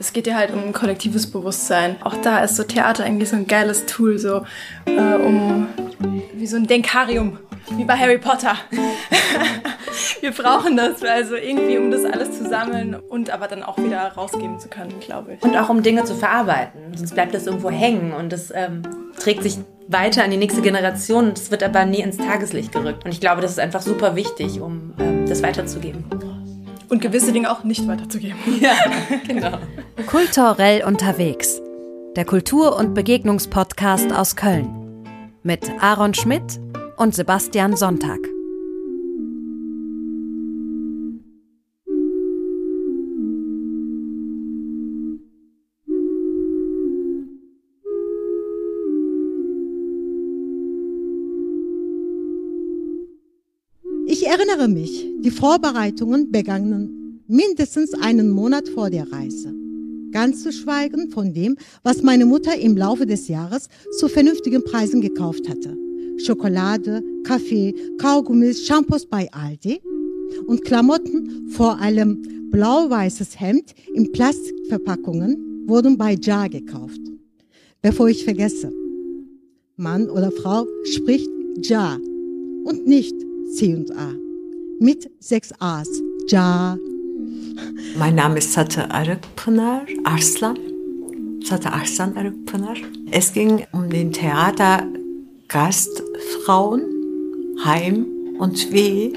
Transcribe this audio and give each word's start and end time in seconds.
Es 0.00 0.12
geht 0.12 0.26
ja 0.26 0.36
halt 0.36 0.52
um 0.52 0.72
kollektives 0.72 1.30
Bewusstsein. 1.30 1.96
Auch 2.02 2.14
da 2.22 2.38
ist 2.38 2.56
so 2.56 2.62
Theater 2.62 3.04
eigentlich 3.04 3.28
so 3.28 3.36
ein 3.36 3.46
geiles 3.46 3.86
Tool, 3.86 4.18
so 4.18 4.44
äh, 4.86 5.14
um 5.14 5.66
wie 6.32 6.46
so 6.46 6.56
ein 6.56 6.66
Denkarium, 6.66 7.38
wie 7.76 7.84
bei 7.84 7.96
Harry 7.96 8.18
Potter. 8.18 8.56
Wir 10.20 10.30
brauchen 10.30 10.76
das, 10.76 11.02
also 11.02 11.36
irgendwie, 11.36 11.78
um 11.78 11.90
das 11.90 12.04
alles 12.04 12.38
zu 12.38 12.48
sammeln 12.48 12.94
und 12.94 13.30
aber 13.30 13.48
dann 13.48 13.62
auch 13.62 13.78
wieder 13.78 14.00
rausgeben 14.12 14.58
zu 14.58 14.68
können, 14.68 14.98
glaube 15.00 15.34
ich. 15.34 15.42
Und 15.42 15.56
auch 15.56 15.68
um 15.68 15.82
Dinge 15.82 16.04
zu 16.04 16.14
verarbeiten. 16.14 16.96
Sonst 16.96 17.14
bleibt 17.14 17.34
das 17.34 17.46
irgendwo 17.46 17.70
hängen 17.70 18.12
und 18.12 18.32
das 18.32 18.52
ähm, 18.54 18.82
trägt 19.18 19.42
sich 19.42 19.58
weiter 19.88 20.22
an 20.22 20.30
die 20.30 20.36
nächste 20.36 20.62
Generation. 20.62 21.30
Das 21.34 21.50
wird 21.50 21.62
aber 21.62 21.84
nie 21.84 22.00
ins 22.00 22.16
Tageslicht 22.16 22.72
gerückt. 22.72 23.04
Und 23.04 23.10
ich 23.10 23.20
glaube, 23.20 23.40
das 23.40 23.52
ist 23.52 23.58
einfach 23.58 23.82
super 23.82 24.14
wichtig, 24.14 24.60
um 24.60 24.94
ähm, 24.98 25.26
das 25.26 25.42
weiterzugeben. 25.42 26.04
Und 26.88 27.02
gewisse 27.02 27.32
Dinge 27.32 27.50
auch 27.50 27.64
nicht 27.64 27.86
weiterzugeben. 27.88 28.36
Ja, 28.60 28.74
genau. 29.26 29.58
Kulturell 30.06 30.84
unterwegs. 30.84 31.60
Der 32.16 32.24
Kultur- 32.24 32.76
und 32.76 32.94
Begegnungspodcast 32.94 34.12
aus 34.12 34.36
Köln. 34.36 35.04
Mit 35.42 35.70
Aaron 35.80 36.14
Schmidt 36.14 36.60
und 36.96 37.14
Sebastian 37.14 37.76
Sonntag. 37.76 38.18
Erinnere 54.28 54.68
mich, 54.68 55.06
die 55.20 55.30
Vorbereitungen 55.30 56.30
begannen 56.30 57.22
mindestens 57.28 57.94
einen 57.94 58.28
Monat 58.30 58.68
vor 58.68 58.90
der 58.90 59.10
Reise. 59.10 59.54
Ganz 60.12 60.42
zu 60.42 60.52
schweigen 60.52 61.10
von 61.10 61.32
dem, 61.32 61.56
was 61.82 62.02
meine 62.02 62.26
Mutter 62.26 62.54
im 62.58 62.76
Laufe 62.76 63.06
des 63.06 63.28
Jahres 63.28 63.68
zu 63.98 64.08
vernünftigen 64.08 64.62
Preisen 64.64 65.00
gekauft 65.00 65.48
hatte. 65.48 65.76
Schokolade, 66.18 67.02
Kaffee, 67.24 67.74
Kaugummis, 67.98 68.66
Shampoos 68.66 69.06
bei 69.06 69.28
Aldi 69.32 69.80
und 70.46 70.62
Klamotten, 70.62 71.48
vor 71.48 71.78
allem 71.80 72.50
blau-weißes 72.50 73.40
Hemd 73.40 73.74
in 73.94 74.12
Plastikverpackungen, 74.12 75.64
wurden 75.66 75.96
bei 75.96 76.14
Jar 76.20 76.50
gekauft. 76.50 77.00
Bevor 77.80 78.08
ich 78.08 78.24
vergesse, 78.24 78.72
Mann 79.76 80.10
oder 80.10 80.30
Frau 80.30 80.66
spricht 80.84 81.30
Jar 81.62 81.98
und 82.64 82.86
nicht 82.86 83.14
C 83.54 83.74
und 83.74 83.90
A. 83.96 84.12
Mit 84.78 85.10
sechs 85.20 85.52
A's. 85.58 85.88
Ja. 86.28 86.76
Mein 87.98 88.14
Name 88.14 88.38
ist 88.38 88.52
Sate 88.52 88.90
Arıkpınar 88.90 89.86
Arslan. 90.04 90.58
Sate 91.42 91.70
Arslan 91.72 92.14
Arıkpınar. 92.14 92.78
Es 93.10 93.32
ging 93.32 93.64
um 93.72 93.90
den 93.90 94.12
Theater 94.12 94.86
Gastfrauen, 95.48 96.82
Heim 97.64 98.06
und 98.38 98.70
Weh. 98.72 99.12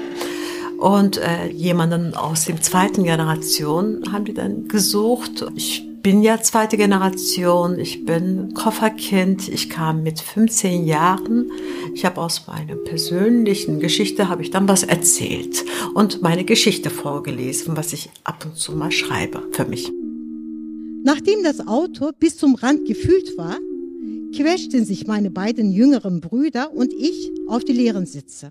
Und 0.78 1.18
äh, 1.18 1.48
jemanden 1.48 2.14
aus 2.14 2.46
dem 2.46 2.60
zweiten 2.62 3.04
Generation 3.04 4.10
haben 4.10 4.24
die 4.24 4.34
dann 4.34 4.66
gesucht. 4.66 5.44
Ich 5.54 5.86
bin 6.02 6.22
ja 6.22 6.40
zweite 6.42 6.76
Generation, 6.76 7.78
ich 7.78 8.04
bin 8.04 8.54
Kofferkind, 8.54 9.48
ich 9.48 9.70
kam 9.70 10.02
mit 10.02 10.20
15 10.20 10.84
Jahren. 10.84 11.50
Ich 11.94 12.04
habe 12.04 12.20
aus 12.20 12.46
meiner 12.48 12.74
persönlichen 12.74 13.78
Geschichte 13.78 14.28
habe 14.28 14.42
ich 14.42 14.50
dann 14.50 14.66
was 14.66 14.82
erzählt 14.82 15.64
und 15.94 16.20
meine 16.20 16.44
Geschichte 16.44 16.90
vorgelesen, 16.90 17.76
was 17.76 17.92
ich 17.92 18.10
ab 18.24 18.44
und 18.44 18.56
zu 18.56 18.72
mal 18.72 18.90
schreibe 18.90 19.42
für 19.52 19.64
mich. 19.64 19.92
Nachdem 21.04 21.42
das 21.44 21.66
Auto 21.66 22.10
bis 22.18 22.36
zum 22.36 22.56
Rand 22.56 22.86
gefüllt 22.86 23.36
war, 23.36 23.56
quetschten 24.34 24.84
sich 24.84 25.06
meine 25.06 25.30
beiden 25.30 25.70
jüngeren 25.72 26.20
Brüder 26.20 26.72
und 26.72 26.92
ich 26.92 27.30
auf 27.46 27.64
die 27.64 27.72
leeren 27.72 28.06
Sitze. 28.06 28.50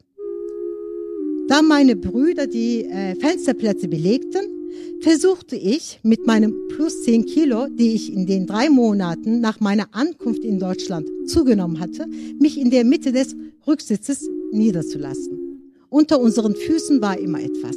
Da 1.48 1.62
meine 1.62 1.98
Brüder 1.98 2.48
die 2.48 2.86
äh, 2.86 3.16
Fensterplätze 3.16 3.88
belegten, 3.90 4.61
versuchte 5.02 5.56
ich 5.56 6.00
mit 6.04 6.28
meinem 6.28 6.68
plus 6.70 7.04
10 7.04 7.26
Kilo, 7.26 7.68
die 7.68 7.94
ich 7.94 8.14
in 8.14 8.28
den 8.28 8.46
drei 8.46 8.70
Monaten 8.70 9.42
nach 9.42 9.60
meiner 9.60 9.88
Ankunft 9.92 10.44
in 10.44 10.60
Deutschland 10.60 11.10
zugenommen 11.26 11.80
hatte, 11.80 12.08
mich 12.40 12.60
in 12.60 12.70
der 12.70 12.86
Mitte 12.86 13.12
des 13.12 13.36
Rücksitzes 13.68 14.30
niederzulassen. 14.52 15.74
Unter 15.90 16.20
unseren 16.20 16.56
Füßen 16.56 17.02
war 17.02 17.18
immer 17.18 17.42
etwas. 17.42 17.76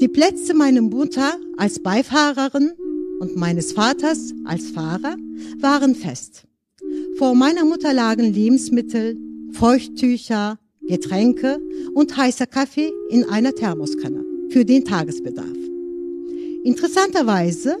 Die 0.00 0.08
Plätze 0.08 0.52
meiner 0.54 0.82
Mutter 0.82 1.38
als 1.56 1.80
Beifahrerin 1.80 2.72
und 3.20 3.36
meines 3.36 3.72
Vaters 3.72 4.34
als 4.44 4.70
Fahrer 4.70 5.16
waren 5.60 5.94
fest. 5.94 6.42
Vor 7.16 7.34
meiner 7.34 7.64
Mutter 7.64 7.94
lagen 7.94 8.32
Lebensmittel, 8.32 9.16
Feuchttücher, 9.52 10.58
Getränke 10.88 11.60
und 11.94 12.16
heißer 12.16 12.46
Kaffee 12.46 12.92
in 13.10 13.24
einer 13.24 13.54
Thermoskanne 13.54 14.31
für 14.52 14.64
den 14.64 14.84
Tagesbedarf. 14.84 15.46
Interessanterweise 16.64 17.78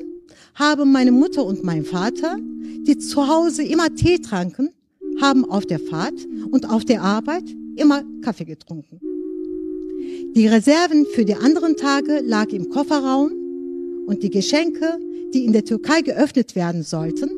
haben 0.54 0.90
meine 0.90 1.12
Mutter 1.12 1.44
und 1.44 1.62
mein 1.62 1.84
Vater, 1.84 2.38
die 2.86 2.98
zu 2.98 3.28
Hause 3.28 3.62
immer 3.62 3.94
Tee 3.94 4.18
tranken, 4.18 4.70
haben 5.20 5.44
auf 5.44 5.66
der 5.66 5.78
Fahrt 5.78 6.26
und 6.50 6.68
auf 6.68 6.84
der 6.84 7.02
Arbeit 7.02 7.44
immer 7.76 8.02
Kaffee 8.22 8.44
getrunken. 8.44 9.00
Die 10.34 10.46
Reserven 10.46 11.06
für 11.14 11.24
die 11.24 11.34
anderen 11.34 11.76
Tage 11.76 12.20
lag 12.24 12.48
im 12.52 12.70
Kofferraum 12.70 13.30
und 14.06 14.22
die 14.22 14.30
Geschenke, 14.30 14.98
die 15.34 15.44
in 15.44 15.52
der 15.52 15.64
Türkei 15.64 16.00
geöffnet 16.00 16.56
werden 16.56 16.82
sollten, 16.82 17.30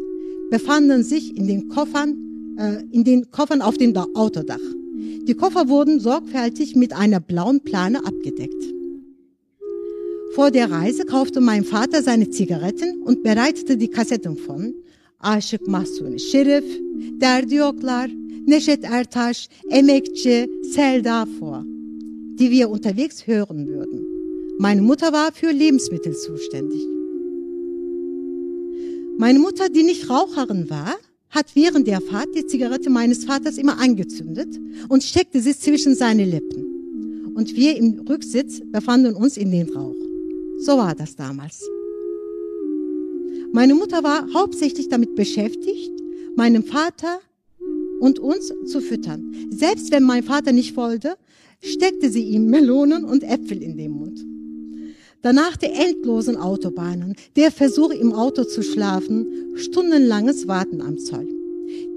befanden 0.50 1.02
sich 1.02 1.36
in 1.36 1.48
den 1.48 1.68
Koffern, 1.68 2.56
äh, 2.56 2.84
in 2.92 3.02
den 3.02 3.30
Koffern 3.30 3.62
auf 3.62 3.76
dem 3.76 3.96
Autodach. 3.96 4.60
Die 5.26 5.34
Koffer 5.34 5.68
wurden 5.68 5.98
sorgfältig 6.00 6.76
mit 6.76 6.92
einer 6.92 7.18
blauen 7.18 7.60
Plane 7.60 8.04
abgedeckt. 8.04 8.74
Vor 10.34 10.50
der 10.50 10.68
Reise 10.68 11.04
kaufte 11.04 11.40
mein 11.40 11.62
Vater 11.62 12.02
seine 12.02 12.28
Zigaretten 12.28 13.02
und 13.02 13.22
bereitete 13.22 13.76
die 13.76 13.88
Kassetten 13.88 14.36
von 14.36 14.74
Aşık 15.20 15.68
Mahsuni 15.68 16.20
Şerif, 16.20 16.64
Derdi 17.20 17.54
Yoklar, 17.54 18.10
Neşet 18.46 18.84
Ertaş, 18.84 19.48
Emekçi, 19.70 20.48
Selda 20.74 21.26
vor, 21.38 21.62
die 22.38 22.50
wir 22.50 22.66
unterwegs 22.66 23.26
hören 23.26 23.66
würden. 23.68 24.00
Meine 24.58 24.82
Mutter 24.82 25.12
war 25.12 25.30
für 25.32 25.52
Lebensmittel 25.52 26.14
zuständig. 26.16 26.82
Meine 29.18 29.38
Mutter, 29.38 29.68
die 29.68 29.84
nicht 29.84 30.10
Raucherin 30.10 30.68
war, 30.68 30.94
hat 31.30 31.46
während 31.54 31.86
der 31.86 32.00
Fahrt 32.00 32.34
die 32.34 32.46
Zigarette 32.46 32.90
meines 32.90 33.24
Vaters 33.24 33.56
immer 33.56 33.78
angezündet 33.78 34.48
und 34.88 35.04
steckte 35.04 35.40
sie 35.40 35.56
zwischen 35.56 35.94
seine 35.94 36.24
Lippen. 36.24 36.62
Und 37.36 37.54
wir 37.56 37.76
im 37.76 38.00
Rücksitz 38.08 38.62
befanden 38.72 39.14
uns 39.14 39.36
in 39.36 39.50
den 39.52 39.68
Rauch. 39.68 40.03
So 40.58 40.76
war 40.78 40.94
das 40.94 41.16
damals. 41.16 41.62
Meine 43.52 43.74
Mutter 43.74 44.02
war 44.02 44.26
hauptsächlich 44.34 44.88
damit 44.88 45.14
beschäftigt, 45.14 45.92
meinem 46.36 46.64
Vater 46.64 47.20
und 48.00 48.18
uns 48.18 48.52
zu 48.66 48.80
füttern. 48.80 49.34
Selbst 49.50 49.90
wenn 49.92 50.02
mein 50.02 50.24
Vater 50.24 50.52
nicht 50.52 50.76
wollte, 50.76 51.16
steckte 51.62 52.10
sie 52.10 52.24
ihm 52.24 52.46
Melonen 52.46 53.04
und 53.04 53.22
Äpfel 53.22 53.62
in 53.62 53.76
den 53.76 53.92
Mund. 53.92 54.24
Danach 55.22 55.56
die 55.56 55.66
endlosen 55.66 56.36
Autobahnen, 56.36 57.16
der 57.36 57.50
Versuch 57.50 57.90
im 57.90 58.12
Auto 58.12 58.44
zu 58.44 58.62
schlafen, 58.62 59.54
stundenlanges 59.54 60.46
Warten 60.48 60.82
am 60.82 60.98
Zoll. 60.98 61.33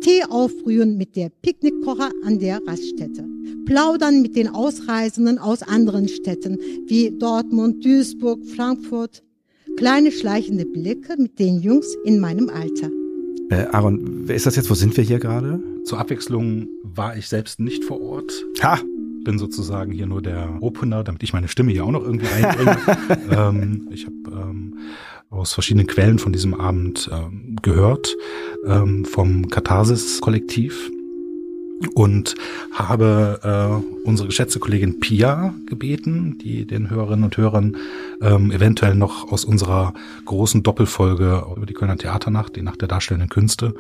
Tee 0.02 0.24
aufbrühen 0.30 0.98
mit 0.98 1.16
der 1.16 1.30
Picknickkocher 1.30 2.12
an 2.24 2.40
der 2.40 2.60
Raststätte. 2.66 3.26
Plaudern 3.66 4.22
mit 4.22 4.36
den 4.36 4.48
Ausreisenden 4.48 5.38
aus 5.38 5.64
anderen 5.64 6.08
Städten 6.08 6.58
wie 6.88 7.12
Dortmund, 7.18 7.84
Duisburg, 7.84 8.46
Frankfurt. 8.46 9.24
Kleine 9.78 10.12
schleichende 10.12 10.66
Blicke 10.66 11.16
mit 11.18 11.40
den 11.40 11.60
Jungs 11.60 11.96
in 12.06 12.20
meinem 12.20 12.50
Alter. 12.50 12.90
Äh, 13.50 13.68
Aaron, 13.72 14.28
wer 14.28 14.36
ist 14.36 14.46
das 14.46 14.56
jetzt? 14.56 14.70
Wo 14.70 14.74
sind 14.74 14.98
wir 14.98 15.04
hier 15.04 15.20
gerade? 15.20 15.62
Zur 15.84 16.00
Abwechslung 16.00 16.68
war 16.84 17.16
ich 17.16 17.28
selbst 17.28 17.60
nicht 17.60 17.84
vor 17.84 18.02
Ort. 18.02 18.46
Ha! 18.62 18.80
Bin 19.28 19.40
sozusagen 19.40 19.92
hier 19.92 20.08
nur 20.08 20.22
der 20.22 20.48
Opener, 20.62 21.04
damit 21.04 21.22
ich 21.22 21.34
meine 21.34 21.50
Stimme 21.50 21.74
hier 21.74 21.84
auch 21.84 21.92
noch 21.92 22.02
irgendwie 22.02 22.28
reinbringe. 22.28 22.78
ähm, 23.30 23.90
ich 23.92 24.06
habe 24.06 24.16
ähm, 24.32 24.78
aus 25.30 25.52
verschiedenen 25.52 25.86
Quellen 25.86 26.18
von 26.18 26.32
diesem 26.32 26.54
Abend 26.54 27.10
ähm, 27.12 27.58
gehört, 27.62 28.16
ähm, 28.66 29.04
vom 29.04 29.50
Katharsis-Kollektiv 29.50 30.92
und 31.94 32.36
habe 32.72 33.82
äh, 33.84 34.08
unsere 34.08 34.28
geschätzte 34.28 34.60
Kollegin 34.60 35.02
Pia 35.02 35.54
gebeten, 35.66 36.38
die 36.38 36.66
den 36.66 36.90
Hörerinnen 36.90 37.26
und 37.26 37.36
Hörern 37.36 37.76
ähm, 38.22 38.52
eventuell 38.52 38.96
noch 38.96 39.32
aus 39.32 39.44
unserer 39.44 39.94
großen 40.24 40.64
Doppelfolge 40.64 41.46
über 41.56 41.66
die 41.66 41.74
Kölner 41.74 41.98
Theaternacht, 41.98 42.56
die 42.56 42.62
Nacht 42.62 42.80
der 42.82 42.88
darstellenden 42.88 43.30
Künste, 43.30 43.76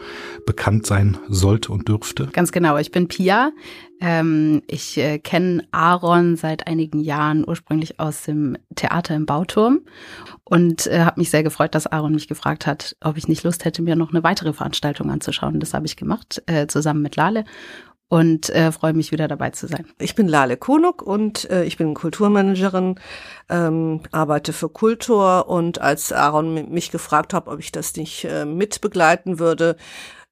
bekannt 0.45 0.85
sein 0.85 1.17
sollte 1.29 1.71
und 1.71 1.87
dürfte. 1.87 2.27
Ganz 2.33 2.51
genau, 2.51 2.77
ich 2.77 2.91
bin 2.91 3.07
Pia. 3.07 3.51
Ähm, 3.99 4.61
ich 4.67 4.97
äh, 4.97 5.17
kenne 5.19 5.63
Aaron 5.71 6.35
seit 6.35 6.67
einigen 6.67 6.99
Jahren 6.99 7.43
ursprünglich 7.47 7.99
aus 7.99 8.23
dem 8.23 8.57
Theater 8.75 9.15
im 9.15 9.25
Bauturm 9.25 9.81
und 10.43 10.87
äh, 10.87 10.99
habe 10.99 11.19
mich 11.19 11.31
sehr 11.31 11.43
gefreut, 11.43 11.73
dass 11.73 11.87
Aaron 11.87 12.13
mich 12.13 12.27
gefragt 12.27 12.67
hat, 12.67 12.95
ob 13.03 13.17
ich 13.17 13.27
nicht 13.27 13.43
Lust 13.43 13.65
hätte, 13.65 13.81
mir 13.81 13.95
noch 13.95 14.11
eine 14.11 14.23
weitere 14.23 14.53
Veranstaltung 14.53 15.09
anzuschauen. 15.09 15.59
Das 15.59 15.73
habe 15.73 15.85
ich 15.85 15.95
gemacht, 15.95 16.43
äh, 16.45 16.67
zusammen 16.67 17.01
mit 17.01 17.15
Lale 17.15 17.43
und 18.09 18.49
äh, 18.49 18.71
freue 18.71 18.93
mich 18.93 19.11
wieder 19.11 19.27
dabei 19.27 19.49
zu 19.49 19.67
sein. 19.67 19.85
Ich 19.99 20.15
bin 20.15 20.27
Lale 20.27 20.57
Konuk 20.57 21.01
und 21.01 21.49
äh, 21.49 21.65
ich 21.65 21.77
bin 21.77 21.93
Kulturmanagerin, 21.93 22.99
ähm, 23.49 24.01
arbeite 24.11 24.53
für 24.53 24.69
Kultur 24.69 25.49
und 25.49 25.81
als 25.81 26.13
Aaron 26.13 26.71
mich 26.71 26.91
gefragt 26.91 27.33
hat, 27.33 27.47
ob 27.47 27.59
ich 27.59 27.71
das 27.71 27.95
nicht 27.95 28.25
äh, 28.25 28.45
mitbegleiten 28.45 29.39
würde, 29.39 29.75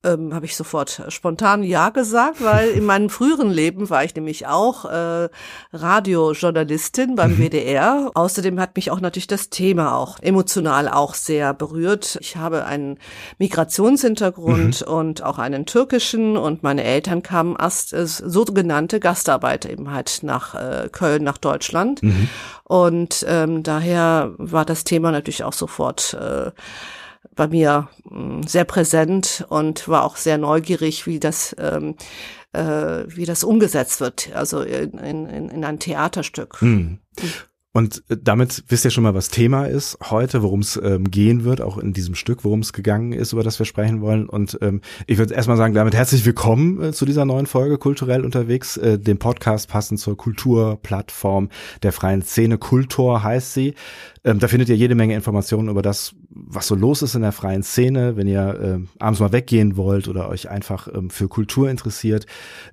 ähm, 0.06 0.34
habe 0.34 0.46
ich 0.46 0.56
sofort 0.56 1.02
spontan 1.10 1.64
Ja 1.64 1.90
gesagt, 1.90 2.44
weil 2.44 2.70
in 2.70 2.86
meinem 2.86 3.10
früheren 3.10 3.50
Leben 3.50 3.90
war 3.90 4.04
ich 4.04 4.16
nämlich 4.16 4.48
auch 4.48 4.86
äh, 4.86 5.30
Radiojournalistin 5.74 7.16
beim 7.16 7.32
mhm. 7.32 7.40
WDR. 7.40 8.12
Außerdem 8.14 8.60
hat 8.60 8.76
mich 8.76 8.92
auch 8.92 9.00
natürlich 9.00 9.28
das 9.28 9.50
Thema 9.50 9.96
auch 9.96 10.20
emotional 10.22 10.88
auch 10.88 11.14
sehr 11.14 11.54
berührt. 11.54 12.18
Ich 12.22 12.38
habe 12.38 12.66
einen 12.66 13.00
Migrationshintergrund 13.40 14.86
mhm. 14.86 14.94
und 14.94 15.24
auch 15.24 15.40
einen 15.40 15.66
türkischen 15.66 16.38
und 16.38 16.64
meine 16.64 16.84
Eltern 16.84 17.24
kamen 17.24 17.58
als 17.58 17.92
äh, 17.92 18.06
sogenannte 18.06 19.00
Gastarbeiter 19.00 19.70
eben 19.70 19.92
halt 19.92 20.20
nach 20.22 20.56
äh, 20.56 20.90
Köln, 20.92 21.24
nach 21.24 21.38
Deutschland. 21.38 22.04
Mhm. 22.04 22.30
Und 22.64 23.26
ähm, 23.28 23.64
daher 23.64 24.34
war 24.38 24.66
das 24.66 24.84
Thema 24.84 25.12
natürlich 25.12 25.44
auch 25.44 25.54
sofort 25.54 26.14
äh, 26.14 26.52
bei 27.36 27.48
mir 27.48 27.90
mm, 28.10 28.44
sehr 28.44 28.66
präsent 28.66 29.46
und 29.50 29.88
war 29.88 30.04
auch 30.04 30.18
sehr 30.18 30.38
neugierig, 30.38 31.08
wie 31.08 31.20
das 31.20 31.56
ähm, 31.60 31.96
äh, 32.54 33.04
wie 33.08 33.26
das 33.26 33.44
umgesetzt 33.44 34.00
wird, 34.00 34.32
also 34.34 34.62
in, 34.62 34.98
in, 34.98 35.50
in 35.50 35.66
ein 35.66 35.80
Theaterstück. 35.80 36.62
Hm. 36.62 37.00
Und 37.76 38.04
äh, 38.08 38.16
damit 38.18 38.64
wisst 38.70 38.86
ihr 38.86 38.92
schon 38.92 39.04
mal, 39.04 39.14
was 39.14 39.28
Thema 39.28 39.66
ist 39.66 39.98
heute, 40.10 40.42
worum 40.42 40.62
es 40.62 40.80
ähm, 40.82 41.12
gehen 41.12 41.44
wird, 41.44 41.60
auch 41.60 41.78
in 41.78 41.92
diesem 41.92 42.16
Stück, 42.16 42.46
worum 42.46 42.62
es 42.62 42.72
gegangen 42.72 43.12
ist, 43.12 43.34
über 43.34 43.44
das 43.44 43.60
wir 43.60 43.66
sprechen 43.66 44.00
wollen. 44.00 44.30
Und 44.30 44.58
ähm, 44.62 44.80
ich 45.08 45.18
würde 45.18 45.34
erstmal 45.34 45.58
sagen, 45.58 45.74
damit 45.74 45.94
herzlich 45.94 46.26
willkommen 46.26 46.82
äh, 46.82 46.94
zu 46.94 47.06
dieser 47.06 47.26
neuen 47.26 47.48
Folge 47.48 47.78
Kulturell 47.78 48.24
unterwegs, 48.24 48.78
äh, 48.78 48.98
dem 48.98 49.18
Podcast 49.18 49.68
passend 49.68 50.00
zur 50.00 50.16
Kulturplattform 50.16 51.50
der 51.84 51.92
freien 51.92 52.22
Szene. 52.22 52.58
Kultur 52.58 53.24
heißt 53.24 53.54
sie. 53.54 53.76
Ähm, 54.26 54.40
da 54.40 54.48
findet 54.48 54.70
ihr 54.70 54.76
jede 54.76 54.96
Menge 54.96 55.14
Informationen 55.14 55.70
über 55.70 55.84
das, 55.84 56.16
was 56.32 56.66
so 56.68 56.74
los 56.74 57.04
ist 57.04 57.14
in 57.14 57.22
der 57.22 57.32
freien 57.32 57.62
Szene, 57.62 58.18
wenn 58.18 58.28
ihr 58.28 58.60
ähm, 58.62 58.90
abends 58.98 59.20
mal 59.20 59.32
weggehen 59.32 59.78
wollt 59.78 60.08
oder 60.08 60.30
euch 60.30 60.50
einfach 60.50 60.88
ähm, 60.94 61.12
für 61.12 61.28
Kultur 61.28 61.70
interessiert. 61.70 62.26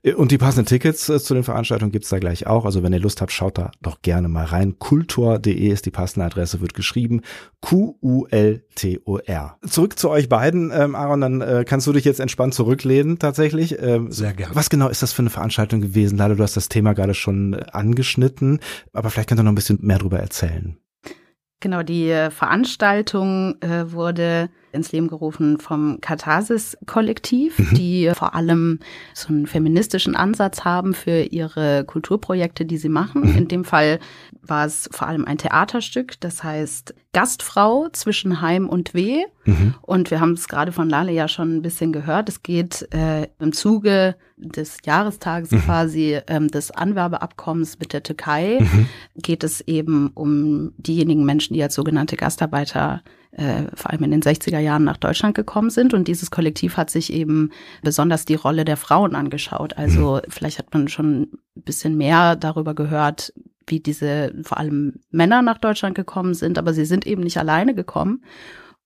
Äh, 0.02 0.14
und 0.14 0.30
die 0.32 0.38
passenden 0.38 0.66
Tickets 0.66 1.10
äh, 1.10 1.20
zu 1.20 1.34
den 1.34 1.44
Veranstaltungen 1.44 1.92
gibt's 1.92 2.08
da 2.08 2.18
gleich 2.18 2.46
auch. 2.46 2.64
Also 2.64 2.82
wenn 2.82 2.94
ihr 2.94 3.00
Lust 3.00 3.20
habt, 3.20 3.32
schaut 3.32 3.58
da 3.58 3.70
doch 3.82 4.00
gerne 4.00 4.28
mal 4.28 4.46
rein. 4.46 4.78
Kultur.de 4.78 5.68
ist 5.68 5.84
die 5.84 5.90
passende 5.90 6.24
Adresse, 6.24 6.62
wird 6.62 6.72
geschrieben. 6.72 7.20
Q-U-L-T-O-R. 7.60 9.58
Zurück 9.68 9.98
zu 9.98 10.08
euch 10.08 10.30
beiden, 10.30 10.72
ähm, 10.74 10.94
Aaron, 10.94 11.20
dann 11.20 11.40
äh, 11.42 11.64
kannst 11.68 11.86
du 11.86 11.92
dich 11.92 12.06
jetzt 12.06 12.20
entspannt 12.20 12.54
zurücklehnen 12.54 13.18
tatsächlich. 13.18 13.78
Ähm, 13.78 14.10
Sehr 14.10 14.32
gerne. 14.32 14.54
Was 14.54 14.70
genau 14.70 14.88
ist 14.88 15.02
das 15.02 15.12
für 15.12 15.20
eine 15.20 15.30
Veranstaltung 15.30 15.82
gewesen? 15.82 16.16
Leider, 16.16 16.34
du 16.34 16.42
hast 16.42 16.56
das 16.56 16.70
Thema 16.70 16.94
gerade 16.94 17.12
schon 17.12 17.52
äh, 17.52 17.66
angeschnitten, 17.72 18.60
aber 18.94 19.10
vielleicht 19.10 19.28
könnt 19.28 19.40
ihr 19.40 19.44
noch 19.44 19.52
ein 19.52 19.56
bisschen 19.56 19.80
mehr 19.82 19.98
darüber 19.98 20.18
erzählen. 20.18 20.78
Genau, 21.62 21.84
die 21.84 22.10
äh, 22.10 22.32
Veranstaltung 22.32 23.54
äh, 23.62 23.92
wurde 23.92 24.50
ins 24.72 24.92
Leben 24.92 25.08
gerufen 25.08 25.58
vom 25.58 26.00
Katharsis-Kollektiv, 26.00 27.58
mhm. 27.58 27.74
die 27.74 28.10
vor 28.14 28.34
allem 28.34 28.80
so 29.14 29.28
einen 29.28 29.46
feministischen 29.46 30.16
Ansatz 30.16 30.64
haben 30.64 30.94
für 30.94 31.22
ihre 31.22 31.84
Kulturprojekte, 31.84 32.64
die 32.64 32.78
sie 32.78 32.88
machen. 32.88 33.22
Mhm. 33.22 33.36
In 33.36 33.48
dem 33.48 33.64
Fall 33.64 34.00
war 34.42 34.66
es 34.66 34.88
vor 34.92 35.08
allem 35.08 35.24
ein 35.24 35.38
Theaterstück, 35.38 36.20
das 36.20 36.42
heißt 36.42 36.94
Gastfrau 37.12 37.88
zwischen 37.92 38.40
Heim 38.40 38.68
und 38.68 38.94
Weh. 38.94 39.24
Mhm. 39.44 39.74
Und 39.82 40.10
wir 40.10 40.20
haben 40.20 40.32
es 40.32 40.48
gerade 40.48 40.72
von 40.72 40.88
Lale 40.88 41.12
ja 41.12 41.28
schon 41.28 41.56
ein 41.56 41.62
bisschen 41.62 41.92
gehört. 41.92 42.28
Es 42.28 42.42
geht 42.42 42.88
äh, 42.92 43.28
im 43.38 43.52
Zuge 43.52 44.16
des 44.36 44.78
Jahrestages 44.84 45.50
mhm. 45.50 45.60
quasi 45.60 46.18
ähm, 46.26 46.48
des 46.48 46.70
Anwerbeabkommens 46.70 47.78
mit 47.78 47.92
der 47.92 48.02
Türkei, 48.02 48.58
mhm. 48.60 48.88
geht 49.16 49.44
es 49.44 49.60
eben 49.62 50.10
um 50.14 50.72
diejenigen 50.78 51.24
Menschen, 51.24 51.54
die 51.54 51.62
als 51.62 51.74
sogenannte 51.74 52.16
Gastarbeiter 52.16 53.02
äh, 53.32 53.64
vor 53.74 53.90
allem 53.90 54.04
in 54.04 54.10
den 54.10 54.22
60er 54.22 54.58
Jahren 54.58 54.84
nach 54.84 54.98
Deutschland 54.98 55.34
gekommen 55.34 55.70
sind. 55.70 55.94
Und 55.94 56.08
dieses 56.08 56.30
Kollektiv 56.30 56.76
hat 56.76 56.90
sich 56.90 57.12
eben 57.12 57.50
besonders 57.82 58.24
die 58.24 58.34
Rolle 58.34 58.64
der 58.64 58.76
Frauen 58.76 59.14
angeschaut. 59.14 59.76
Also 59.76 60.16
mhm. 60.16 60.30
vielleicht 60.30 60.58
hat 60.58 60.72
man 60.72 60.88
schon 60.88 61.22
ein 61.22 61.62
bisschen 61.62 61.96
mehr 61.96 62.36
darüber 62.36 62.74
gehört, 62.74 63.32
wie 63.66 63.80
diese 63.80 64.34
vor 64.42 64.58
allem 64.58 65.00
Männer 65.10 65.40
nach 65.42 65.58
Deutschland 65.58 65.94
gekommen 65.94 66.34
sind, 66.34 66.58
aber 66.58 66.74
sie 66.74 66.84
sind 66.84 67.06
eben 67.06 67.22
nicht 67.22 67.38
alleine 67.38 67.74
gekommen. 67.74 68.22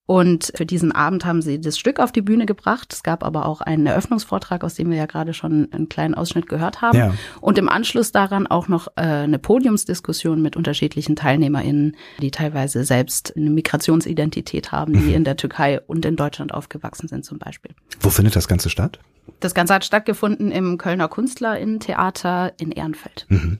Und 0.07 0.53
für 0.55 0.65
diesen 0.65 0.93
Abend 0.93 1.25
haben 1.25 1.43
sie 1.43 1.61
das 1.61 1.79
Stück 1.79 1.99
auf 1.99 2.13
die 2.13 2.23
Bühne 2.23 2.47
gebracht. 2.47 2.93
Es 2.93 3.03
gab 3.03 3.25
aber 3.25 3.47
auch 3.47 3.61
einen 3.61 3.87
Eröffnungsvortrag, 3.87 4.63
aus 4.63 4.75
dem 4.75 4.89
wir 4.91 4.97
ja 4.97 5.07
gerade 5.07 5.35
schon 5.35 5.69
einen 5.73 5.89
kleinen 5.89 6.15
Ausschnitt 6.15 6.49
gehört 6.49 6.81
haben. 6.81 6.97
Ja. 6.97 7.15
Und 7.41 7.59
im 7.59 7.69
Anschluss 7.69 8.13
daran 8.13 8.47
auch 8.47 8.69
noch 8.69 8.87
äh, 8.95 9.03
eine 9.03 9.41
Podiumsdiskussion 9.41 10.41
mit 10.41 10.57
unterschiedlichen 10.57 11.17
TeilnehmerInnen, 11.17 11.97
die 12.21 12.31
teilweise 12.31 12.85
selbst 12.85 13.37
eine 13.37 13.51
Migrationsidentität 13.51 14.71
haben, 14.71 14.93
die 14.93 15.01
mhm. 15.01 15.15
in 15.15 15.25
der 15.25 15.37
Türkei 15.37 15.81
und 15.81 16.05
in 16.05 16.15
Deutschland 16.15 16.55
aufgewachsen 16.55 17.09
sind 17.09 17.25
zum 17.25 17.39
Beispiel. 17.39 17.73
Wo 18.01 18.11
findet 18.11 18.37
das 18.37 18.47
Ganze 18.47 18.71
statt? 18.71 19.01
Das 19.41 19.55
Ganze 19.55 19.75
hat 19.75 19.85
stattgefunden 19.85 20.53
im 20.53 20.79
Kölner 20.79 21.09
Künstlerinnentheater 21.09 22.53
in 22.59 22.71
Ehrenfeld. 22.71 23.27
Mhm. 23.29 23.59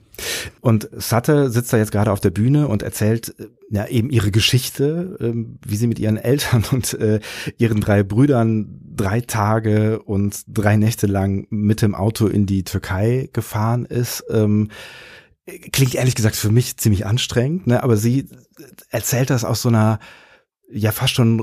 Und 0.61 0.89
Satte 0.93 1.49
sitzt 1.49 1.73
da 1.73 1.77
jetzt 1.77 1.91
gerade 1.91 2.11
auf 2.11 2.19
der 2.19 2.29
Bühne 2.31 2.67
und 2.67 2.83
erzählt 2.83 3.35
äh, 3.37 3.47
ja 3.69 3.85
eben 3.87 4.09
ihre 4.09 4.31
Geschichte, 4.31 5.17
ähm, 5.19 5.59
wie 5.65 5.75
sie 5.75 5.87
mit 5.87 5.99
ihren 5.99 6.17
Eltern 6.17 6.63
und 6.71 6.93
äh, 6.93 7.19
ihren 7.57 7.81
drei 7.81 8.03
Brüdern 8.03 8.79
drei 8.95 9.21
Tage 9.21 10.01
und 10.01 10.43
drei 10.47 10.75
Nächte 10.75 11.07
lang 11.07 11.47
mit 11.49 11.81
dem 11.81 11.93
Auto 11.93 12.27
in 12.27 12.45
die 12.45 12.63
Türkei 12.63 13.29
gefahren 13.31 13.85
ist. 13.85 14.23
Ähm, 14.29 14.69
klingt 15.71 15.95
ehrlich 15.95 16.15
gesagt 16.15 16.35
für 16.35 16.51
mich 16.51 16.77
ziemlich 16.77 17.05
anstrengend, 17.05 17.67
ne? 17.67 17.83
aber 17.83 17.95
sie 17.95 18.27
erzählt 18.89 19.29
das 19.29 19.45
aus 19.45 19.61
so 19.61 19.69
einer 19.69 19.99
ja 20.69 20.91
fast 20.91 21.13
schon 21.13 21.39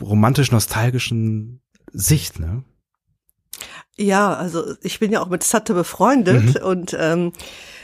romantisch 0.00 0.52
nostalgischen 0.52 1.60
Sicht, 1.92 2.38
ne? 2.38 2.62
Ja, 4.00 4.32
also 4.32 4.64
ich 4.82 4.98
bin 4.98 5.12
ja 5.12 5.20
auch 5.20 5.28
mit 5.28 5.44
Satte 5.44 5.74
befreundet 5.74 6.60
mhm. 6.60 6.66
und 6.66 6.96
ähm, 6.98 7.32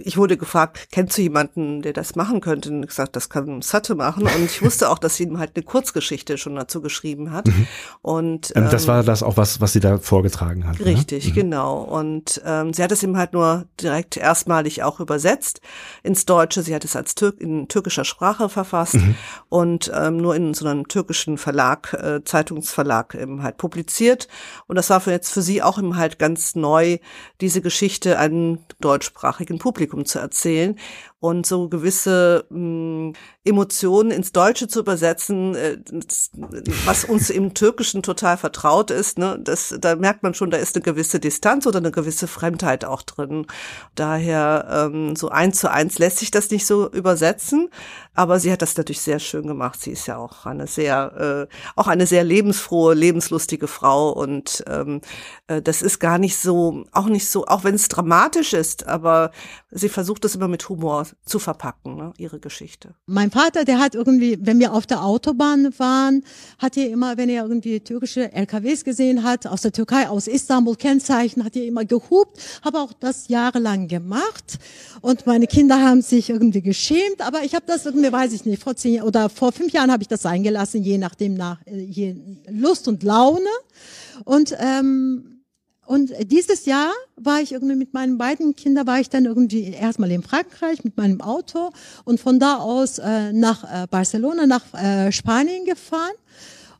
ich 0.02 0.17
wurde 0.17 0.38
gefragt, 0.38 0.88
kennst 0.91 1.19
du 1.19 1.23
jemanden, 1.23 1.83
der 1.83 1.93
das 1.93 2.17
machen 2.17 2.41
könnte? 2.41 2.71
Und 2.71 2.83
ich 2.83 2.88
gesagt, 2.88 3.17
das 3.17 3.29
kann 3.29 3.61
Satte 3.61 3.95
machen. 3.95 4.23
Und 4.23 4.45
ich 4.45 4.62
wusste 4.62 4.88
auch, 4.91 4.99
dass 4.99 5.17
sie 5.17 5.25
ihm 5.25 5.38
halt 5.38 5.52
eine 5.55 5.64
Kurzgeschichte 5.64 6.38
schon 6.38 6.55
dazu 6.55 6.81
geschrieben 6.81 7.33
hat. 7.33 7.49
Mhm. 7.49 7.67
Und 8.00 8.52
ähm, 8.57 8.69
das 8.71 8.88
war 8.88 9.02
das 9.02 9.23
auch 9.23 9.37
was, 9.37 9.61
was 9.61 9.75
sie 9.75 9.81
da 9.81 9.99
vorgetragen 9.99 10.67
hat. 10.67 10.79
Ne? 10.79 10.87
Richtig, 10.87 11.29
ne? 11.29 11.33
genau. 11.33 11.83
Und 11.83 12.41
ähm, 12.47 12.73
sie 12.73 12.83
hat 12.83 12.93
es 12.93 13.02
ihm 13.02 13.17
halt 13.19 13.35
nur 13.35 13.67
direkt 13.81 14.17
erstmalig 14.17 14.83
auch 14.83 15.00
übersetzt 15.00 15.61
ins 16.02 16.25
Deutsche. 16.25 16.62
Sie 16.62 16.75
hat 16.75 16.85
es 16.85 16.97
als 16.97 17.14
Tür 17.14 17.35
in 17.38 17.69
türkischer 17.69 18.05
Sprache 18.05 18.49
verfasst 18.49 18.95
mhm. 18.95 19.17
und 19.50 19.93
ähm, 19.95 20.17
nur 20.17 20.35
in 20.35 20.55
so 20.55 20.67
einem 20.67 20.88
türkischen 20.88 21.37
Verlag, 21.37 21.93
äh, 21.93 22.25
Zeitungsverlag 22.25 23.14
eben 23.14 23.43
halt 23.43 23.59
publiziert. 23.59 24.29
Und 24.67 24.76
das 24.76 24.88
war 24.88 25.00
für 25.00 25.11
jetzt 25.11 25.31
für 25.31 25.43
sie 25.43 25.62
auch 25.62 25.79
im 25.79 25.97
halt 25.97 26.06
ganz 26.19 26.55
neu, 26.55 26.99
diese 27.41 27.61
Geschichte 27.61 28.19
einem 28.19 28.61
deutschsprachigen 28.81 29.59
Publikum 29.59 30.05
zu 30.05 30.19
erzählen 30.19 30.79
und 31.26 31.47
so 31.47 31.68
gewisse 31.68 32.45
mh, 32.50 32.56
hm, 32.56 33.12
Emotionen 33.45 34.11
ins 34.11 34.33
Deutsche 34.33 34.68
zu 34.68 34.80
übersetzen, 34.80 35.54
äh, 35.54 35.78
was 36.85 37.04
uns 37.04 37.30
im 37.30 37.54
Türkischen 37.54 38.02
total 38.02 38.37
vertraut 38.37 38.90
ist, 38.90 39.18
ne, 39.18 39.38
das, 39.40 39.75
da 39.80 39.95
merkt 39.97 40.23
man 40.23 40.35
schon, 40.35 40.50
da 40.50 40.56
ist 40.56 40.75
eine 40.75 40.83
gewisse 40.83 41.21
Distanz 41.21 41.66
oder 41.66 41.78
eine 41.78 41.92
gewisse 41.92 42.26
Fremdheit 42.26 42.85
auch 42.85 43.02
drin. 43.02 43.47
Daher 43.95 44.90
ähm, 44.92 45.16
so 45.16 45.28
eins 45.28 45.59
zu 45.59 45.71
eins 45.71 45.99
lässt 45.99 46.18
sich 46.18 46.30
das 46.30 46.50
nicht 46.50 46.66
so 46.66 46.90
übersetzen, 46.90 47.68
aber 48.14 48.40
sie 48.40 48.50
hat 48.50 48.62
das 48.62 48.76
natürlich 48.76 49.00
sehr 49.00 49.21
schön 49.21 49.47
gemacht. 49.47 49.80
Sie 49.80 49.92
ist 49.92 50.06
ja 50.06 50.16
auch 50.16 50.47
eine 50.47 50.66
sehr, 50.66 51.49
äh, 51.49 51.54
auch 51.76 51.87
eine 51.87 52.06
sehr 52.06 52.25
lebensfrohe, 52.25 52.95
lebenslustige 52.95 53.68
Frau 53.68 54.11
und 54.11 54.64
ähm, 54.68 55.00
äh, 55.47 55.62
das 55.62 55.83
ist 55.83 56.00
gar 56.00 56.18
nicht 56.18 56.38
so, 56.38 56.85
auch 56.92 57.06
nicht 57.06 57.28
so, 57.28 57.47
auch 57.47 57.62
wenn 57.62 57.75
es 57.75 57.88
dramatisch 57.88 58.54
ist, 58.54 58.87
aber 58.87 59.30
sie 59.71 59.88
versucht 59.88 60.25
es 60.25 60.35
immer 60.35 60.49
mit 60.49 60.68
Humor 60.68 61.06
zu 61.25 61.41
verpacken, 61.41 61.97
ne, 61.97 62.13
ihre 62.19 62.39
Geschichte. 62.39 62.95
Mein 63.07 63.33
Vater, 63.33 63.65
der 63.65 63.81
hat 63.81 63.97
irgendwie, 63.97 64.39
wenn 64.41 64.61
wir 64.61 64.73
auf 64.73 64.87
der 64.87 65.03
Autobahn 65.03 65.77
waren, 65.79 66.23
hat 66.59 66.77
er 66.77 66.89
immer, 66.89 67.17
wenn 67.17 67.29
er 67.29 67.43
irgendwie 67.43 67.81
türkische 67.81 68.33
LKWs 68.33 68.85
gesehen 68.85 69.25
hat, 69.25 69.47
aus 69.47 69.63
der 69.63 69.73
Türkei, 69.73 70.09
aus 70.09 70.29
Istanbul, 70.29 70.77
Kennzeichen, 70.77 71.45
hat 71.45 71.57
er 71.57 71.65
immer 71.65 71.85
gehupt, 71.85 72.39
habe 72.65 72.79
auch 72.79 72.93
das 72.93 73.27
jahrelang 73.27 73.89
gemacht 73.89 74.59
und 75.01 75.27
meine 75.27 75.49
Kinder 75.49 75.83
haben 75.83 76.01
sich 76.01 76.31
irgendwie 76.31 76.63
geschämt, 76.63 77.21
aber 77.21 77.43
ich 77.43 77.57
habe 77.57 77.67
das 77.67 77.87
irgendwie, 77.87 78.13
weiß 78.13 78.33
ich 78.33 78.45
nicht, 78.45 78.63
vor 78.63 78.77
zehn 78.77 79.03
oder 79.03 79.29
vor 79.29 79.51
fünf 79.51 79.73
Jahren 79.73 79.91
habe 79.91 80.03
ich 80.03 80.09
das 80.09 80.25
eingelassen, 80.27 80.85
je 80.85 80.99
nachdem 80.99 81.35
nach 81.35 81.59
je 81.67 82.15
Lust 82.49 82.87
und 82.87 83.03
Laune 83.03 83.51
und 84.25 84.55
ähm, 84.61 85.36
Und 85.87 86.12
dieses 86.31 86.66
Jahr 86.66 86.93
war 87.16 87.40
ich 87.40 87.52
irgendwie 87.52 87.76
mit 87.76 87.95
meinen 87.95 88.19
beiden 88.19 88.57
Kindern, 88.57 88.87
war 88.87 88.99
ich 88.99 89.09
dann 89.09 89.25
irgendwie 89.25 89.71
erstmal 89.73 90.11
in 90.11 90.23
Frankreich 90.23 90.83
mit 90.83 90.97
meinem 90.97 91.21
Auto 91.21 91.71
und 92.05 92.21
von 92.21 92.40
da 92.40 92.57
aus 92.57 92.99
äh, 92.99 93.33
nach 93.33 93.62
äh, 93.64 93.87
Barcelona, 93.88 94.47
nach 94.47 94.75
äh, 94.75 95.12
Spanien 95.12 95.64
gefahren. 95.64 96.14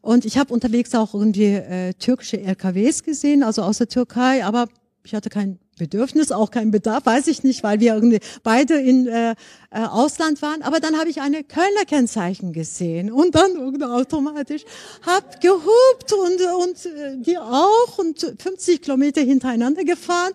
Und 0.03 0.25
ich 0.25 0.39
habe 0.39 0.53
unterwegs 0.53 0.95
auch 0.95 1.15
irgendwie 1.15 1.55
äh, 1.55 1.95
türkische 1.95 2.41
LKWs 2.41 3.03
gesehen, 3.03 3.43
also 3.43 3.63
aus 3.63 3.79
der 3.79 3.89
Türkei, 3.89 4.45
aber 4.45 4.69
ich 5.07 5.15
hatte 5.15 5.31
kein 5.31 5.59
Bedürfnis, 5.79 6.33
auch 6.33 6.51
kein 6.51 6.73
Bedarf, 6.73 7.07
weiß 7.07 7.29
ich 7.29 7.45
nicht, 7.45 7.63
weil 7.63 7.79
wir 7.79 7.95
irgendwie 7.95 8.19
beide 8.43 8.75
in 8.75 9.07
äh, 9.07 9.31
äh, 9.31 9.35
Ausland 9.71 10.43
waren. 10.43 10.63
Aber 10.63 10.81
dann 10.81 10.99
habe 10.99 11.09
ich 11.09 11.21
eine 11.21 11.45
Kölner 11.45 11.85
Kennzeichen 11.87 12.53
gesehen 12.53 13.13
und 13.13 13.35
dann 13.37 13.83
automatisch 13.83 14.65
hab 15.07 15.41
gehupt 15.41 16.13
und 16.13 16.41
und 16.65 16.87
äh, 16.87 17.17
die 17.19 17.39
auch 17.39 17.99
und 17.99 18.35
50 18.39 18.83
Kilometer 18.83 19.21
hintereinander 19.21 19.85
gefahren. 19.85 20.33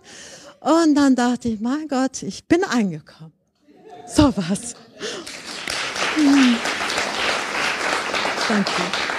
Und 0.61 0.95
dann 0.95 1.15
dachte 1.15 1.49
ich, 1.49 1.59
mein 1.59 1.87
Gott, 1.87 2.23
ich 2.23 2.45
bin 2.45 2.63
angekommen. 2.63 3.33
So 4.07 4.33
was. 4.35 4.75
Hm. 6.15 6.55
Danke. 8.47 9.10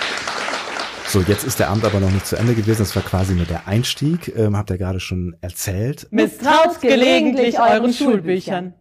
So, 1.12 1.20
jetzt 1.20 1.44
ist 1.44 1.60
der 1.60 1.68
Abend 1.68 1.84
aber 1.84 2.00
noch 2.00 2.10
nicht 2.10 2.26
zu 2.26 2.36
Ende 2.36 2.54
gewesen. 2.54 2.78
Das 2.78 2.96
war 2.96 3.02
quasi 3.02 3.34
nur 3.34 3.44
der 3.44 3.68
Einstieg. 3.68 4.34
Ähm, 4.34 4.56
habt 4.56 4.70
ihr 4.70 4.78
gerade 4.78 4.98
schon 4.98 5.36
erzählt. 5.42 6.08
Misstraut 6.10 6.80
gelegentlich 6.80 7.60
euren 7.60 7.92
Schulbüchern. 7.92 8.72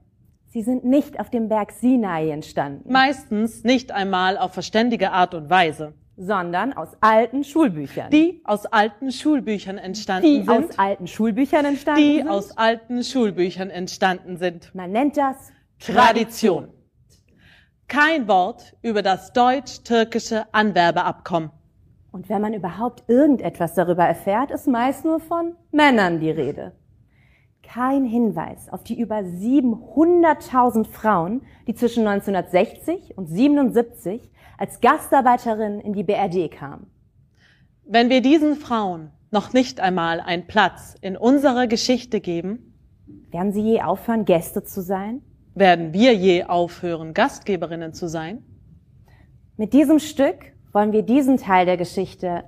Sie 0.47 0.61
sind 0.61 0.85
nicht 0.85 1.19
auf 1.19 1.29
dem 1.29 1.49
Berg 1.49 1.73
Sinai 1.73 2.29
entstanden. 2.29 2.89
Meistens 2.89 3.65
nicht 3.65 3.91
einmal 3.91 4.37
auf 4.37 4.53
verständige 4.53 5.11
Art 5.11 5.33
und 5.33 5.49
Weise. 5.49 5.93
Sondern 6.15 6.71
aus 6.71 6.95
alten 7.01 7.43
Schulbüchern. 7.43 8.09
Die 8.11 8.39
aus 8.45 8.65
alten 8.65 9.11
Schulbüchern 9.11 9.77
entstanden 9.77 10.25
die 10.25 10.35
sind. 10.37 10.47
Die 10.47 10.69
aus 10.69 10.79
alten 10.79 11.07
Schulbüchern 11.07 11.65
entstanden 11.65 12.01
die 12.01 12.15
sind. 12.15 12.27
Die 12.27 12.29
aus 12.29 12.57
alten 12.57 13.03
Schulbüchern 13.03 13.69
entstanden 13.69 14.37
sind. 14.37 14.73
Man 14.73 14.93
nennt 14.93 15.17
das 15.17 15.35
Tradition. 15.79 16.69
Kein 17.89 18.29
Wort 18.29 18.77
über 18.81 19.01
das 19.01 19.33
deutsch-türkische 19.33 20.45
Anwerbeabkommen. 20.53 21.51
Und 22.11 22.27
wenn 22.27 22.41
man 22.41 22.53
überhaupt 22.53 23.03
irgendetwas 23.07 23.73
darüber 23.73 24.03
erfährt, 24.03 24.51
ist 24.51 24.67
meist 24.67 25.05
nur 25.05 25.19
von 25.19 25.55
Männern 25.71 26.19
die 26.19 26.29
Rede. 26.29 26.73
Kein 27.63 28.03
Hinweis 28.03 28.67
auf 28.69 28.83
die 28.83 28.99
über 28.99 29.19
700.000 29.19 30.85
Frauen, 30.87 31.41
die 31.67 31.73
zwischen 31.73 32.05
1960 32.05 33.17
und 33.17 33.27
77 33.27 34.29
als 34.57 34.81
Gastarbeiterin 34.81 35.79
in 35.79 35.93
die 35.93 36.03
BRD 36.03 36.51
kamen. 36.51 36.87
Wenn 37.85 38.09
wir 38.09 38.21
diesen 38.21 38.55
Frauen 38.55 39.11
noch 39.31 39.53
nicht 39.53 39.79
einmal 39.79 40.19
einen 40.19 40.47
Platz 40.47 40.95
in 41.01 41.15
unserer 41.15 41.67
Geschichte 41.67 42.19
geben, 42.19 42.75
werden 43.31 43.53
sie 43.53 43.61
je 43.61 43.81
aufhören, 43.81 44.25
Gäste 44.25 44.63
zu 44.63 44.81
sein? 44.81 45.21
Werden 45.55 45.93
wir 45.93 46.13
je 46.13 46.43
aufhören, 46.43 47.13
Gastgeberinnen 47.13 47.93
zu 47.93 48.07
sein? 48.07 48.43
Mit 49.55 49.73
diesem 49.73 49.99
Stück 49.99 50.51
wollen 50.71 50.91
wir 50.91 51.03
diesen 51.03 51.37
Teil 51.37 51.65
der 51.65 51.77
Geschichte 51.77 52.43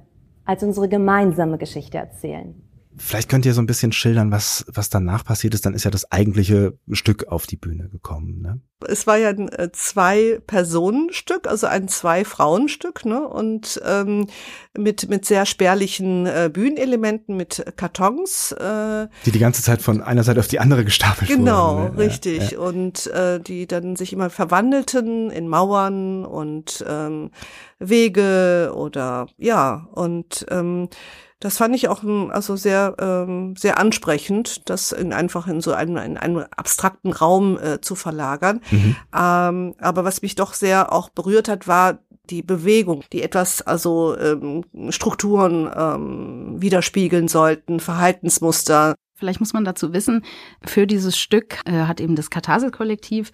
als 0.46 0.64
unsere 0.64 0.90
gemeinsame 0.90 1.58
Geschichte 1.58 1.98
erzählen. 1.98 2.56
Vielleicht 2.98 3.30
könnt 3.30 3.46
ihr 3.46 3.54
so 3.54 3.62
ein 3.62 3.66
bisschen 3.66 3.92
schildern, 3.92 4.32
was, 4.32 4.66
was 4.68 4.90
danach 4.90 5.26
passiert 5.26 5.54
ist. 5.54 5.66
Dann 5.66 5.74
ist 5.74 5.84
ja 5.84 5.92
das 5.92 6.12
eigentliche 6.12 6.78
Stück 6.92 7.28
auf 7.28 7.48
die 7.48 7.56
Bühne 7.56 7.90
gekommen. 7.90 8.42
Ne? 8.42 8.62
Es 8.88 9.08
war 9.08 9.18
ja 9.18 9.30
ein 9.30 9.50
äh, 9.50 9.72
Zwei-Personen-Stück, 9.72 11.48
also 11.48 11.68
ein 11.68 11.88
Zwei-Frauen-Stück, 11.88 13.06
ne? 13.06 13.28
Und 13.28 13.82
ähm, 13.86 14.28
mit 14.78 15.10
mit 15.10 15.26
sehr 15.26 15.46
spärlichen 15.46 16.26
äh, 16.26 16.50
Bühnenelementen, 16.52 17.36
mit 17.36 17.64
Kartons, 17.78 18.52
äh, 18.52 19.08
die 19.26 19.32
die 19.32 19.40
ganze 19.40 19.64
Zeit 19.64 19.82
von 19.82 20.02
einer 20.02 20.24
Seite 20.24 20.40
auf 20.40 20.48
die 20.48 20.60
andere 20.60 20.86
gestapelt 20.86 21.30
genau, 21.30 21.78
wurden. 21.78 21.86
Genau, 21.86 21.96
ne? 21.96 21.98
richtig. 21.98 22.52
Ja, 22.52 22.58
ja. 22.58 22.60
Und 22.60 23.08
äh, 23.08 23.40
die 23.40 23.68
dann 23.68 23.96
sich 23.96 24.14
immer 24.14 24.30
verwandelten 24.30 25.32
in 25.32 25.48
Mauern 25.48 26.26
und 26.26 26.84
ähm, 26.88 27.32
Wege 27.80 28.74
oder 28.76 29.28
ja 29.38 29.88
und 29.92 30.46
ähm, 30.50 30.90
das 31.44 31.58
fand 31.58 31.76
ich 31.76 31.90
auch 31.90 32.06
also 32.30 32.56
sehr 32.56 32.96
ähm, 33.00 33.56
sehr 33.58 33.78
ansprechend, 33.78 34.70
das 34.70 34.94
in 34.94 35.12
einfach 35.12 35.46
in 35.48 35.60
so 35.60 35.74
einen, 35.74 35.98
in 35.98 36.18
einen 36.18 36.46
abstrakten 36.56 37.12
Raum 37.12 37.60
äh, 37.60 37.82
zu 37.82 37.96
verlagern. 37.96 38.62
Mhm. 38.72 38.96
Ähm, 39.14 39.76
aber 39.78 40.06
was 40.06 40.22
mich 40.22 40.36
doch 40.36 40.54
sehr 40.54 40.94
auch 40.94 41.10
berührt 41.10 41.50
hat, 41.50 41.68
war 41.68 42.00
die 42.30 42.44
Bewegung, 42.44 43.04
die 43.12 43.22
etwas 43.22 43.62
also 43.62 44.18
ähm, 44.18 44.64
Strukturen 44.90 45.70
ähm, 45.76 46.62
widerspiegeln 46.62 47.28
sollten, 47.28 47.82
Verhaltensmuster. 47.82 48.96
Vielleicht 49.14 49.42
muss 49.42 49.52
man 49.52 49.66
dazu 49.66 49.92
wissen, 49.92 50.24
für 50.66 50.88
dieses 50.88 51.18
Stück 51.18 51.60
äh, 51.66 51.84
hat 51.84 52.00
eben 52.00 52.16
das 52.16 52.30
Katharsis-Kollektiv 52.30 53.34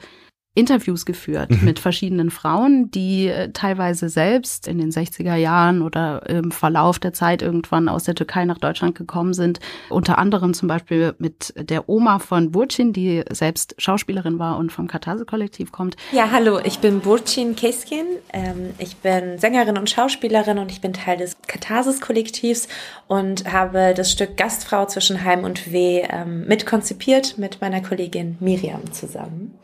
Interviews 0.59 1.05
geführt 1.05 1.49
mhm. 1.49 1.63
mit 1.63 1.79
verschiedenen 1.79 2.31
Frauen, 2.31 2.91
die 2.91 3.27
äh, 3.27 3.51
teilweise 3.53 4.09
selbst 4.09 4.67
in 4.67 4.77
den 4.77 4.91
60er 4.91 5.35
Jahren 5.35 5.81
oder 5.81 6.27
im 6.29 6.51
Verlauf 6.51 6.99
der 6.99 7.13
Zeit 7.13 7.41
irgendwann 7.41 7.87
aus 7.87 8.03
der 8.03 8.15
Türkei 8.15 8.43
nach 8.43 8.57
Deutschland 8.57 8.95
gekommen 8.95 9.33
sind. 9.33 9.59
Unter 9.89 10.17
anderem 10.17 10.53
zum 10.53 10.67
Beispiel 10.67 11.15
mit 11.17 11.53
der 11.57 11.87
Oma 11.87 12.19
von 12.19 12.51
Burçin, 12.51 12.91
die 12.91 13.23
selbst 13.31 13.75
Schauspielerin 13.77 14.37
war 14.37 14.57
und 14.57 14.71
vom 14.71 14.87
Katase-Kollektiv 14.87 15.71
kommt. 15.71 15.95
Ja, 16.11 16.29
hallo, 16.31 16.59
ich 16.63 16.79
bin 16.79 17.01
Burçin 17.01 17.55
Keskin. 17.55 18.05
Ähm, 18.33 18.71
ich 18.79 18.97
bin 18.97 19.37
Sängerin 19.37 19.77
und 19.77 19.89
Schauspielerin 19.89 20.57
und 20.57 20.71
ich 20.71 20.81
bin 20.81 20.91
Teil 20.91 21.17
des 21.17 21.37
Katharsis-Kollektivs 21.47 22.67
und 23.07 23.49
habe 23.51 23.93
das 23.95 24.11
Stück 24.11 24.35
Gastfrau 24.35 24.85
zwischen 24.87 25.23
Heim 25.23 25.45
und 25.45 25.71
Weh 25.71 26.03
ähm, 26.09 26.45
mitkonzipiert 26.47 27.37
mit 27.37 27.61
meiner 27.61 27.81
Kollegin 27.81 28.35
Miriam 28.41 28.91
zusammen. 28.91 29.58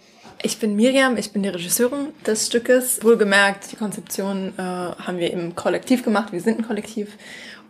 Ich 0.46 0.60
bin 0.60 0.76
Miriam, 0.76 1.18
ich 1.18 1.34
bin 1.34 1.42
die 1.42 1.50
Regisseurin 1.50 2.10
des 2.24 2.46
Stückes. 2.46 3.04
Wohlgemerkt, 3.04 3.72
die 3.72 3.78
Konzeption 3.78 4.54
äh, 4.60 4.62
haben 4.62 5.18
wir 5.18 5.34
im 5.34 5.56
Kollektiv 5.56 6.04
gemacht, 6.04 6.32
wir 6.34 6.40
sind 6.40 6.60
ein 6.60 6.68
Kollektiv. 6.68 7.18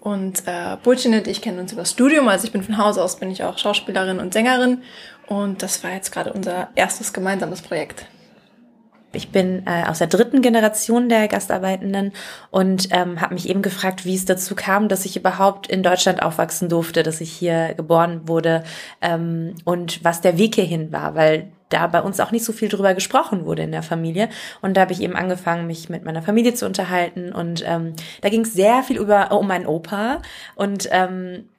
Und 0.02 0.44
äh, 0.46 0.76
Burcin 0.84 1.14
und 1.14 1.26
ich 1.26 1.42
kennen 1.42 1.60
uns 1.60 1.72
über 1.72 1.84
das 1.84 1.92
Studium, 1.92 2.28
also 2.28 2.46
ich 2.46 2.52
bin 2.52 2.64
von 2.64 2.78
Haus 2.78 2.98
aus, 2.98 3.16
bin 3.16 3.32
ich 3.32 3.46
auch 3.46 3.58
Schauspielerin 3.58 4.20
und 4.20 4.34
Sängerin. 4.34 4.82
Und 5.28 5.64
das 5.64 5.86
war 5.86 5.94
jetzt 5.94 6.12
gerade 6.12 6.34
unser 6.34 6.68
erstes 6.76 7.14
gemeinsames 7.14 7.62
Projekt. 7.62 8.08
Ich 9.14 9.30
bin 9.30 9.66
äh, 9.66 9.86
aus 9.88 10.00
der 10.00 10.08
dritten 10.08 10.42
Generation 10.42 11.08
der 11.08 11.30
Gastarbeitenden 11.30 12.12
und 12.52 12.90
ähm, 12.92 13.22
habe 13.22 13.36
mich 13.36 13.48
eben 13.48 13.62
gefragt, 13.62 14.04
wie 14.04 14.16
es 14.16 14.26
dazu 14.26 14.54
kam, 14.54 14.90
dass 14.90 15.06
ich 15.06 15.16
überhaupt 15.16 15.68
in 15.68 15.82
Deutschland 15.82 16.22
aufwachsen 16.22 16.68
durfte, 16.68 17.04
dass 17.04 17.22
ich 17.22 17.32
hier 17.32 17.74
geboren 17.76 18.28
wurde 18.28 18.66
ähm, 19.02 19.56
und 19.64 20.04
was 20.04 20.20
der 20.20 20.38
Weg 20.38 20.56
hierhin 20.56 20.92
war, 20.92 21.16
weil 21.16 21.54
da 21.76 21.88
bei 21.88 22.02
uns 22.02 22.20
auch 22.20 22.32
nicht 22.32 22.46
so 22.46 22.54
viel 22.54 22.70
drüber 22.70 22.94
gesprochen 22.94 23.46
wurde 23.46 23.64
in 23.64 23.72
der 23.72 23.84
Familie. 23.84 24.30
Und 24.62 24.78
da 24.78 24.82
habe 24.82 24.94
ich 24.94 25.02
eben 25.02 25.16
angefangen, 25.16 25.68
mich 25.68 25.90
mit 25.90 26.06
meiner 26.06 26.22
Familie 26.22 26.54
zu 26.54 26.66
unterhalten. 26.66 27.34
Und 27.34 27.64
ähm, 27.68 27.94
da 28.22 28.30
ging 28.30 28.42
es 28.42 28.54
sehr 28.54 28.82
viel 28.84 28.98
über 28.98 29.32
um 29.32 29.48
meinen 29.48 29.68
Opa 29.68 30.22
und 30.56 30.88
ähm, 30.92 31.50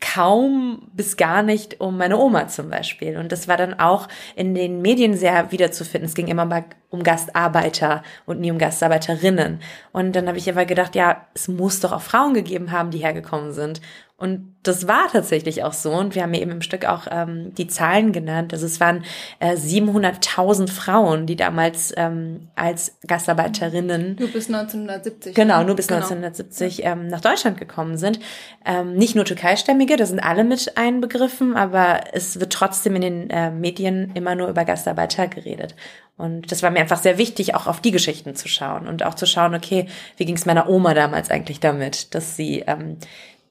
kaum 0.00 0.88
bis 0.92 1.16
gar 1.16 1.42
nicht 1.42 1.80
um 1.80 1.96
meine 1.96 2.18
Oma 2.18 2.48
zum 2.48 2.70
Beispiel. 2.70 3.16
Und 3.16 3.32
das 3.32 3.48
war 3.48 3.56
dann 3.56 3.78
auch 3.78 4.08
in 4.34 4.54
den 4.54 4.82
Medien 4.82 5.14
sehr 5.14 5.52
wiederzufinden. 5.52 6.08
Es 6.08 6.14
ging 6.14 6.28
immer 6.28 6.44
mal 6.44 6.64
um 6.90 7.02
Gastarbeiter 7.02 8.02
und 8.26 8.40
nie 8.40 8.50
um 8.50 8.58
Gastarbeiterinnen. 8.58 9.60
Und 9.92 10.14
dann 10.14 10.28
habe 10.28 10.38
ich 10.38 10.50
aber 10.50 10.64
gedacht, 10.64 10.94
ja, 10.94 11.26
es 11.34 11.48
muss 11.48 11.80
doch 11.80 11.92
auch 11.92 12.02
Frauen 12.02 12.34
gegeben 12.34 12.72
haben, 12.72 12.90
die 12.90 12.98
hergekommen 12.98 13.52
sind. 13.52 13.80
Und 14.18 14.54
das 14.62 14.88
war 14.88 15.08
tatsächlich 15.12 15.62
auch 15.62 15.74
so. 15.74 15.92
Und 15.92 16.14
wir 16.14 16.22
haben 16.22 16.32
eben 16.32 16.50
im 16.50 16.62
Stück 16.62 16.86
auch 16.86 17.06
ähm, 17.10 17.52
die 17.54 17.66
Zahlen 17.66 18.12
genannt. 18.12 18.54
Also 18.54 18.64
es 18.64 18.80
waren 18.80 19.04
äh, 19.40 19.56
700.000 19.56 20.70
Frauen, 20.70 21.26
die 21.26 21.36
damals 21.36 21.92
ähm, 21.98 22.48
als 22.54 22.96
Gastarbeiterinnen. 23.06 24.16
Nur 24.18 24.28
bis 24.28 24.46
1970. 24.46 25.34
Genau, 25.34 25.62
nur 25.64 25.76
bis 25.76 25.88
genau. 25.88 26.00
1970 26.00 26.84
ähm, 26.84 27.08
nach 27.08 27.20
Deutschland 27.20 27.58
gekommen 27.58 27.98
sind. 27.98 28.18
Ähm, 28.64 28.94
nicht 28.94 29.16
nur 29.16 29.26
Türkeistämmige, 29.26 29.98
da 29.98 30.06
sind 30.06 30.20
alle 30.20 30.44
mit 30.44 30.78
einbegriffen, 30.78 31.54
aber 31.54 32.00
es 32.14 32.40
wird 32.40 32.54
trotzdem 32.54 32.96
in 32.96 33.02
den 33.02 33.30
äh, 33.30 33.50
Medien 33.50 34.12
immer 34.14 34.34
nur 34.34 34.48
über 34.48 34.64
Gastarbeiter 34.64 35.28
geredet. 35.28 35.74
Und 36.16 36.50
das 36.50 36.62
war 36.62 36.70
mir 36.70 36.80
einfach 36.80 37.02
sehr 37.02 37.18
wichtig, 37.18 37.54
auch 37.54 37.66
auf 37.66 37.82
die 37.82 37.90
Geschichten 37.90 38.34
zu 38.34 38.48
schauen 38.48 38.88
und 38.88 39.04
auch 39.04 39.12
zu 39.12 39.26
schauen, 39.26 39.54
okay, 39.54 39.88
wie 40.16 40.24
ging 40.24 40.36
es 40.36 40.46
meiner 40.46 40.70
Oma 40.70 40.94
damals 40.94 41.30
eigentlich 41.30 41.60
damit, 41.60 42.14
dass 42.14 42.36
sie 42.36 42.64
ähm, 42.66 42.96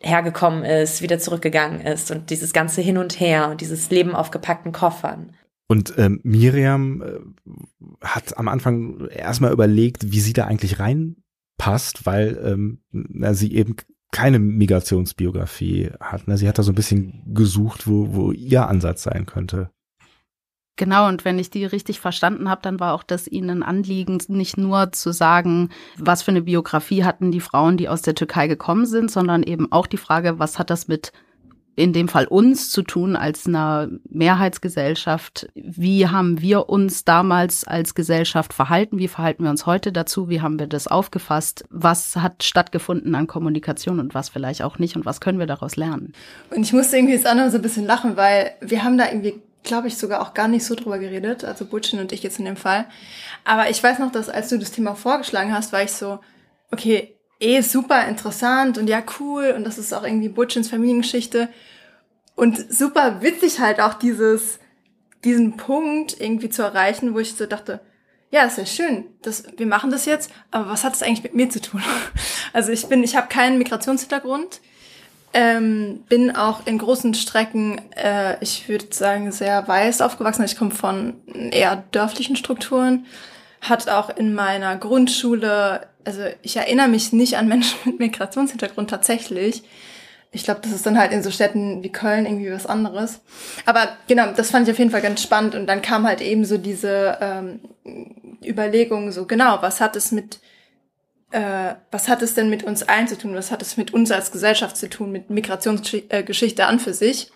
hergekommen 0.06 0.64
ist, 0.64 1.02
wieder 1.02 1.20
zurückgegangen 1.20 1.82
ist 1.82 2.12
und 2.12 2.30
dieses 2.30 2.54
ganze 2.54 2.82
Hin 2.82 2.98
und 2.98 3.20
Her 3.20 3.50
und 3.50 3.62
dieses 3.62 3.90
Leben 3.90 4.16
auf 4.16 4.32
gepackten 4.32 4.72
Koffern. 4.72 5.32
Und 5.68 5.96
ähm, 5.98 6.20
Miriam 6.24 7.02
äh, 7.02 7.20
hat 8.06 8.38
am 8.38 8.48
Anfang 8.48 9.08
erstmal 9.08 9.52
überlegt, 9.52 10.12
wie 10.12 10.20
sie 10.20 10.34
da 10.34 10.46
eigentlich 10.46 10.80
reinpasst, 10.80 12.06
weil 12.06 12.40
ähm, 12.44 12.84
na, 12.92 13.34
sie 13.34 13.54
eben 13.54 13.76
keine 14.12 14.38
Migrationsbiografie 14.40 15.90
hat. 16.00 16.28
Ne? 16.28 16.38
Sie 16.38 16.48
hat 16.48 16.60
da 16.60 16.64
so 16.64 16.72
ein 16.72 16.76
bisschen 16.76 17.24
gesucht, 17.34 17.88
wo, 17.88 18.14
wo 18.14 18.32
ihr 18.32 18.68
Ansatz 18.68 19.04
sein 19.04 19.26
könnte. 19.26 19.72
Genau, 20.78 21.08
und 21.08 21.24
wenn 21.24 21.40
ich 21.40 21.50
die 21.50 21.66
richtig 21.66 22.02
verstanden 22.02 22.50
habe, 22.50 22.62
dann 22.62 22.80
war 22.80 22.94
auch 22.94 23.04
das 23.04 23.28
Ihnen 23.28 23.50
ein 23.50 23.64
Anliegen, 23.64 24.20
nicht 24.28 24.58
nur 24.58 24.92
zu 24.92 25.14
sagen, 25.14 25.70
was 25.98 26.22
für 26.22 26.32
eine 26.32 26.42
Biografie 26.42 27.06
hatten 27.06 27.32
die 27.32 27.40
Frauen, 27.40 27.78
die 27.78 27.88
aus 27.88 28.02
der 28.02 28.16
Türkei 28.16 28.48
gekommen 28.48 28.86
sind, 28.86 29.10
sondern 29.10 29.44
eben 29.44 29.72
auch 29.72 29.88
die 29.88 29.98
Frage, 29.98 30.38
was 30.38 30.60
hat 30.60 30.70
das 30.70 30.88
mit 30.88 31.14
in 31.78 31.92
dem 31.92 32.08
Fall 32.08 32.26
uns 32.26 32.70
zu 32.70 32.84
tun 32.84 33.16
als 33.16 33.48
einer 33.48 33.90
Mehrheitsgesellschaft. 34.10 35.50
Wie 35.56 36.08
haben 36.08 36.42
wir 36.42 36.70
uns 36.70 37.04
damals 37.04 37.66
als 37.66 37.96
Gesellschaft 37.96 38.54
verhalten? 38.54 38.98
Wie 38.98 39.10
verhalten 39.10 39.44
wir 39.44 39.50
uns 39.50 39.66
heute 39.66 39.92
dazu? 39.92 40.30
Wie 40.30 40.42
haben 40.42 40.58
wir 40.58 40.68
das 40.68 40.88
aufgefasst? 40.88 41.66
Was 41.70 42.16
hat 42.16 42.44
stattgefunden 42.44 43.14
an 43.14 43.28
Kommunikation 43.28 44.00
und 44.00 44.14
was 44.14 44.30
vielleicht 44.30 44.64
auch 44.64 44.80
nicht? 44.80 44.96
Und 44.96 45.06
was 45.06 45.20
können 45.20 45.40
wir 45.40 45.48
daraus 45.48 45.76
lernen? 45.76 46.14
Und 46.50 46.62
ich 46.64 46.72
musste 46.72 46.96
irgendwie 46.96 47.16
jetzt 47.16 47.28
auch 47.28 47.50
so 47.50 47.58
ein 47.58 47.62
bisschen 47.62 47.86
lachen, 47.86 48.16
weil 48.16 48.52
wir 48.62 48.84
haben 48.84 48.98
da 48.98 49.10
irgendwie 49.10 49.42
glaube 49.66 49.88
ich, 49.88 49.98
sogar 49.98 50.22
auch 50.22 50.34
gar 50.34 50.48
nicht 50.48 50.66
so 50.66 50.76
drüber 50.76 51.00
geredet, 51.00 51.44
also 51.44 51.66
Butchin 51.66 52.00
und 52.00 52.12
ich 52.12 52.24
jetzt 52.24 52.40
in 52.40 52.46
dem 52.46 52.58
Fall. 52.58 52.86
Aber 53.44 53.70
ich 53.70 53.82
weiß 53.84 54.00
noch, 54.00 54.12
dass 54.12 54.30
als 54.30 54.50
du 54.50 54.58
das 54.58 54.72
Thema 54.72 54.96
vorgeschlagen 54.96 55.54
hast, 55.54 55.74
war 55.74 55.84
ich 55.84 55.92
so, 55.92 56.20
okay, 56.72 57.16
eh 57.40 57.62
super 57.62 58.08
interessant 58.08 58.78
und 58.78 58.88
ja 58.90 59.04
cool 59.20 59.54
und 59.58 59.66
das 59.66 59.78
ist 59.78 59.94
auch 59.94 60.04
irgendwie 60.04 60.30
Butchins 60.30 60.70
Familiengeschichte 60.70 61.50
und 62.36 62.72
super 62.72 63.22
witzig 63.22 63.60
halt 63.60 63.82
auch 63.82 63.96
dieses 63.96 64.60
diesen 65.26 65.58
Punkt 65.58 66.22
irgendwie 66.22 66.50
zu 66.50 66.62
erreichen, 66.62 67.14
wo 67.14 67.20
ich 67.20 67.34
so 67.34 67.48
dachte, 67.48 67.82
ja, 68.30 68.44
ist 68.44 68.58
ja 68.58 68.66
schön, 68.66 69.06
das, 69.22 69.46
wir 69.58 69.66
machen 69.66 69.92
das 69.92 70.06
jetzt, 70.06 70.32
aber 70.52 70.70
was 70.70 70.84
hat 70.84 70.94
das 70.94 71.04
eigentlich 71.04 71.24
mit 71.24 71.34
mir 71.34 71.50
zu 71.50 71.60
tun? 71.60 71.82
Also 72.54 72.72
ich 72.72 72.88
bin, 72.88 73.04
ich 73.04 73.18
habe 73.18 73.28
keinen 73.28 73.58
Migrationshintergrund, 73.58 74.62
ähm, 75.36 76.04
bin 76.10 76.36
auch 76.36 76.66
in 76.66 76.80
großen 76.80 77.14
Strecken, 77.14 77.80
äh, 77.96 78.38
ich 78.42 78.68
würde 78.68 78.88
sagen, 78.90 79.32
sehr 79.32 79.68
weiß 79.68 80.02
aufgewachsen. 80.02 80.46
Ich 80.46 80.58
komme 80.58 80.72
von 80.72 81.14
eher 81.52 81.84
dörflichen 81.92 82.36
Strukturen, 82.36 83.06
hat 83.62 83.88
auch 83.90 84.16
in 84.16 84.34
meiner 84.34 84.76
Grundschule 84.78 85.82
also 86.06 86.22
ich 86.44 86.56
erinnere 86.56 86.88
mich 86.88 87.12
nicht 87.12 87.36
an 87.38 87.48
Menschen 87.48 87.78
mit 87.86 88.00
Migrationshintergrund 88.00 88.90
tatsächlich. 88.90 89.64
Ich 90.32 90.44
glaube, 90.44 90.60
das 90.62 90.74
ist 90.74 90.86
dann 90.86 90.98
halt 90.98 91.12
in 91.14 91.24
so 91.24 91.32
Städten 91.32 91.82
wie 91.82 91.92
Köln 91.92 92.26
irgendwie 92.26 92.52
was 92.52 92.66
anderes. 92.66 93.22
Aber 93.66 93.88
genau, 94.08 94.32
das 94.34 94.52
fand 94.52 94.68
ich 94.68 94.74
auf 94.74 94.80
jeden 94.80 94.92
Fall 94.92 95.02
ganz 95.02 95.24
spannend. 95.24 95.56
Und 95.56 95.66
dann 95.68 95.82
kam 95.82 96.06
halt 96.06 96.22
eben 96.22 96.44
so 96.44 96.58
diese 96.58 97.18
ähm, 97.22 97.60
Überlegung, 98.46 99.12
so 99.12 99.26
genau, 99.26 99.62
was 99.62 99.80
hat 99.80 99.96
es 99.96 100.12
mit, 100.12 100.40
äh, 101.36 101.76
was 101.92 102.08
hat 102.08 102.22
es 102.22 102.34
denn 102.34 102.50
mit 102.50 102.64
uns 102.64 102.84
allen 102.84 103.08
zu 103.08 103.18
tun? 103.18 103.36
Was 103.36 103.52
hat 103.52 103.62
es 103.62 103.76
mit 103.76 103.94
uns 103.94 104.10
als 104.12 104.32
Gesellschaft 104.32 104.78
zu 104.78 104.90
tun, 104.90 105.12
mit 105.12 105.30
Migrationsgeschichte 105.30 106.66
an 106.66 106.80
für 106.80 106.94
sich? 106.94 107.32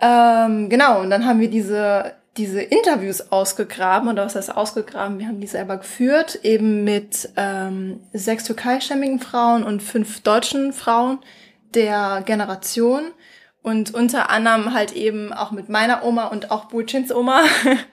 Ähm, 0.00 0.68
genau, 0.68 1.00
und 1.00 1.10
dann 1.10 1.26
haben 1.26 1.40
wir 1.40 1.50
diese 1.50 2.14
diese 2.36 2.62
Interviews 2.62 3.32
ausgegraben, 3.32 4.08
oder 4.08 4.24
was 4.24 4.36
heißt 4.36 4.56
ausgegraben, 4.56 5.18
wir 5.18 5.26
haben 5.26 5.40
die 5.40 5.48
selber 5.48 5.76
geführt, 5.76 6.38
eben 6.44 6.84
mit 6.84 7.28
ähm, 7.36 8.00
sechs 8.12 8.44
türkeistämmigen 8.44 9.18
Frauen 9.18 9.64
und 9.64 9.82
fünf 9.82 10.20
deutschen 10.20 10.72
Frauen 10.72 11.18
der 11.74 12.22
Generation 12.24 13.02
und 13.62 13.92
unter 13.94 14.30
anderem 14.30 14.72
halt 14.72 14.92
eben 14.92 15.32
auch 15.32 15.50
mit 15.50 15.68
meiner 15.68 16.04
Oma 16.04 16.28
und 16.28 16.50
auch 16.50 16.66
Bulchins 16.66 17.12
Oma. 17.12 17.42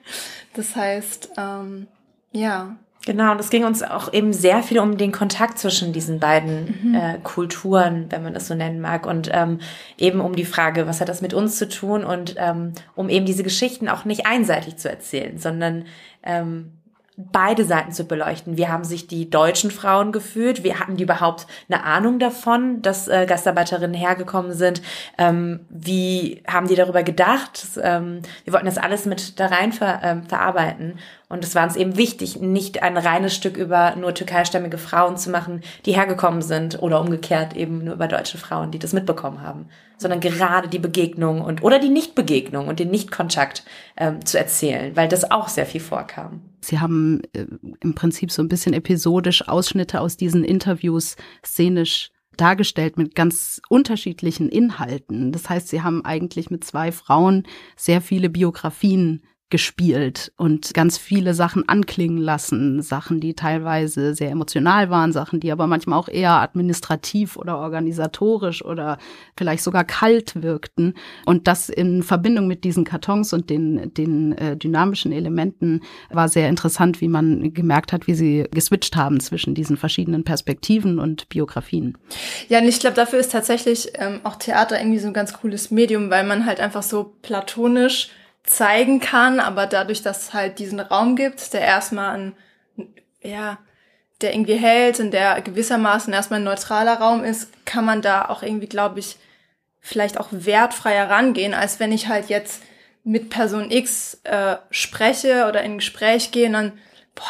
das 0.54 0.76
heißt, 0.76 1.30
ähm, 1.36 1.88
ja, 2.32 2.76
Genau, 3.08 3.32
und 3.32 3.40
es 3.40 3.48
ging 3.48 3.64
uns 3.64 3.82
auch 3.82 4.12
eben 4.12 4.34
sehr 4.34 4.62
viel 4.62 4.78
um 4.80 4.98
den 4.98 5.12
Kontakt 5.12 5.58
zwischen 5.58 5.94
diesen 5.94 6.20
beiden 6.20 6.78
mhm. 6.82 6.94
äh, 6.94 7.18
Kulturen, 7.22 8.04
wenn 8.10 8.22
man 8.22 8.34
das 8.34 8.48
so 8.48 8.54
nennen 8.54 8.82
mag, 8.82 9.06
und 9.06 9.30
ähm, 9.32 9.60
eben 9.96 10.20
um 10.20 10.36
die 10.36 10.44
Frage, 10.44 10.86
was 10.86 11.00
hat 11.00 11.08
das 11.08 11.22
mit 11.22 11.32
uns 11.32 11.56
zu 11.56 11.70
tun 11.70 12.04
und 12.04 12.34
ähm, 12.36 12.74
um 12.94 13.08
eben 13.08 13.24
diese 13.24 13.44
Geschichten 13.44 13.88
auch 13.88 14.04
nicht 14.04 14.26
einseitig 14.26 14.76
zu 14.76 14.90
erzählen, 14.90 15.38
sondern 15.38 15.86
ähm, 16.22 16.72
beide 17.18 17.64
Seiten 17.64 17.90
zu 17.90 18.04
beleuchten. 18.04 18.56
Wie 18.56 18.68
haben 18.68 18.84
sich 18.84 19.08
die 19.08 19.28
deutschen 19.28 19.72
Frauen 19.72 20.12
gefühlt? 20.12 20.62
Wie 20.62 20.74
hatten 20.74 20.96
die 20.96 21.02
überhaupt 21.02 21.48
eine 21.68 21.82
Ahnung 21.82 22.20
davon, 22.20 22.80
dass 22.80 23.08
äh, 23.08 23.26
Gastarbeiterinnen 23.26 23.92
hergekommen 23.92 24.52
sind? 24.52 24.82
Ähm, 25.18 25.60
wie 25.68 26.44
haben 26.46 26.68
die 26.68 26.76
darüber 26.76 27.02
gedacht? 27.02 27.66
Ähm, 27.82 28.22
wir 28.44 28.52
wollten 28.52 28.66
das 28.66 28.78
alles 28.78 29.04
mit 29.04 29.40
da 29.40 29.46
rein 29.46 29.72
ver, 29.72 30.00
ähm, 30.04 30.22
verarbeiten. 30.26 31.00
Und 31.28 31.42
es 31.42 31.56
war 31.56 31.64
uns 31.64 31.74
eben 31.74 31.96
wichtig, 31.96 32.40
nicht 32.40 32.84
ein 32.84 32.96
reines 32.96 33.34
Stück 33.34 33.56
über 33.56 33.96
nur 33.96 34.14
türkeistämmige 34.14 34.78
Frauen 34.78 35.16
zu 35.16 35.30
machen, 35.30 35.62
die 35.86 35.96
hergekommen 35.96 36.40
sind 36.40 36.80
oder 36.80 37.00
umgekehrt 37.00 37.56
eben 37.56 37.82
nur 37.82 37.94
über 37.94 38.06
deutsche 38.06 38.38
Frauen, 38.38 38.70
die 38.70 38.78
das 38.78 38.92
mitbekommen 38.92 39.42
haben 39.42 39.68
sondern 40.00 40.20
gerade 40.20 40.68
die 40.68 40.78
Begegnung 40.78 41.40
und 41.40 41.64
oder 41.64 41.80
die 41.80 41.88
Nichtbegegnung 41.88 42.68
und 42.68 42.78
den 42.78 42.90
Nichtkontakt 42.90 43.64
ähm, 43.96 44.24
zu 44.24 44.38
erzählen, 44.38 44.94
weil 44.94 45.08
das 45.08 45.30
auch 45.32 45.48
sehr 45.48 45.66
viel 45.66 45.80
vorkam. 45.80 46.40
Sie 46.60 46.80
haben 46.80 47.22
äh, 47.32 47.46
im 47.80 47.94
Prinzip 47.94 48.30
so 48.30 48.42
ein 48.42 48.48
bisschen 48.48 48.72
episodisch 48.72 49.46
Ausschnitte 49.48 50.00
aus 50.00 50.16
diesen 50.16 50.44
Interviews 50.44 51.16
szenisch 51.44 52.10
dargestellt 52.36 52.96
mit 52.96 53.14
ganz 53.14 53.60
unterschiedlichen 53.68 54.48
Inhalten. 54.48 55.32
Das 55.32 55.48
heißt, 55.50 55.68
Sie 55.68 55.82
haben 55.82 56.04
eigentlich 56.04 56.50
mit 56.50 56.64
zwei 56.64 56.92
Frauen 56.92 57.44
sehr 57.76 58.00
viele 58.00 58.30
Biografien 58.30 59.22
gespielt 59.50 60.30
und 60.36 60.74
ganz 60.74 60.98
viele 60.98 61.32
Sachen 61.32 61.66
anklingen 61.68 62.18
lassen, 62.18 62.82
Sachen, 62.82 63.18
die 63.18 63.32
teilweise 63.32 64.14
sehr 64.14 64.30
emotional 64.30 64.90
waren, 64.90 65.12
Sachen, 65.12 65.40
die 65.40 65.50
aber 65.50 65.66
manchmal 65.66 65.98
auch 65.98 66.08
eher 66.08 66.32
administrativ 66.32 67.36
oder 67.36 67.56
organisatorisch 67.58 68.62
oder 68.62 68.98
vielleicht 69.38 69.62
sogar 69.62 69.84
kalt 69.84 70.42
wirkten. 70.42 70.94
Und 71.24 71.48
das 71.48 71.70
in 71.70 72.02
Verbindung 72.02 72.46
mit 72.46 72.62
diesen 72.62 72.84
Kartons 72.84 73.32
und 73.32 73.48
den, 73.48 73.94
den 73.94 74.36
äh, 74.36 74.56
dynamischen 74.56 75.12
Elementen 75.12 75.80
war 76.10 76.28
sehr 76.28 76.50
interessant, 76.50 77.00
wie 77.00 77.08
man 77.08 77.54
gemerkt 77.54 77.94
hat, 77.94 78.06
wie 78.06 78.14
sie 78.14 78.44
geswitcht 78.50 78.96
haben 78.96 79.18
zwischen 79.18 79.54
diesen 79.54 79.78
verschiedenen 79.78 80.24
Perspektiven 80.24 80.98
und 80.98 81.30
Biografien. 81.30 81.96
Ja, 82.50 82.58
und 82.58 82.66
ich 82.66 82.80
glaube, 82.80 82.96
dafür 82.96 83.18
ist 83.18 83.32
tatsächlich 83.32 83.92
ähm, 83.94 84.20
auch 84.24 84.36
Theater 84.36 84.78
irgendwie 84.78 84.98
so 84.98 85.06
ein 85.06 85.14
ganz 85.14 85.32
cooles 85.32 85.70
Medium, 85.70 86.10
weil 86.10 86.26
man 86.26 86.44
halt 86.44 86.60
einfach 86.60 86.82
so 86.82 87.14
platonisch 87.22 88.10
zeigen 88.48 89.00
kann, 89.00 89.40
aber 89.40 89.66
dadurch, 89.66 90.02
dass 90.02 90.28
es 90.28 90.34
halt 90.34 90.58
diesen 90.58 90.80
Raum 90.80 91.16
gibt, 91.16 91.52
der 91.52 91.60
erstmal 91.60 92.16
ein, 92.16 92.36
ja, 93.22 93.58
der 94.20 94.34
irgendwie 94.34 94.56
hält 94.56 94.98
und 95.00 95.12
der 95.12 95.40
gewissermaßen 95.42 96.12
erstmal 96.12 96.40
ein 96.40 96.44
neutraler 96.44 96.98
Raum 96.98 97.24
ist, 97.24 97.50
kann 97.64 97.84
man 97.84 98.02
da 98.02 98.28
auch 98.28 98.42
irgendwie, 98.42 98.66
glaube 98.66 98.98
ich, 98.98 99.16
vielleicht 99.80 100.18
auch 100.18 100.28
wertfreier 100.30 101.08
rangehen, 101.08 101.54
als 101.54 101.78
wenn 101.78 101.92
ich 101.92 102.08
halt 102.08 102.28
jetzt 102.28 102.62
mit 103.04 103.30
Person 103.30 103.70
X 103.70 104.20
äh, 104.24 104.56
spreche 104.70 105.46
oder 105.48 105.62
in 105.62 105.72
ein 105.72 105.78
Gespräch 105.78 106.30
gehe 106.30 106.46
und 106.46 106.54
dann, 106.54 106.72
boah, 107.14 107.24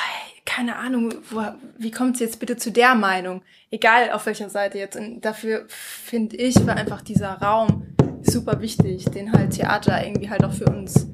keine 0.47 0.77
Ahnung, 0.77 1.15
wo, 1.31 1.45
wie 1.77 1.91
kommt 1.91 2.15
es 2.15 2.21
jetzt 2.21 2.41
bitte 2.41 2.57
zu 2.57 2.73
der 2.73 2.95
Meinung? 2.95 3.43
Egal 3.71 4.13
auf 4.13 4.25
welcher 4.25 4.49
Seite 4.49 4.79
jetzt. 4.79 4.97
Und 4.97 5.21
dafür 5.21 5.67
finde 5.69 6.37
ich, 6.37 6.67
war 6.67 6.75
einfach 6.75 7.03
dieser 7.03 7.35
Raum 7.35 7.98
super 8.23 8.61
wichtig, 8.61 9.05
den 9.07 9.33
halt 9.33 9.53
Theater 9.53 10.05
irgendwie 10.05 10.29
halt 10.29 10.45
auch 10.45 10.53
für 10.53 10.67
uns 10.67 11.07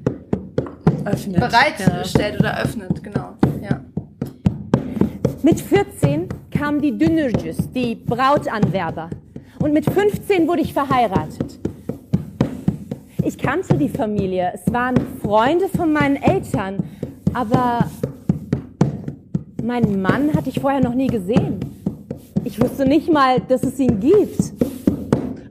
öffnet, 1.05 1.39
bereitstellt 1.39 2.33
ja. 2.33 2.39
oder 2.39 2.61
öffnet, 2.61 3.03
genau. 3.03 3.33
Ja. 3.61 3.81
Mit 5.43 5.61
14 5.61 6.27
kamen 6.51 6.81
die 6.81 6.97
Dünürcüs, 6.97 7.57
die 7.73 7.95
Brautanwerber. 7.95 9.09
Und 9.59 9.73
mit 9.73 9.85
15 9.89 10.47
wurde 10.47 10.61
ich 10.61 10.73
verheiratet. 10.73 11.59
Ich 13.23 13.37
kannte 13.37 13.75
die 13.75 13.89
Familie, 13.89 14.51
es 14.53 14.71
waren 14.71 14.95
Freunde 15.21 15.67
von 15.67 15.91
meinen 15.91 16.15
Eltern, 16.17 16.77
aber 17.33 17.89
meinen 19.63 20.01
Mann 20.01 20.33
hatte 20.35 20.49
ich 20.49 20.59
vorher 20.59 20.81
noch 20.81 20.93
nie 20.93 21.07
gesehen. 21.07 21.59
Ich 22.43 22.61
wusste 22.61 22.85
nicht 22.85 23.11
mal, 23.11 23.39
dass 23.39 23.63
es 23.63 23.79
ihn 23.79 23.99
gibt. 23.99 24.53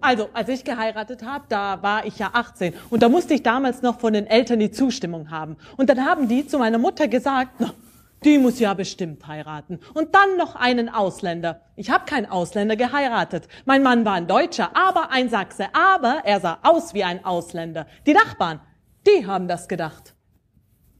Also, 0.04 0.28
als 0.34 0.50
ich 0.50 0.64
geheiratet 0.64 1.24
habe, 1.24 1.46
da 1.48 1.82
war 1.82 2.04
ich 2.04 2.18
ja 2.18 2.28
18 2.34 2.74
und 2.90 3.02
da 3.02 3.08
musste 3.08 3.32
ich 3.32 3.42
damals 3.42 3.80
noch 3.80 4.00
von 4.00 4.12
den 4.12 4.26
Eltern 4.26 4.58
die 4.58 4.70
Zustimmung 4.70 5.30
haben. 5.30 5.56
Und 5.78 5.88
dann 5.88 6.04
haben 6.04 6.28
die 6.28 6.46
zu 6.46 6.58
meiner 6.58 6.76
Mutter 6.76 7.08
gesagt, 7.08 7.52
na, 7.58 7.72
die 8.22 8.36
muss 8.36 8.60
ja 8.60 8.74
bestimmt 8.74 9.26
heiraten. 9.26 9.80
Und 9.94 10.14
dann 10.14 10.36
noch 10.36 10.56
einen 10.56 10.90
Ausländer. 10.90 11.62
Ich 11.74 11.88
habe 11.88 12.04
keinen 12.04 12.26
Ausländer 12.26 12.76
geheiratet. 12.76 13.48
Mein 13.64 13.82
Mann 13.82 14.04
war 14.04 14.12
ein 14.12 14.26
Deutscher, 14.26 14.76
aber 14.76 15.10
ein 15.10 15.30
Sachse. 15.30 15.68
Aber 15.72 16.20
er 16.24 16.38
sah 16.40 16.58
aus 16.62 16.92
wie 16.92 17.04
ein 17.04 17.24
Ausländer. 17.24 17.86
Die 18.06 18.12
Nachbarn, 18.12 18.60
die 19.06 19.26
haben 19.26 19.48
das 19.48 19.68
gedacht. 19.68 20.14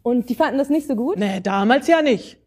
Und 0.02 0.30
die 0.30 0.34
fanden 0.34 0.56
das 0.56 0.70
nicht 0.70 0.86
so 0.86 0.96
gut? 0.96 1.18
Nee, 1.18 1.40
damals 1.40 1.88
ja 1.88 2.00
nicht. 2.00 2.38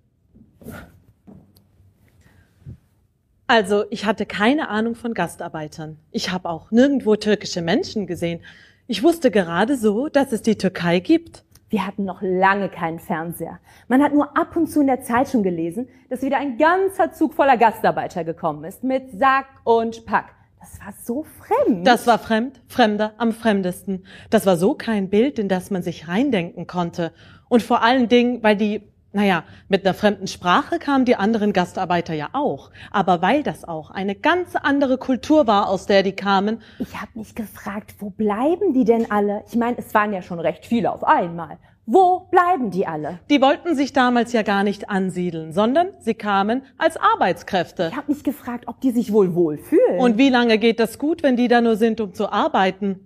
Also 3.47 3.85
ich 3.89 4.05
hatte 4.05 4.25
keine 4.25 4.67
Ahnung 4.67 4.93
von 4.93 5.13
Gastarbeitern. 5.13 5.97
Ich 6.11 6.31
habe 6.31 6.49
auch 6.49 6.69
nirgendwo 6.69 7.15
türkische 7.15 7.61
Menschen 7.61 8.05
gesehen. 8.05 8.41
Ich 8.87 9.03
wusste 9.03 9.31
gerade 9.31 9.77
so, 9.77 10.09
dass 10.09 10.33
es 10.33 10.41
die 10.41 10.57
Türkei 10.57 10.99
gibt. 10.99 11.45
Wir 11.69 11.87
hatten 11.87 12.03
noch 12.03 12.21
lange 12.21 12.67
keinen 12.67 12.99
Fernseher. 12.99 13.59
Man 13.87 14.03
hat 14.03 14.13
nur 14.13 14.37
ab 14.37 14.55
und 14.57 14.67
zu 14.67 14.81
in 14.81 14.87
der 14.87 15.01
Zeitung 15.01 15.43
gelesen, 15.43 15.87
dass 16.09 16.21
wieder 16.21 16.37
ein 16.37 16.57
ganzer 16.57 17.13
Zug 17.13 17.33
voller 17.33 17.57
Gastarbeiter 17.57 18.25
gekommen 18.25 18.65
ist, 18.65 18.83
mit 18.83 19.17
Sack 19.17 19.47
und 19.63 20.05
Pack. 20.05 20.33
Das 20.59 20.79
war 20.81 20.93
so 21.01 21.23
fremd. 21.23 21.87
Das 21.87 22.05
war 22.05 22.19
fremd, 22.19 22.61
fremder 22.67 23.13
am 23.17 23.31
fremdesten. 23.31 24.05
Das 24.29 24.45
war 24.45 24.57
so 24.57 24.73
kein 24.73 25.09
Bild, 25.09 25.39
in 25.39 25.47
das 25.47 25.71
man 25.71 25.83
sich 25.83 26.09
reindenken 26.09 26.67
konnte. 26.67 27.13
Und 27.47 27.63
vor 27.63 27.81
allen 27.81 28.09
Dingen, 28.09 28.43
weil 28.43 28.57
die 28.57 28.81
Naja, 29.17 29.45
mit 29.67 29.83
einer 29.83 29.95
fremden 29.95 30.27
Sprache 30.27 30.77
kamen 30.77 31.03
die 31.03 31.15
anderen 31.15 31.51
Gastarbeiter 31.51 32.13
ja 32.13 32.29
auch. 32.33 32.69
Aber 32.91 33.19
weil 33.23 33.41
das 33.41 33.67
auch 33.67 33.89
eine 33.89 34.13
ganz 34.13 34.55
andere 34.55 34.99
Kultur 34.99 35.47
war, 35.47 35.69
aus 35.69 35.87
der 35.87 36.03
die 36.03 36.11
kamen. 36.11 36.61
Ich 36.77 37.01
habe 37.01 37.09
mich 37.15 37.33
gefragt, 37.33 37.95
wo 37.97 38.11
bleiben 38.11 38.75
die 38.75 38.83
denn 38.83 39.09
alle? 39.09 39.43
Ich 39.47 39.55
meine, 39.55 39.79
es 39.79 39.91
waren 39.95 40.13
ja 40.13 40.21
schon 40.21 40.39
recht 40.39 40.67
viele 40.67 40.91
auf 40.91 41.03
einmal. 41.03 41.57
Wo 41.87 42.27
bleiben 42.29 42.69
die 42.69 42.85
alle? 42.85 43.17
Die 43.31 43.41
wollten 43.41 43.75
sich 43.75 43.91
damals 43.91 44.33
ja 44.33 44.43
gar 44.43 44.63
nicht 44.63 44.87
ansiedeln, 44.87 45.51
sondern 45.51 45.87
sie 45.97 46.13
kamen 46.13 46.61
als 46.77 46.95
Arbeitskräfte. 46.97 47.87
Ich 47.89 47.97
habe 47.97 48.11
mich 48.11 48.23
gefragt, 48.23 48.67
ob 48.67 48.79
die 48.81 48.91
sich 48.91 49.11
wohl 49.11 49.33
wohlfühlen. 49.33 49.97
Und 49.97 50.19
wie 50.19 50.29
lange 50.29 50.59
geht 50.59 50.79
das 50.79 50.99
gut, 50.99 51.23
wenn 51.23 51.35
die 51.35 51.47
da 51.47 51.59
nur 51.59 51.75
sind, 51.75 52.01
um 52.01 52.13
zu 52.13 52.31
arbeiten? 52.31 52.99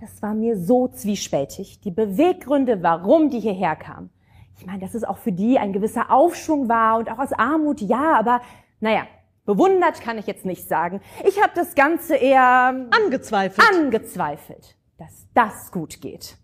Das 0.00 0.22
war 0.22 0.34
mir 0.34 0.56
so 0.56 0.86
zwiespältig. 0.86 1.80
Die 1.80 1.90
Beweggründe, 1.90 2.84
warum 2.84 3.30
die 3.30 3.40
hierher 3.40 3.74
kamen. 3.74 4.10
Ich 4.58 4.66
meine, 4.66 4.78
dass 4.78 4.94
es 4.94 5.04
auch 5.04 5.18
für 5.18 5.32
die 5.32 5.58
ein 5.58 5.72
gewisser 5.72 6.10
Aufschwung 6.10 6.68
war 6.68 6.98
und 6.98 7.10
auch 7.10 7.18
aus 7.18 7.32
Armut, 7.32 7.80
ja, 7.80 8.14
aber 8.18 8.40
naja, 8.80 9.06
bewundert 9.44 10.00
kann 10.00 10.18
ich 10.18 10.26
jetzt 10.26 10.44
nicht 10.44 10.66
sagen. 10.68 11.00
Ich 11.26 11.40
habe 11.42 11.52
das 11.54 11.74
Ganze 11.74 12.16
eher 12.16 12.88
angezweifelt. 12.90 13.66
Angezweifelt, 13.74 14.76
dass 14.98 15.26
das 15.34 15.70
gut 15.72 16.00
geht. 16.00 16.36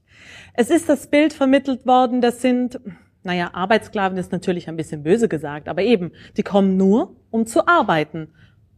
Es 0.54 0.70
ist 0.70 0.88
das 0.88 1.06
Bild 1.08 1.32
vermittelt 1.32 1.86
worden, 1.86 2.20
das 2.20 2.42
sind, 2.42 2.80
naja, 3.22 3.50
Arbeitssklaven 3.54 4.18
ist 4.18 4.30
natürlich 4.30 4.68
ein 4.68 4.76
bisschen 4.76 5.02
böse 5.02 5.28
gesagt, 5.28 5.68
aber 5.68 5.82
eben, 5.82 6.12
die 6.36 6.42
kommen 6.42 6.76
nur, 6.76 7.16
um 7.30 7.46
zu 7.46 7.66
arbeiten. 7.66 8.32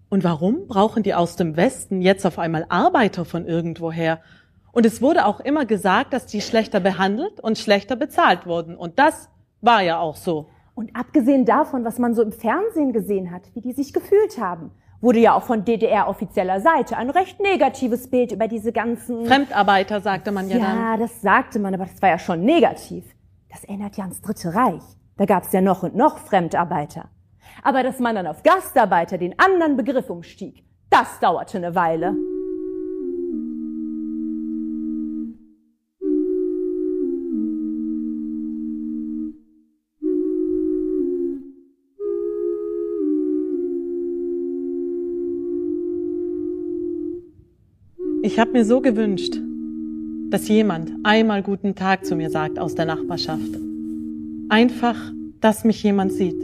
Und 0.09 0.23
warum 0.23 0.69
brauchen 0.69 1.03
die 1.03 1.15
aus 1.15 1.35
dem 1.35 1.57
Westen 1.57 2.01
jetzt 2.01 2.25
auf 2.25 2.39
einmal 2.39 2.67
Arbeiter 2.69 3.25
von 3.25 3.47
irgendwoher? 3.47 4.21
Und 4.75 4.85
es 4.85 5.01
wurde 5.01 5.25
auch 5.25 5.39
immer 5.39 5.67
gesagt, 5.67 6.13
dass 6.13 6.27
die 6.27 6.41
schlechter 6.41 6.81
behandelt 6.81 7.39
und 7.39 7.59
schlechter 7.59 7.95
bezahlt 7.95 8.45
wurden. 8.45 8.77
Und 8.77 8.99
das 8.99 9.31
war 9.61 9.83
ja 9.83 10.01
auch 10.01 10.17
so. 10.17 10.49
Und 10.75 10.95
abgesehen 10.97 11.45
davon, 11.45 11.85
was 11.85 12.01
man 12.01 12.15
so 12.15 12.23
im 12.23 12.33
Fernsehen 12.33 12.93
gesehen 12.93 13.31
hat, 13.31 13.43
wie 13.55 13.61
die 13.61 13.73
sich 13.73 13.93
gefühlt 13.93 14.39
haben, 14.41 14.73
wurde 15.01 15.21
ja 15.21 15.35
auch 15.35 15.45
von 15.45 15.65
DDR-offizieller 15.65 16.61
Seite 16.61 16.97
ein 16.97 17.11
recht 17.11 17.39
negatives 17.41 18.11
Bild 18.11 18.33
über 18.33 18.49
diese 18.49 18.73
ganzen 18.73 19.27
Fremdarbeiter, 19.27 20.01
sagte 20.01 20.33
man 20.33 20.49
ja, 20.49 20.57
ja 20.57 20.65
dann. 20.65 20.77
Ja, 20.77 20.97
das 20.97 21.21
sagte 21.21 21.61
man, 21.61 21.73
aber 21.75 21.85
das 21.85 22.03
war 22.03 22.09
ja 22.09 22.19
schon 22.19 22.41
negativ. 22.41 23.05
Das 23.53 23.63
erinnert 23.63 23.97
ja 23.97 24.03
ans 24.03 24.23
Dritte 24.23 24.55
Reich. 24.55 24.83
Da 25.17 25.27
gab's 25.27 25.53
ja 25.53 25.61
noch 25.61 25.85
und 25.85 25.95
noch 25.95 26.19
Fremdarbeiter. 26.19 27.11
Aber 27.63 27.85
dass 27.85 28.01
man 28.01 28.17
dann 28.17 28.27
auf 28.27 28.43
Gastarbeiter 28.43 29.19
den 29.19 29.39
anderen 29.39 29.77
Begriff 29.77 30.11
umstieg, 30.11 30.65
das 30.91 31.21
dauerte 31.21 31.59
eine 31.59 31.77
Weile. 31.77 32.17
Ich 48.27 48.39
habe 48.39 48.53
mir 48.53 48.65
so 48.65 48.81
gewünscht, 48.81 49.39
dass 50.31 50.49
jemand 50.49 50.91
einmal 51.03 51.43
guten 51.43 51.75
Tag 51.75 52.07
zu 52.07 52.17
mir 52.17 52.31
sagt 52.31 52.59
aus 52.59 52.75
der 52.75 52.87
Nachbarschaft. 52.87 53.51
Einfach, 54.49 54.97
dass 55.43 55.65
mich 55.65 55.83
jemand 55.83 56.11
sieht. 56.11 56.41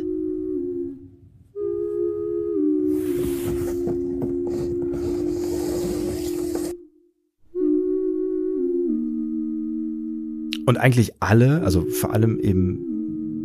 Und 10.67 10.77
eigentlich 10.77 11.15
alle, 11.21 11.63
also 11.63 11.87
vor 11.87 12.13
allem 12.13 12.39
eben 12.41 12.90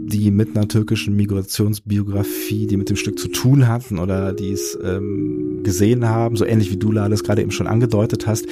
die 0.07 0.31
mit 0.31 0.55
einer 0.55 0.67
türkischen 0.67 1.15
Migrationsbiografie, 1.15 2.67
die 2.67 2.77
mit 2.77 2.89
dem 2.89 2.95
Stück 2.95 3.17
zu 3.17 3.27
tun 3.27 3.67
hatten 3.67 3.97
oder 3.99 4.33
die 4.33 4.51
es 4.51 4.77
ähm, 4.83 5.61
gesehen 5.63 6.07
haben, 6.07 6.35
so 6.35 6.45
ähnlich 6.45 6.71
wie 6.71 6.77
du, 6.77 6.91
Lales, 6.91 7.23
gerade 7.23 7.41
eben 7.41 7.51
schon 7.51 7.67
angedeutet 7.67 8.27
hast, 8.27 8.45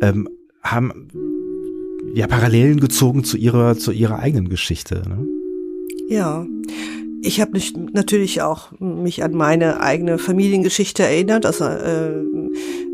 ähm, 0.00 0.28
haben 0.62 1.08
ja 2.14 2.26
Parallelen 2.26 2.80
gezogen 2.80 3.24
zu 3.24 3.36
ihrer, 3.36 3.76
zu 3.76 3.92
ihrer 3.92 4.18
eigenen 4.18 4.48
Geschichte. 4.48 5.02
Ne? 5.08 5.26
Ja. 6.08 6.46
Ich 7.22 7.38
habe 7.38 7.52
natürlich 7.92 8.40
auch 8.40 8.72
mich 8.80 9.22
an 9.22 9.32
meine 9.32 9.80
eigene 9.80 10.16
Familiengeschichte 10.16 11.02
erinnert. 11.02 11.44
Also 11.44 11.66
äh, 11.66 12.24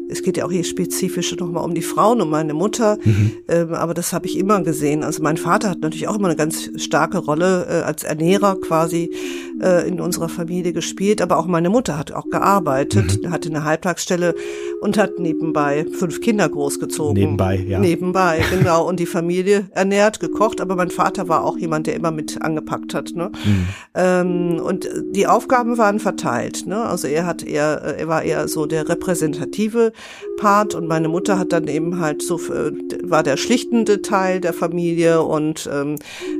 es 0.08 0.22
geht 0.22 0.36
ja 0.36 0.44
auch 0.44 0.50
hier 0.50 0.64
spezifisch 0.64 1.36
nochmal 1.36 1.64
um 1.64 1.74
die 1.74 1.82
Frauen, 1.82 2.20
um 2.20 2.30
meine 2.30 2.54
Mutter, 2.54 2.98
mhm. 3.04 3.32
ähm, 3.48 3.74
aber 3.74 3.94
das 3.94 4.12
habe 4.12 4.26
ich 4.26 4.38
immer 4.38 4.62
gesehen. 4.62 5.02
Also 5.02 5.22
mein 5.22 5.36
Vater 5.36 5.70
hat 5.70 5.80
natürlich 5.80 6.08
auch 6.08 6.16
immer 6.16 6.28
eine 6.28 6.36
ganz 6.36 6.70
starke 6.76 7.18
Rolle 7.18 7.66
äh, 7.68 7.82
als 7.82 8.04
Ernährer 8.04 8.56
quasi 8.60 9.10
äh, 9.60 9.88
in 9.88 10.00
unserer 10.00 10.28
Familie 10.28 10.72
gespielt, 10.72 11.20
aber 11.22 11.38
auch 11.38 11.46
meine 11.46 11.70
Mutter 11.70 11.98
hat 11.98 12.12
auch 12.12 12.28
gearbeitet, 12.30 13.22
mhm. 13.22 13.30
hatte 13.30 13.48
eine 13.48 13.64
Halbtagsstelle 13.64 14.34
und 14.80 14.98
hat 14.98 15.18
nebenbei 15.18 15.86
fünf 15.92 16.20
Kinder 16.20 16.48
großgezogen. 16.48 17.14
Nebenbei, 17.14 17.56
ja. 17.56 17.78
Nebenbei, 17.78 18.44
genau. 18.50 18.86
Und 18.86 19.00
die 19.00 19.06
Familie 19.06 19.68
ernährt, 19.72 20.20
gekocht, 20.20 20.60
aber 20.60 20.76
mein 20.76 20.90
Vater 20.90 21.28
war 21.28 21.44
auch 21.44 21.58
jemand, 21.58 21.86
der 21.86 21.94
immer 21.94 22.10
mit 22.10 22.40
angepackt 22.42 22.94
hat. 22.94 23.12
Ne? 23.14 23.30
Mhm. 23.44 23.66
Ähm, 23.94 24.60
und 24.62 24.88
die 25.10 25.26
Aufgaben 25.26 25.78
waren 25.78 25.98
verteilt. 25.98 26.66
Ne? 26.66 26.76
Also 26.76 27.08
er 27.08 27.26
hat 27.26 27.42
eher, 27.42 27.82
äh, 27.84 28.00
er 28.00 28.08
war 28.08 28.22
eher 28.22 28.48
so 28.48 28.66
der 28.66 28.88
repräsentative 28.88 29.92
Part 30.36 30.74
und 30.74 30.86
meine 30.86 31.08
Mutter 31.08 31.38
hat 31.38 31.52
dann 31.52 31.66
eben 31.68 32.00
halt 32.00 32.22
so 32.22 32.36
äh, 32.36 32.72
war 33.02 33.22
der 33.22 33.36
schlichtende 33.36 34.02
Teil 34.02 34.40
der 34.40 34.52
Familie 34.52 35.22
und 35.22 35.68
ähm, 35.72 35.96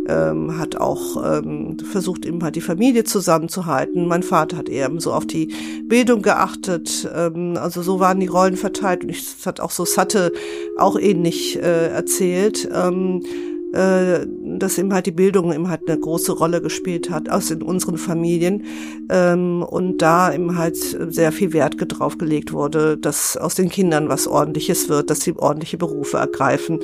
ähm, 0.08 0.58
hat 0.58 0.76
auch 0.76 1.38
ähm, 1.38 1.78
versucht 1.78 2.26
eben 2.26 2.42
halt 2.42 2.56
die 2.56 2.60
Familie 2.60 3.04
zusammenzuhalten. 3.04 4.06
Mein 4.06 4.22
Vater 4.22 4.56
hat 4.56 4.68
eher 4.68 4.90
so 4.98 5.12
auf 5.12 5.26
die 5.26 5.52
Bildung 5.84 6.22
geachtet. 6.22 7.08
Ähm, 7.14 7.56
also 7.56 7.82
so 7.82 8.00
waren 8.00 8.20
die 8.20 8.26
Rollen 8.26 8.56
verteilt 8.56 9.02
und 9.02 9.10
ich, 9.10 9.24
das 9.24 9.46
hat 9.46 9.60
auch 9.60 9.70
so 9.70 9.84
Satte 9.84 10.32
auch 10.76 10.98
ähnlich 10.98 11.56
äh, 11.56 11.88
erzählt. 11.88 12.68
Ähm, 12.72 13.22
äh, 13.72 14.26
dass 14.59 14.79
eben 14.79 14.92
halt 14.92 15.07
die 15.07 15.12
Bildung 15.12 15.52
eben 15.52 15.68
halt 15.68 15.83
eine 15.87 15.98
große 15.98 16.33
Rolle 16.33 16.62
gespielt 16.62 17.11
hat 17.11 17.29
aus 17.29 17.50
in 17.50 17.62
unseren 17.62 17.98
Familien. 17.98 18.64
Ähm, 19.11 19.62
und 19.62 19.98
da 19.98 20.33
eben 20.33 20.57
halt 20.57 20.76
sehr 20.76 21.33
viel 21.33 21.52
Wert 21.52 21.76
drauf 21.79 22.18
gelegt 22.18 22.52
wurde, 22.52 22.96
dass 22.96 23.37
aus 23.37 23.55
den 23.55 23.68
Kindern 23.68 24.09
was 24.09 24.26
Ordentliches 24.26 24.88
wird, 24.88 25.11
dass 25.11 25.20
sie 25.20 25.37
ordentliche 25.37 25.79
Berufe 25.79 26.18
ergreifen 26.18 26.81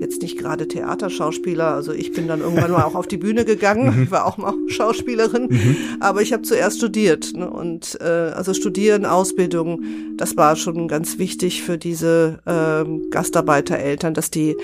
jetzt 0.00 0.22
nicht 0.22 0.38
gerade 0.38 0.66
Theaterschauspieler. 0.66 1.74
Also 1.74 1.92
ich 1.92 2.12
bin 2.12 2.26
dann 2.26 2.40
irgendwann 2.40 2.70
mal 2.72 2.82
auch 2.82 2.94
auf 2.94 3.06
die 3.06 3.18
Bühne 3.18 3.44
gegangen. 3.44 3.96
Mhm. 3.96 4.02
Ich 4.04 4.10
war 4.10 4.26
auch 4.26 4.38
mal 4.38 4.54
Schauspielerin, 4.68 5.48
mhm. 5.50 5.76
aber 6.00 6.22
ich 6.22 6.32
habe 6.32 6.42
zuerst 6.42 6.78
studiert. 6.78 7.32
Ne? 7.34 7.48
Und 7.48 7.98
äh, 8.00 8.04
also 8.04 8.54
Studieren, 8.54 9.04
Ausbildung, 9.04 9.82
das 10.16 10.36
war 10.36 10.56
schon 10.56 10.88
ganz 10.88 11.18
wichtig 11.18 11.62
für 11.62 11.78
diese 11.78 12.38
ähm, 12.46 13.10
Gastarbeitereltern, 13.10 14.14
dass 14.14 14.30
die 14.30 14.56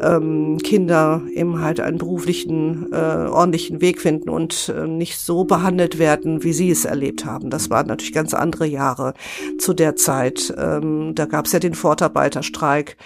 ähm, 0.00 0.58
Kinder 0.58 1.22
eben 1.32 1.60
halt 1.60 1.78
einen 1.78 1.98
beruflichen, 1.98 2.92
äh, 2.92 2.96
ordentlichen 2.96 3.80
Weg 3.80 4.00
finden 4.00 4.28
und 4.28 4.72
äh, 4.74 4.86
nicht 4.86 5.18
so 5.18 5.44
behandelt 5.44 5.98
werden, 5.98 6.42
wie 6.42 6.52
sie 6.52 6.70
es 6.70 6.84
erlebt 6.84 7.24
haben. 7.24 7.50
Das 7.50 7.70
waren 7.70 7.86
natürlich 7.86 8.12
ganz 8.12 8.34
andere 8.34 8.66
Jahre 8.66 9.14
zu 9.58 9.74
der 9.74 9.96
Zeit. 9.96 10.52
Ähm, 10.56 11.14
da 11.14 11.26
gab 11.26 11.46
es 11.46 11.52
ja 11.52 11.58
den 11.58 11.74
Fortarbeiterstreik. 11.74 12.96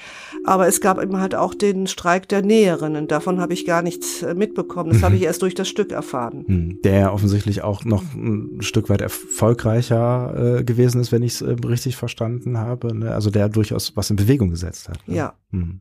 Aber 0.45 0.69
es 0.69 0.81
gab 0.81 1.03
eben 1.03 1.17
halt 1.17 1.35
auch 1.35 1.55
den 1.55 1.87
Streik 1.87 2.29
der 2.29 2.43
Näherinnen. 2.43 3.09
Davon 3.09 3.41
habe 3.41 3.55
ich 3.55 3.65
gar 3.65 3.83
nichts 3.83 4.23
äh, 4.23 4.35
mitbekommen. 4.35 4.91
Das 4.91 4.99
mhm. 5.01 5.05
habe 5.05 5.17
ich 5.17 5.23
erst 5.23 5.43
durch 5.43 5.55
das 5.55 5.69
Stück 5.69 5.91
erfahren. 5.91 6.45
Mhm. 6.47 6.83
Der 6.83 7.13
offensichtlich 7.15 7.63
auch 7.63 7.85
noch 7.85 8.03
ein 8.15 8.59
Stück 8.61 8.91
weit 8.91 9.01
erfolgreicher 9.01 10.59
äh, 10.59 10.65
gewesen 10.65 11.01
ist, 11.01 11.13
wenn 11.13 11.23
ich 11.23 11.35
es 11.35 11.43
äh, 11.43 11.57
richtig 11.67 11.97
verstanden 11.97 12.59
habe. 12.59 12.95
Ne? 12.95 13.13
Also 13.13 13.31
der 13.31 13.49
durchaus 13.49 13.97
was 13.97 14.11
in 14.11 14.17
Bewegung 14.17 14.51
gesetzt 14.51 14.89
hat. 14.91 14.99
Ne? 15.09 15.17
Ja. 15.17 15.35
Mhm. 15.51 15.81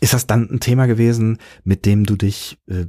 Ist 0.00 0.14
das 0.14 0.26
dann 0.26 0.48
ein 0.48 0.60
Thema 0.60 0.86
gewesen, 0.86 1.38
mit 1.64 1.84
dem 1.84 2.06
du 2.06 2.14
dich 2.14 2.58
äh, 2.68 2.86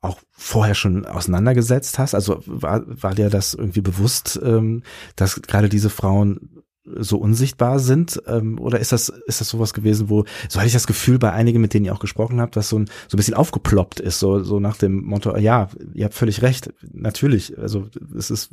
auch 0.00 0.20
vorher 0.30 0.76
schon 0.76 1.04
auseinandergesetzt 1.04 1.98
hast? 1.98 2.14
Also 2.14 2.42
war, 2.46 2.84
war 2.86 3.14
dir 3.14 3.28
das 3.28 3.54
irgendwie 3.54 3.80
bewusst, 3.80 4.38
ähm, 4.42 4.84
dass 5.16 5.42
gerade 5.42 5.68
diese 5.68 5.90
Frauen 5.90 6.53
so 6.84 7.18
unsichtbar 7.18 7.78
sind? 7.78 8.22
Ähm, 8.26 8.58
oder 8.58 8.80
ist 8.80 8.92
das, 8.92 9.08
ist 9.08 9.40
das 9.40 9.48
sowas 9.48 9.74
gewesen, 9.74 10.10
wo, 10.10 10.24
so 10.48 10.58
hatte 10.58 10.66
ich 10.66 10.72
das 10.72 10.86
Gefühl 10.86 11.18
bei 11.18 11.32
einigen, 11.32 11.60
mit 11.60 11.74
denen 11.74 11.86
ihr 11.86 11.94
auch 11.94 12.00
gesprochen 12.00 12.40
habt, 12.40 12.56
dass 12.56 12.68
so 12.68 12.78
ein, 12.78 12.86
so 13.08 13.16
ein 13.16 13.18
bisschen 13.18 13.34
aufgeploppt 13.34 14.00
ist, 14.00 14.18
so, 14.18 14.42
so 14.42 14.60
nach 14.60 14.76
dem 14.76 15.04
Motto, 15.04 15.36
ja, 15.36 15.68
ihr 15.94 16.04
habt 16.04 16.14
völlig 16.14 16.42
recht, 16.42 16.72
natürlich, 16.92 17.58
also 17.58 17.88
es 18.16 18.30
ist 18.30 18.50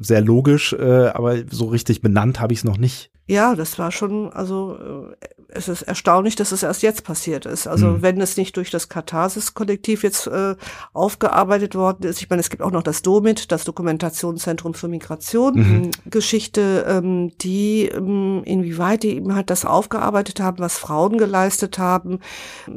sehr 0.00 0.20
logisch, 0.20 0.72
äh, 0.72 1.08
aber 1.08 1.38
so 1.50 1.66
richtig 1.66 2.02
benannt 2.02 2.40
habe 2.40 2.52
ich 2.52 2.60
es 2.60 2.64
noch 2.64 2.78
nicht. 2.78 3.10
Ja, 3.26 3.54
das 3.54 3.78
war 3.78 3.92
schon, 3.92 4.32
also 4.32 4.76
äh, 5.20 5.26
es 5.48 5.68
ist 5.68 5.82
erstaunlich, 5.82 6.34
dass 6.34 6.50
es 6.50 6.62
erst 6.62 6.82
jetzt 6.82 7.04
passiert 7.04 7.46
ist. 7.46 7.66
Also 7.66 7.88
mhm. 7.88 8.02
wenn 8.02 8.20
es 8.20 8.36
nicht 8.36 8.56
durch 8.56 8.70
das 8.70 8.88
Katharsis-Kollektiv 8.88 10.02
jetzt 10.02 10.26
äh, 10.26 10.56
aufgearbeitet 10.92 11.74
worden 11.74 12.04
ist, 12.04 12.20
ich 12.20 12.28
meine, 12.28 12.40
es 12.40 12.50
gibt 12.50 12.62
auch 12.62 12.70
noch 12.70 12.82
das 12.82 13.02
DOMIT, 13.02 13.52
das 13.52 13.64
Dokumentationszentrum 13.64 14.74
für 14.74 14.88
Migration, 14.88 15.54
mhm. 15.54 15.90
Geschichte, 16.10 16.84
ähm, 16.88 17.32
die 17.38 17.86
ähm, 17.86 18.42
inwieweit 18.44 19.02
die 19.02 19.16
eben 19.16 19.34
halt 19.34 19.50
das 19.50 19.64
aufgearbeitet 19.64 20.40
haben, 20.40 20.58
was 20.58 20.78
Frauen 20.78 21.16
geleistet 21.16 21.78
haben. 21.78 22.18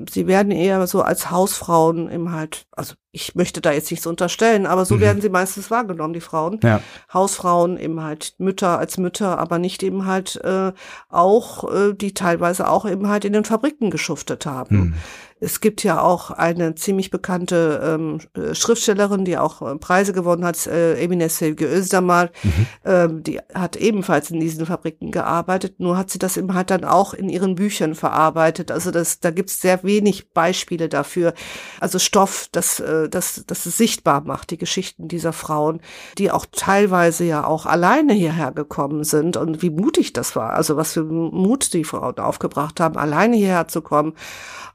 Sie 0.09 0.27
werden 0.27 0.51
eher 0.51 0.85
so 0.87 1.01
als 1.01 1.31
Hausfrauen 1.31 2.11
eben 2.11 2.31
halt, 2.31 2.65
also 2.71 2.93
ich 3.15 3.33
möchte 3.33 3.61
da 3.61 3.71
jetzt 3.71 3.89
nichts 3.91 4.05
unterstellen, 4.05 4.65
aber 4.65 4.83
so 4.83 4.95
mhm. 4.95 4.99
werden 4.99 5.21
sie 5.21 5.29
meistens 5.29 5.71
wahrgenommen, 5.71 6.13
die 6.13 6.19
Frauen. 6.21 6.59
Ja. 6.61 6.81
Hausfrauen, 7.13 7.77
eben 7.77 8.03
halt 8.03 8.35
Mütter 8.39 8.77
als 8.77 8.97
Mütter, 8.97 9.39
aber 9.39 9.57
nicht 9.57 9.83
eben 9.83 10.05
halt 10.05 10.35
äh, 10.43 10.73
auch, 11.07 11.71
äh, 11.73 11.93
die 11.93 12.13
teilweise 12.13 12.67
auch 12.67 12.85
eben 12.85 13.07
halt 13.07 13.23
in 13.23 13.31
den 13.31 13.45
Fabriken 13.45 13.89
geschuftet 13.89 14.45
haben. 14.45 14.75
Mhm. 14.75 14.93
Es 15.45 15.61
gibt 15.61 15.83
ja 15.83 16.01
auch 16.01 16.31
eine 16.31 16.73
ziemlich 16.73 17.11
bekannte 17.11 17.79
ähm, 17.83 18.19
äh, 18.33 18.55
Schriftstellerin, 18.55 19.25
die 19.25 19.37
auch 19.37 19.61
äh, 19.61 19.75
Preise 19.75 20.11
gewonnen 20.11 20.43
hat, 20.43 20.65
äh, 20.65 20.95
Emine 20.95 21.29
Sevgi 21.29 21.65
Özdamar. 21.65 22.29
Mhm. 22.41 22.65
Ähm, 22.83 23.23
die 23.23 23.39
hat 23.53 23.75
ebenfalls 23.75 24.31
in 24.31 24.39
diesen 24.39 24.65
Fabriken 24.65 25.11
gearbeitet, 25.11 25.79
nur 25.79 25.97
hat 25.97 26.09
sie 26.09 26.17
das 26.17 26.37
eben 26.37 26.55
halt 26.55 26.71
dann 26.71 26.83
auch 26.83 27.13
in 27.13 27.29
ihren 27.29 27.53
Büchern 27.53 27.93
verarbeitet. 27.93 28.71
Also 28.71 28.89
das, 28.89 29.19
da 29.19 29.29
gibt 29.29 29.51
es 29.51 29.61
sehr 29.61 29.83
wenig 29.83 30.31
Beispiele 30.31 30.89
dafür. 30.89 31.35
Also 31.79 31.99
Stoff, 31.99 32.47
das, 32.51 32.79
äh, 32.79 33.07
das, 33.07 33.43
das 33.45 33.67
es 33.67 33.77
sichtbar 33.77 34.21
macht, 34.25 34.49
die 34.49 34.57
Geschichten 34.57 35.07
dieser 35.07 35.31
Frauen, 35.31 35.79
die 36.17 36.31
auch 36.31 36.47
teilweise 36.51 37.23
ja 37.23 37.45
auch 37.45 37.67
alleine 37.67 38.13
hierher 38.13 38.51
gekommen 38.51 39.03
sind 39.03 39.37
und 39.37 39.61
wie 39.61 39.69
mutig 39.69 40.11
das 40.13 40.35
war. 40.35 40.53
Also 40.53 40.75
was 40.75 40.93
für 40.93 41.03
Mut 41.03 41.71
die 41.73 41.83
Frauen 41.83 42.17
aufgebracht 42.17 42.79
haben, 42.79 42.97
alleine 42.97 43.35
hierher 43.35 43.67
zu 43.67 43.83
kommen 43.83 44.15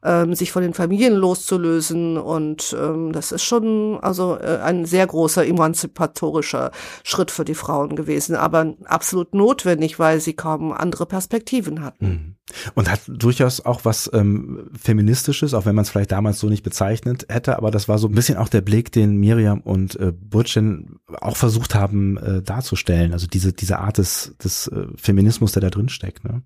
ähm, 0.03 0.35
sich 0.35 0.53
von 0.53 0.60
den 0.61 0.75
Familien 0.75 1.15
loszulösen. 1.15 2.17
Und 2.19 2.77
ähm, 2.79 3.13
das 3.13 3.33
ist 3.33 3.43
schon 3.43 3.99
also 4.01 4.37
äh, 4.37 4.59
ein 4.63 4.85
sehr 4.85 5.07
großer 5.07 5.47
emanzipatorischer 5.47 6.71
Schritt 7.05 7.31
für 7.31 7.45
die 7.45 7.55
Frauen 7.55 7.97
gewesen, 7.97 8.35
aber 8.35 8.75
absolut 8.85 9.35
notwendig, 9.35 9.99
weil 9.99 10.21
sie 10.21 10.35
kaum 10.35 10.73
andere 10.73 11.07
Perspektiven 11.07 11.83
hatten. 11.83 12.07
Mhm. 12.07 12.35
Und 12.75 12.91
hat 12.91 13.03
durchaus 13.07 13.65
auch 13.65 13.85
was 13.85 14.11
ähm, 14.13 14.71
Feministisches, 14.77 15.55
auch 15.55 15.67
wenn 15.67 15.77
man 15.77 15.85
es 15.85 15.91
vielleicht 15.91 16.11
damals 16.11 16.41
so 16.41 16.49
nicht 16.49 16.65
bezeichnet 16.65 17.27
hätte, 17.29 17.57
aber 17.57 17.71
das 17.71 17.89
war 17.89 17.99
so 17.99 18.09
ein 18.09 18.15
bisschen 18.15 18.39
auch 18.39 18.49
der 18.49 18.61
Blick, 18.61 18.91
den 18.91 19.17
Miriam 19.17 19.61
und 19.61 19.95
äh, 20.01 20.13
Burcin 20.13 20.97
auch 21.21 21.37
versucht 21.37 21.75
haben 21.77 22.17
äh, 22.17 22.43
darzustellen. 22.43 23.13
Also 23.13 23.29
diese, 23.29 23.53
diese 23.53 23.79
Art 23.79 23.99
des, 23.99 24.35
des 24.43 24.67
äh, 24.67 24.87
Feminismus, 24.97 25.53
der 25.53 25.63
da 25.63 25.71
drin 25.71 25.89
steckt. 25.89 26.25
Ne? 26.25 26.43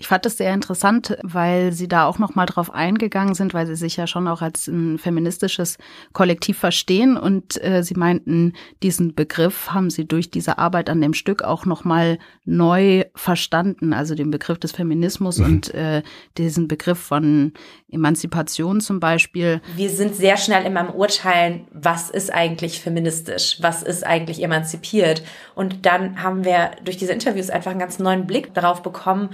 Ich 0.00 0.08
fand 0.08 0.24
das 0.24 0.38
sehr 0.38 0.54
interessant, 0.54 1.18
weil 1.22 1.72
Sie 1.72 1.86
da 1.86 2.06
auch 2.06 2.18
noch 2.18 2.34
mal 2.34 2.46
drauf 2.46 2.72
eingegangen 2.72 3.34
sind, 3.34 3.52
weil 3.52 3.66
Sie 3.66 3.76
sich 3.76 3.98
ja 3.98 4.06
schon 4.06 4.28
auch 4.28 4.40
als 4.40 4.66
ein 4.66 4.96
feministisches 4.96 5.76
Kollektiv 6.14 6.58
verstehen 6.58 7.18
und 7.18 7.62
äh, 7.62 7.82
Sie 7.82 7.92
meinten, 7.94 8.54
diesen 8.82 9.14
Begriff 9.14 9.72
haben 9.72 9.90
Sie 9.90 10.08
durch 10.08 10.30
diese 10.30 10.56
Arbeit 10.56 10.88
an 10.88 11.02
dem 11.02 11.12
Stück 11.12 11.42
auch 11.42 11.66
noch 11.66 11.84
mal 11.84 12.18
neu 12.46 13.04
verstanden, 13.14 13.92
also 13.92 14.14
den 14.14 14.30
Begriff 14.30 14.56
des 14.56 14.72
Feminismus 14.72 15.36
mhm. 15.36 15.44
und 15.44 15.74
äh, 15.74 16.02
diesen 16.38 16.66
Begriff 16.66 16.98
von 16.98 17.52
Emanzipation 17.90 18.80
zum 18.80 19.00
Beispiel. 19.00 19.60
Wir 19.76 19.90
sind 19.90 20.16
sehr 20.16 20.38
schnell 20.38 20.64
immer 20.64 20.80
im 20.80 20.94
Urteilen, 20.94 21.68
was 21.72 22.08
ist 22.08 22.32
eigentlich 22.32 22.80
feministisch, 22.80 23.58
was 23.60 23.82
ist 23.82 24.06
eigentlich 24.06 24.42
emanzipiert 24.42 25.22
und 25.54 25.84
dann 25.84 26.22
haben 26.22 26.46
wir 26.46 26.70
durch 26.86 26.96
diese 26.96 27.12
Interviews 27.12 27.50
einfach 27.50 27.72
einen 27.72 27.80
ganz 27.80 27.98
neuen 27.98 28.26
Blick 28.26 28.54
darauf 28.54 28.80
bekommen, 28.82 29.28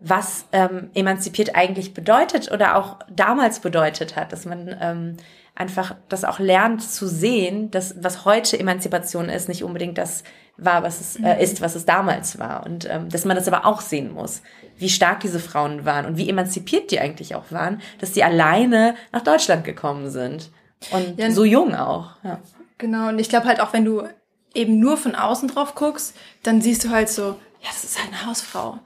was 0.00 0.46
ähm, 0.52 0.90
emanzipiert 0.94 1.54
eigentlich 1.54 1.94
bedeutet 1.94 2.50
oder 2.52 2.76
auch 2.76 2.98
damals 3.08 3.60
bedeutet 3.60 4.16
hat, 4.16 4.32
dass 4.32 4.44
man 4.44 4.76
ähm, 4.80 5.16
einfach 5.54 5.94
das 6.08 6.24
auch 6.24 6.38
lernt 6.38 6.82
zu 6.82 7.06
sehen, 7.06 7.70
dass 7.70 7.94
was 8.02 8.24
heute 8.24 8.58
Emanzipation 8.58 9.28
ist, 9.30 9.48
nicht 9.48 9.64
unbedingt 9.64 9.96
das 9.96 10.22
war, 10.58 10.82
was 10.82 11.00
es 11.00 11.16
äh, 11.16 11.42
ist, 11.42 11.60
was 11.60 11.74
es 11.74 11.86
damals 11.86 12.38
war 12.38 12.64
und 12.66 12.86
ähm, 12.90 13.08
dass 13.08 13.24
man 13.24 13.36
das 13.36 13.48
aber 13.48 13.64
auch 13.64 13.80
sehen 13.80 14.12
muss, 14.12 14.42
wie 14.78 14.90
stark 14.90 15.20
diese 15.20 15.40
Frauen 15.40 15.86
waren 15.86 16.04
und 16.04 16.18
wie 16.18 16.28
emanzipiert 16.28 16.90
die 16.90 17.00
eigentlich 17.00 17.34
auch 17.34 17.50
waren, 17.50 17.80
dass 17.98 18.12
die 18.12 18.22
alleine 18.24 18.94
nach 19.12 19.22
Deutschland 19.22 19.64
gekommen 19.64 20.10
sind 20.10 20.50
und 20.90 21.18
ja, 21.18 21.30
so 21.30 21.44
jung 21.44 21.74
auch. 21.74 22.10
Ja. 22.22 22.40
Genau 22.76 23.08
und 23.08 23.18
ich 23.18 23.30
glaube 23.30 23.46
halt 23.46 23.60
auch, 23.60 23.72
wenn 23.72 23.86
du 23.86 24.02
eben 24.54 24.78
nur 24.78 24.98
von 24.98 25.14
außen 25.14 25.48
drauf 25.48 25.74
guckst, 25.74 26.14
dann 26.42 26.60
siehst 26.60 26.84
du 26.84 26.90
halt 26.90 27.08
so, 27.08 27.22
ja, 27.60 27.68
das 27.70 27.84
ist 27.84 27.98
halt 27.98 28.12
eine 28.12 28.26
Hausfrau 28.26 28.78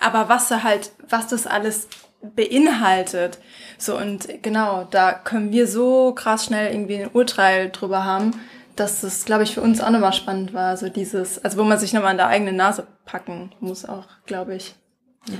aber 0.00 0.28
was 0.28 0.48
da 0.48 0.62
halt, 0.62 0.92
was 1.08 1.28
das 1.28 1.46
alles 1.46 1.88
beinhaltet. 2.22 3.38
So, 3.78 3.96
und 3.96 4.42
genau, 4.42 4.86
da 4.90 5.12
können 5.12 5.52
wir 5.52 5.66
so 5.66 6.12
krass 6.12 6.46
schnell 6.46 6.72
irgendwie 6.72 7.02
ein 7.02 7.10
Urteil 7.12 7.70
drüber 7.70 8.04
haben, 8.04 8.32
dass 8.76 9.02
das, 9.02 9.24
glaube 9.24 9.42
ich, 9.42 9.54
für 9.54 9.60
uns 9.60 9.80
auch 9.80 9.90
nochmal 9.90 10.12
spannend 10.12 10.52
war. 10.54 10.76
So 10.76 10.88
dieses, 10.88 11.44
also 11.44 11.58
wo 11.58 11.64
man 11.64 11.78
sich 11.78 11.92
nochmal 11.92 12.12
an 12.12 12.16
der 12.16 12.28
eigenen 12.28 12.56
Nase 12.56 12.86
packen 13.04 13.52
muss 13.60 13.84
auch, 13.84 14.06
glaube 14.26 14.54
ich. 14.56 14.74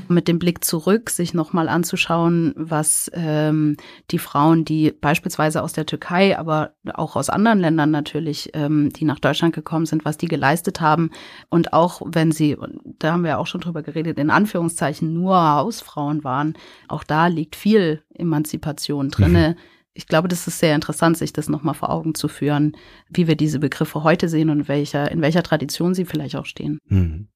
Mit 0.09 0.29
dem 0.29 0.39
Blick 0.39 0.65
zurück, 0.65 1.11
sich 1.11 1.35
nochmal 1.35 1.69
anzuschauen, 1.69 2.55
was 2.57 3.11
ähm, 3.13 3.77
die 4.11 4.19
Frauen, 4.19 4.65
die 4.65 4.93
beispielsweise 4.93 5.63
aus 5.63 5.75
der 5.75 5.85
Türkei, 5.85 6.39
aber 6.39 6.73
auch 6.95 7.17
aus 7.17 7.29
anderen 7.29 7.61
Ländern 7.61 7.91
natürlich, 7.91 8.51
ähm, 8.55 8.91
die 8.91 9.05
nach 9.05 9.19
Deutschland 9.19 9.55
gekommen 9.55 9.85
sind, 9.87 10.05
was 10.05 10.17
die 10.17 10.29
geleistet 10.29 10.81
haben. 10.81 11.11
Und 11.51 11.73
auch 11.73 12.01
wenn 12.05 12.33
sie, 12.33 12.57
da 12.99 13.13
haben 13.13 13.25
wir 13.25 13.39
auch 13.39 13.47
schon 13.47 13.61
drüber 13.61 13.83
geredet, 13.83 14.19
in 14.19 14.31
Anführungszeichen 14.31 15.13
nur 15.13 15.37
Hausfrauen 15.37 16.25
waren, 16.25 16.55
auch 16.89 17.05
da 17.05 17.27
liegt 17.27 17.55
viel 17.55 18.03
Emanzipation 18.15 19.11
drinne. 19.11 19.51
Mhm. 19.51 19.61
Ich 19.93 20.09
glaube, 20.09 20.29
das 20.29 20.47
ist 20.49 20.59
sehr 20.59 20.75
interessant, 20.75 21.19
sich 21.19 21.33
das 21.33 21.49
nochmal 21.49 21.75
vor 21.75 21.91
Augen 21.91 22.15
zu 22.15 22.29
führen, 22.29 22.77
wie 23.11 23.29
wir 23.29 23.37
diese 23.37 23.61
Begriffe 23.61 24.03
heute 24.03 24.29
sehen 24.29 24.51
und 24.51 24.67
welcher, 24.67 25.11
in 25.13 25.23
welcher 25.23 25.43
Tradition 25.43 25.95
sie 25.95 26.05
vielleicht 26.05 26.37
auch 26.37 26.47
stehen. 26.47 26.79
Mhm. 26.89 27.29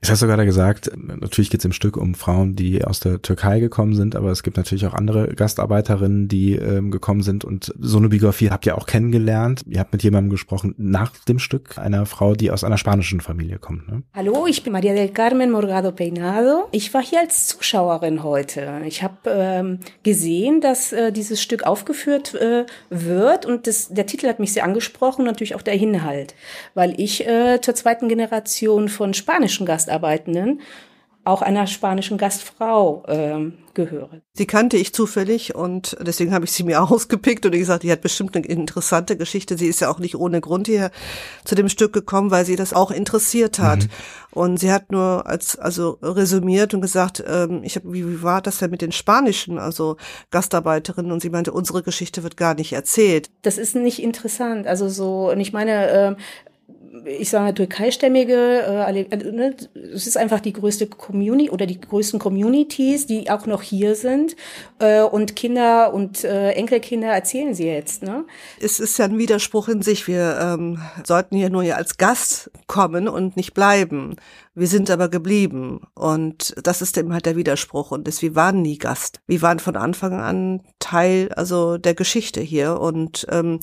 Es 0.00 0.10
hast 0.10 0.22
du 0.22 0.26
gerade 0.26 0.44
gesagt, 0.44 0.90
natürlich 0.96 1.50
geht 1.50 1.60
es 1.60 1.64
im 1.64 1.72
Stück 1.72 1.96
um 1.96 2.14
Frauen, 2.14 2.56
die 2.56 2.84
aus 2.84 3.00
der 3.00 3.22
Türkei 3.22 3.60
gekommen 3.60 3.94
sind, 3.94 4.16
aber 4.16 4.30
es 4.30 4.42
gibt 4.42 4.56
natürlich 4.56 4.86
auch 4.86 4.94
andere 4.94 5.28
Gastarbeiterinnen, 5.28 6.28
die 6.28 6.54
ähm, 6.54 6.90
gekommen 6.90 7.22
sind 7.22 7.44
und 7.44 7.72
so 7.78 7.98
eine 7.98 8.08
Biografie 8.08 8.50
habt 8.50 8.66
ihr 8.66 8.76
auch 8.76 8.86
kennengelernt. 8.86 9.62
Ihr 9.68 9.80
habt 9.80 9.92
mit 9.92 10.02
jemandem 10.02 10.30
gesprochen 10.30 10.74
nach 10.78 11.12
dem 11.28 11.38
Stück, 11.38 11.78
einer 11.78 12.06
Frau, 12.06 12.34
die 12.34 12.50
aus 12.50 12.64
einer 12.64 12.78
spanischen 12.78 13.20
Familie 13.20 13.58
kommt. 13.58 13.88
Ne? 13.88 14.02
Hallo, 14.14 14.46
ich 14.46 14.62
bin 14.62 14.72
Maria 14.72 14.94
del 14.94 15.08
Carmen 15.08 15.50
Morgado 15.50 15.92
Peinado. 15.92 16.68
Ich 16.72 16.92
war 16.94 17.02
hier 17.02 17.20
als 17.20 17.46
Zuschauerin 17.46 18.22
heute. 18.22 18.80
Ich 18.86 19.02
habe 19.02 19.16
ähm, 19.26 19.78
gesehen, 20.02 20.60
dass 20.60 20.92
äh, 20.92 21.12
dieses 21.12 21.42
Stück 21.42 21.64
aufgeführt 21.64 22.34
äh, 22.34 22.64
wird 22.90 23.46
und 23.46 23.66
das, 23.66 23.88
der 23.88 24.06
Titel 24.06 24.28
hat 24.28 24.40
mich 24.40 24.52
sehr 24.52 24.64
angesprochen, 24.64 25.24
natürlich 25.24 25.54
auch 25.54 25.62
der 25.62 25.74
Inhalt, 25.74 26.34
weil 26.74 26.98
ich 27.00 27.26
äh, 27.26 27.60
zur 27.60 27.74
zweiten 27.74 28.08
Generation 28.08 28.88
von 28.88 29.14
spanischen 29.14 29.59
spanischen 29.60 29.66
Gastarbeitenden 29.66 30.60
auch 31.22 31.42
einer 31.42 31.66
spanischen 31.66 32.16
Gastfrau 32.16 33.04
ähm, 33.06 33.58
gehöre. 33.74 34.22
Sie 34.32 34.46
kannte 34.46 34.78
ich 34.78 34.94
zufällig 34.94 35.54
und 35.54 35.96
deswegen 36.00 36.32
habe 36.32 36.46
ich 36.46 36.52
sie 36.52 36.64
mir 36.64 36.82
ausgepickt 36.90 37.44
und 37.44 37.52
gesagt, 37.52 37.82
die 37.82 37.92
hat 37.92 38.00
bestimmt 38.00 38.34
eine 38.34 38.46
interessante 38.46 39.18
Geschichte. 39.18 39.58
Sie 39.58 39.66
ist 39.66 39.80
ja 39.80 39.90
auch 39.90 39.98
nicht 39.98 40.16
ohne 40.16 40.40
Grund 40.40 40.66
hier 40.66 40.90
zu 41.44 41.54
dem 41.54 41.68
Stück 41.68 41.92
gekommen, 41.92 42.30
weil 42.30 42.46
sie 42.46 42.56
das 42.56 42.72
auch 42.72 42.90
interessiert 42.90 43.58
hat. 43.58 43.80
Mhm. 43.80 43.88
Und 44.30 44.56
sie 44.58 44.72
hat 44.72 44.92
nur 44.92 45.26
als 45.26 45.58
also 45.58 45.98
resümiert 46.00 46.72
und 46.72 46.80
gesagt, 46.80 47.22
ähm, 47.26 47.60
ich 47.64 47.76
habe, 47.76 47.92
wie, 47.92 48.06
wie 48.06 48.22
war 48.22 48.40
das 48.40 48.58
denn 48.58 48.70
mit 48.70 48.80
den 48.80 48.92
spanischen, 48.92 49.58
also 49.58 49.98
Gastarbeiterinnen? 50.30 51.12
Und 51.12 51.20
sie 51.20 51.30
meinte, 51.30 51.52
unsere 51.52 51.82
Geschichte 51.82 52.22
wird 52.22 52.38
gar 52.38 52.54
nicht 52.54 52.72
erzählt. 52.72 53.30
Das 53.42 53.58
ist 53.58 53.76
nicht 53.76 54.02
interessant. 54.02 54.66
Also 54.66 54.88
so, 54.88 55.30
und 55.30 55.40
ich 55.40 55.52
meine, 55.52 55.90
äh, 55.90 56.16
ich 57.04 57.30
sage 57.30 57.54
türkeistämmige, 57.54 58.34
äh, 58.34 59.00
äh, 59.00 59.32
ne, 59.32 59.54
es 59.74 60.06
ist 60.06 60.16
einfach 60.16 60.40
die 60.40 60.52
größte 60.52 60.86
Community 60.86 61.50
oder 61.50 61.66
die 61.66 61.80
größten 61.80 62.18
Communities, 62.18 63.06
die 63.06 63.30
auch 63.30 63.46
noch 63.46 63.62
hier 63.62 63.94
sind. 63.94 64.36
Äh, 64.78 65.02
und 65.02 65.36
Kinder 65.36 65.94
und 65.94 66.24
äh, 66.24 66.50
Enkelkinder 66.52 67.08
erzählen 67.08 67.54
sie 67.54 67.66
jetzt. 67.66 68.02
Ne? 68.02 68.24
Es 68.60 68.80
ist 68.80 68.98
ja 68.98 69.04
ein 69.04 69.18
Widerspruch 69.18 69.68
in 69.68 69.82
sich. 69.82 70.08
Wir 70.08 70.38
ähm, 70.40 70.80
sollten 71.04 71.36
hier 71.36 71.50
nur 71.50 71.62
als 71.76 71.96
Gast 71.96 72.50
kommen 72.66 73.08
und 73.08 73.36
nicht 73.36 73.54
bleiben. 73.54 74.16
Wir 74.60 74.68
sind 74.68 74.90
aber 74.90 75.08
geblieben. 75.08 75.80
Und 75.94 76.54
das 76.62 76.82
ist 76.82 76.98
eben 76.98 77.14
halt 77.14 77.24
der 77.24 77.34
Widerspruch. 77.34 77.92
Und 77.92 78.06
das, 78.06 78.20
wir 78.20 78.34
waren 78.34 78.60
nie 78.60 78.76
Gast. 78.76 79.22
Wir 79.26 79.40
waren 79.40 79.58
von 79.58 79.74
Anfang 79.74 80.20
an 80.20 80.60
Teil 80.78 81.30
also 81.34 81.78
der 81.78 81.94
Geschichte 81.94 82.42
hier. 82.42 82.78
Und 82.78 83.26
ähm, 83.30 83.60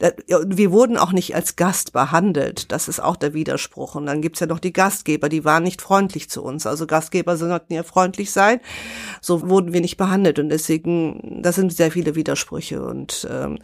wir 0.00 0.72
wurden 0.72 0.96
auch 0.96 1.12
nicht 1.12 1.34
als 1.34 1.56
Gast 1.56 1.92
behandelt. 1.92 2.72
Das 2.72 2.88
ist 2.88 2.98
auch 2.98 3.16
der 3.16 3.34
Widerspruch. 3.34 3.94
Und 3.94 4.06
dann 4.06 4.22
gibt's 4.22 4.40
ja 4.40 4.46
noch 4.46 4.58
die 4.58 4.72
Gastgeber, 4.72 5.28
die 5.28 5.44
waren 5.44 5.64
nicht 5.64 5.82
freundlich 5.82 6.30
zu 6.30 6.42
uns. 6.42 6.66
Also 6.66 6.86
Gastgeber 6.86 7.36
sollten 7.36 7.74
ja 7.74 7.82
freundlich 7.82 8.30
sein. 8.32 8.60
So 9.20 9.50
wurden 9.50 9.74
wir 9.74 9.82
nicht 9.82 9.98
behandelt. 9.98 10.38
Und 10.38 10.48
deswegen, 10.48 11.42
das 11.42 11.56
sind 11.56 11.74
sehr 11.74 11.90
viele 11.90 12.14
Widersprüche. 12.14 12.82
Und 12.82 13.28
ähm, 13.30 13.58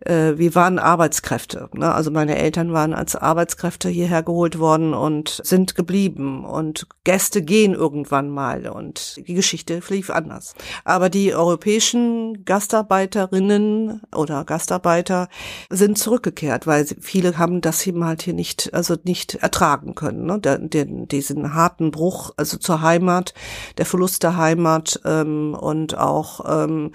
äh, 0.00 0.38
wir 0.38 0.54
waren 0.54 0.78
Arbeitskräfte. 0.78 1.68
Ne? 1.74 1.92
Also 1.92 2.10
meine 2.10 2.36
Eltern 2.36 2.72
waren 2.72 2.94
als 2.94 3.16
Arbeitskräfte 3.16 3.88
hierher 3.88 4.22
geholt 4.22 4.58
worden 4.58 4.94
und 4.94 5.40
sind 5.44 5.74
geblieben. 5.74 6.44
Und 6.44 6.86
Gäste 7.04 7.42
gehen 7.42 7.74
irgendwann 7.74 8.30
mal 8.30 8.66
und 8.68 9.16
die 9.26 9.34
Geschichte 9.34 9.80
lief 9.88 10.10
anders. 10.10 10.54
Aber 10.84 11.10
die 11.10 11.34
europäischen 11.34 12.44
Gastarbeiterinnen 12.44 14.02
oder 14.14 14.44
Gastarbeiter 14.44 15.28
sind 15.68 15.98
zurückgekehrt, 15.98 16.66
weil 16.66 16.86
viele 17.00 17.38
haben 17.38 17.60
das 17.60 17.86
eben 17.86 18.04
halt 18.04 18.22
hier 18.22 18.34
nicht, 18.34 18.72
also 18.72 18.96
nicht 19.04 19.34
ertragen 19.36 19.94
können. 19.94 20.26
Ne? 20.26 20.38
Den, 20.40 21.08
diesen 21.08 21.54
harten 21.54 21.90
Bruch, 21.90 22.32
also 22.36 22.56
zur 22.56 22.80
Heimat, 22.80 23.34
der 23.78 23.86
Verlust 23.86 24.22
der 24.22 24.36
Heimat 24.36 25.00
ähm, 25.04 25.54
und 25.54 25.96
auch 25.98 26.64
ähm, 26.64 26.92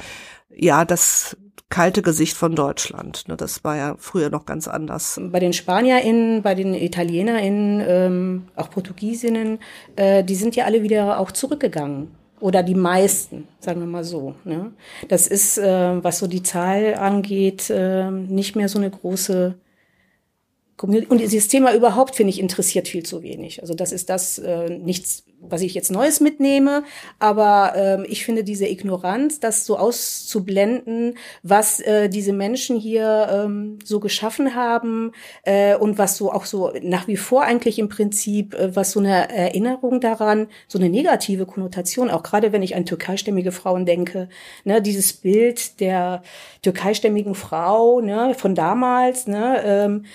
ja, 0.58 0.86
das 0.86 1.36
kalte 1.70 2.02
Gesicht 2.02 2.38
von 2.38 2.56
Deutschland. 2.56 3.28
Ne, 3.28 3.36
das 3.38 3.64
war 3.64 3.76
ja 3.76 3.96
früher 3.98 4.30
noch 4.30 4.46
ganz 4.46 4.68
anders. 4.68 5.20
Bei 5.32 5.40
den 5.40 5.54
SpanierInnen, 5.54 6.42
bei 6.42 6.56
den 6.56 6.74
ItalienerInnen, 6.74 7.84
ähm, 7.88 8.48
auch 8.56 8.70
Portugiesinnen, 8.70 9.60
äh, 9.96 10.24
die 10.24 10.36
sind 10.36 10.56
ja 10.56 10.66
alle 10.66 10.84
wieder 10.84 11.20
auch 11.20 11.32
zurückgegangen. 11.32 12.12
Oder 12.40 12.64
die 12.64 12.76
meisten, 12.76 13.48
sagen 13.60 13.80
wir 13.80 13.88
mal 13.88 14.04
so. 14.04 14.36
Ne? 14.44 14.72
Das 15.08 15.26
ist, 15.26 15.58
äh, 15.58 16.04
was 16.04 16.20
so 16.20 16.28
die 16.28 16.44
Zahl 16.44 16.96
angeht, 16.96 17.70
äh, 17.70 18.12
nicht 18.12 18.56
mehr 18.56 18.70
so 18.70 18.78
eine 18.78 18.90
große. 18.90 19.56
Und 20.82 21.22
dieses 21.22 21.48
Thema 21.48 21.74
überhaupt, 21.74 22.16
finde 22.16 22.32
ich, 22.32 22.40
interessiert 22.40 22.90
viel 22.90 23.04
zu 23.04 23.24
wenig. 23.24 23.62
Also 23.62 23.74
das 23.74 23.94
ist 23.94 24.10
das 24.10 24.38
äh, 24.40 24.70
nichts, 24.70 25.24
was 25.40 25.62
ich 25.62 25.74
jetzt 25.74 25.90
Neues 25.90 26.20
mitnehme, 26.20 26.84
aber 27.18 27.74
ähm, 27.76 28.06
ich 28.10 28.26
finde 28.26 28.44
diese 28.44 28.68
Ignoranz, 28.68 29.40
das 29.40 29.66
so 29.66 29.78
auszublenden, 29.78 31.18
was 31.44 31.80
äh, 31.80 32.10
diese 32.10 32.34
Menschen 32.34 32.78
hier 32.78 33.28
ähm, 33.32 33.80
so 33.86 34.02
geschaffen 34.02 34.54
haben 34.54 35.14
äh, 35.44 35.76
und 35.76 35.98
was 35.98 36.18
so 36.18 36.32
auch 36.34 36.46
so 36.46 36.74
nach 36.82 37.08
wie 37.08 37.18
vor 37.18 37.44
eigentlich 37.44 37.80
im 37.80 37.88
Prinzip, 37.88 38.54
äh, 38.56 38.76
was 38.76 38.92
so 38.92 39.00
eine 39.00 39.30
Erinnerung 39.30 40.02
daran, 40.02 40.48
so 40.68 40.78
eine 40.78 40.90
negative 40.90 41.46
Konnotation, 41.46 42.10
auch 42.10 42.24
gerade 42.24 42.52
wenn 42.52 42.64
ich 42.64 42.76
an 42.76 42.86
türkeistämmige 42.86 43.54
Frauen 43.54 43.86
denke, 43.86 44.28
ne, 44.66 44.82
dieses 44.82 45.14
Bild 45.14 45.80
der 45.80 46.22
türkeistämmigen 46.64 47.36
Frau 47.36 48.02
ne, 48.02 48.34
von 48.36 48.56
damals, 48.56 49.28
ne, 49.28 49.62
ähm, 49.64 50.06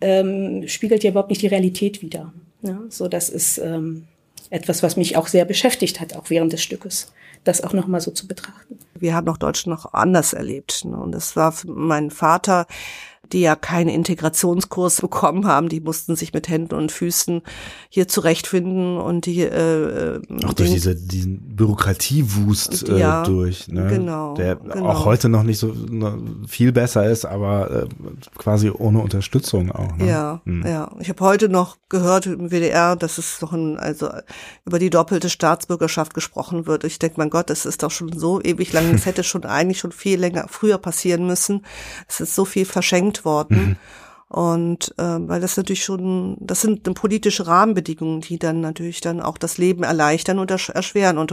ähm, 0.00 0.66
spiegelt 0.68 1.04
ja 1.04 1.10
überhaupt 1.10 1.30
nicht 1.30 1.42
die 1.42 1.46
Realität 1.46 2.02
wider. 2.02 2.32
Ne? 2.62 2.82
So, 2.88 3.08
das 3.08 3.28
ist 3.28 3.58
ähm, 3.58 4.06
etwas, 4.50 4.82
was 4.82 4.96
mich 4.96 5.16
auch 5.16 5.26
sehr 5.26 5.44
beschäftigt 5.44 6.00
hat, 6.00 6.14
auch 6.14 6.30
während 6.30 6.52
des 6.52 6.62
Stückes, 6.62 7.12
das 7.44 7.62
auch 7.62 7.72
nochmal 7.72 8.00
so 8.00 8.10
zu 8.10 8.26
betrachten. 8.26 8.78
Wir 8.94 9.14
haben 9.14 9.28
auch 9.28 9.38
Deutschland 9.38 9.78
noch 9.78 9.92
anders 9.92 10.32
erlebt. 10.32 10.84
Ne? 10.84 10.96
Und 10.96 11.12
das 11.12 11.36
war 11.36 11.52
für 11.52 11.70
meinen 11.70 12.10
Vater 12.10 12.66
die 13.32 13.40
ja 13.40 13.56
keinen 13.56 13.88
Integrationskurs 13.88 15.00
bekommen 15.00 15.46
haben, 15.46 15.68
die 15.68 15.80
mussten 15.80 16.16
sich 16.16 16.32
mit 16.32 16.48
Händen 16.48 16.74
und 16.74 16.92
Füßen 16.92 17.42
hier 17.88 18.08
zurechtfinden 18.08 18.98
und 18.98 19.26
die 19.26 19.42
äh, 19.42 20.20
auch 20.44 20.54
durch 20.54 20.72
diese 20.72 20.94
diesen 20.94 21.56
Bürokratiewust 21.56 22.88
äh, 22.88 22.98
ja, 22.98 23.24
durch, 23.24 23.68
ne? 23.68 23.86
genau, 23.88 24.34
der 24.34 24.56
genau. 24.56 24.86
auch 24.86 25.04
heute 25.04 25.28
noch 25.28 25.42
nicht 25.42 25.58
so 25.58 25.68
noch 25.68 26.16
viel 26.46 26.72
besser 26.72 27.08
ist, 27.08 27.24
aber 27.24 27.70
äh, 27.70 27.86
quasi 28.36 28.70
ohne 28.70 29.00
Unterstützung 29.00 29.70
auch. 29.72 29.96
Ne? 29.96 30.08
Ja, 30.08 30.40
hm. 30.44 30.64
ja. 30.66 30.90
Ich 31.00 31.08
habe 31.08 31.24
heute 31.24 31.48
noch 31.48 31.76
gehört 31.88 32.26
im 32.26 32.50
WDR, 32.50 32.96
dass 32.96 33.18
es 33.18 33.40
noch 33.40 33.52
ein, 33.52 33.78
also 33.78 34.10
über 34.64 34.78
die 34.78 34.90
doppelte 34.90 35.30
Staatsbürgerschaft 35.30 36.14
gesprochen 36.14 36.66
wird. 36.66 36.84
Ich 36.84 36.98
denke, 36.98 37.16
mein 37.18 37.30
Gott, 37.30 37.50
das 37.50 37.66
ist 37.66 37.82
doch 37.82 37.90
schon 37.90 38.16
so 38.18 38.40
ewig 38.40 38.72
lang. 38.72 38.92
Das 38.92 39.06
hätte 39.06 39.24
schon 39.24 39.44
eigentlich 39.44 39.78
schon 39.78 39.92
viel 39.92 40.18
länger 40.18 40.46
früher 40.48 40.78
passieren 40.78 41.26
müssen. 41.26 41.64
Es 42.08 42.20
ist 42.20 42.34
so 42.34 42.44
viel 42.44 42.64
verschenkt 42.64 43.15
genannt 43.16 43.24
worden. 43.24 43.68
Mhm. 43.68 43.76
Und 44.28 44.92
äh, 44.98 45.04
weil 45.04 45.40
das 45.40 45.56
natürlich 45.56 45.84
schon, 45.84 46.36
das 46.40 46.60
sind 46.60 46.82
politische 46.94 47.46
Rahmenbedingungen, 47.46 48.22
die 48.22 48.40
dann 48.40 48.60
natürlich 48.60 49.00
dann 49.00 49.20
auch 49.20 49.38
das 49.38 49.56
Leben 49.56 49.84
erleichtern 49.84 50.40
und 50.40 50.50
erschweren. 50.50 51.18
Und 51.18 51.32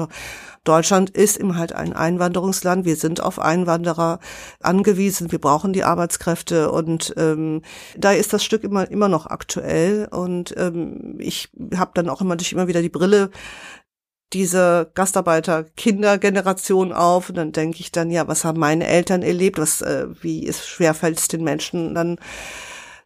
Deutschland 0.63 1.09
ist 1.09 1.37
eben 1.37 1.57
halt 1.57 1.73
ein 1.73 1.93
Einwanderungsland. 1.93 2.85
Wir 2.85 2.95
sind 2.95 3.21
auf 3.21 3.39
Einwanderer 3.39 4.19
angewiesen. 4.61 5.31
Wir 5.31 5.41
brauchen 5.41 5.73
die 5.73 5.83
Arbeitskräfte 5.83 6.71
und 6.71 7.15
ähm, 7.17 7.63
da 7.97 8.11
ist 8.11 8.31
das 8.31 8.43
Stück 8.43 8.63
immer 8.63 8.89
immer 8.91 9.09
noch 9.09 9.25
aktuell. 9.25 10.07
Und 10.11 10.53
ähm, 10.55 11.15
ich 11.17 11.49
habe 11.75 11.91
dann 11.95 12.09
auch 12.09 12.21
immer 12.21 12.35
durch 12.35 12.51
immer 12.51 12.67
wieder 12.67 12.83
die 12.83 12.89
Brille 12.89 13.31
diese 14.33 14.89
Gastarbeiter-Kindergeneration 14.93 16.91
auf. 16.93 17.29
Und 17.29 17.35
dann 17.35 17.51
denke 17.51 17.79
ich 17.79 17.91
dann, 17.91 18.09
ja, 18.11 18.27
was 18.27 18.43
haben 18.43 18.59
meine 18.59 18.87
Eltern 18.87 19.21
erlebt, 19.21 19.59
was, 19.59 19.81
äh, 19.81 20.07
wie 20.21 20.43
ist 20.45 20.67
schwerfällt 20.67 21.19
es 21.19 21.27
den 21.27 21.43
Menschen 21.43 21.95
dann 21.95 22.17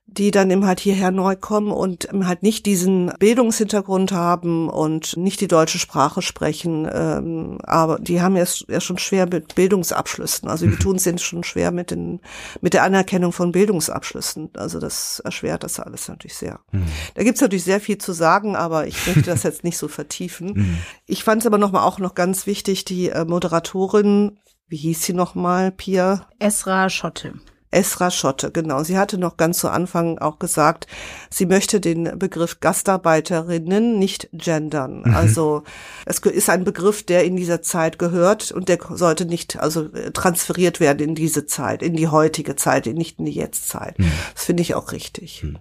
die 0.10 0.32
dann 0.32 0.50
eben 0.50 0.66
halt 0.66 0.80
hierher 0.80 1.12
neu 1.12 1.36
kommen 1.36 1.72
und 1.72 2.08
halt 2.24 2.42
nicht 2.42 2.66
diesen 2.66 3.12
Bildungshintergrund 3.20 4.14
haben 4.14 4.70
und 4.70 5.18
nicht 5.18 5.42
die 5.42 5.50
deutsche 5.50 5.80
Sprache 5.80 6.22
sprechen. 6.22 6.90
Ähm, 6.92 7.60
aber 7.64 8.00
die 8.00 8.22
haben 8.22 8.38
ja, 8.38 8.46
ja 8.70 8.80
schon 8.80 8.98
schwer 8.98 9.28
mit 9.28 9.54
Bildungsabschlüssen. 9.56 10.48
Also 10.48 10.66
wir 10.66 10.74
mhm. 10.74 10.80
tun 10.80 10.96
es 10.96 11.06
jetzt 11.06 11.24
schon 11.24 11.44
schwer 11.44 11.72
mit, 11.72 11.92
den, 11.92 12.22
mit 12.62 12.74
der 12.74 12.84
Anerkennung 12.84 13.34
von 13.34 13.52
Bildungsabschlüssen. 13.52 14.52
Also 14.56 14.80
das 14.80 15.20
erschwert 15.20 15.64
das 15.64 15.80
alles 15.80 16.08
natürlich 16.08 16.36
sehr. 16.36 16.62
Mhm. 16.72 16.86
Da 17.14 17.24
gibt's 17.24 17.42
natürlich 17.42 17.66
sehr 17.66 17.82
viel 17.82 17.98
zu 17.98 18.14
sagen, 18.14 18.56
aber 18.56 18.88
ich 18.88 19.06
möchte 19.06 19.24
das 19.24 19.44
jetzt 19.44 19.66
nicht 19.66 19.78
so 19.78 19.90
vertiefen. 19.90 20.54
Mhm. 20.54 20.78
Ich 21.06 21.26
fand 21.26 21.42
es 21.42 21.48
aber 21.48 21.58
nochmal 21.58 21.84
auch 21.84 22.00
noch 22.00 22.16
ganz 22.16 22.48
wichtig, 22.48 22.86
die 22.86 23.10
äh, 23.10 23.26
Moderatorin, 23.26 24.40
wie 24.70 24.78
hieß 24.78 25.04
sie 25.04 25.14
nochmal, 25.14 25.72
Pia? 25.72 26.28
Esra 26.40 26.90
Schotte. 26.90 27.34
Esra 27.70 28.12
Schotte, 28.12 28.52
genau. 28.52 28.84
Sie 28.84 28.98
hatte 28.98 29.18
noch 29.18 29.36
ganz 29.36 29.60
zu 29.60 29.70
Anfang 29.70 30.20
auch 30.20 30.40
gesagt, 30.40 30.88
sie 31.30 31.46
möchte 31.46 31.82
den 31.82 32.18
Begriff 32.18 32.62
Gastarbeiterinnen 32.62 34.00
nicht 34.00 34.30
gendern. 34.32 35.02
Mhm. 35.02 35.14
Also 35.14 35.64
es 36.06 36.20
ist 36.20 36.50
ein 36.50 36.64
Begriff, 36.64 37.04
der 37.04 37.26
in 37.26 37.36
dieser 37.36 37.62
Zeit 37.62 38.00
gehört 38.00 38.52
und 38.52 38.70
der 38.70 38.80
sollte 38.92 39.26
nicht 39.26 39.60
also 39.60 39.90
transferiert 40.14 40.80
werden 40.80 41.10
in 41.10 41.16
diese 41.16 41.46
Zeit, 41.46 41.84
in 41.84 41.96
die 41.96 42.08
heutige 42.08 42.56
Zeit, 42.56 42.86
nicht 42.86 43.20
in 43.20 43.26
die 43.26 43.34
Jetztzeit. 43.34 44.00
Mhm. 44.00 44.12
Das 44.34 44.46
finde 44.46 44.62
ich 44.62 44.74
auch 44.74 44.94
richtig. 44.94 45.44
Mhm. 45.44 45.58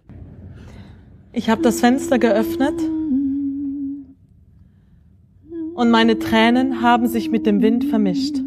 Ich 1.32 1.50
habe 1.50 1.60
das 1.60 1.80
Fenster 1.80 2.18
geöffnet 2.18 2.80
und 5.74 5.90
meine 5.90 6.18
Tränen 6.18 6.82
haben 6.82 7.08
sich 7.08 7.30
mit 7.30 7.46
dem 7.46 7.60
Wind 7.62 7.84
vermischt. 7.84 8.45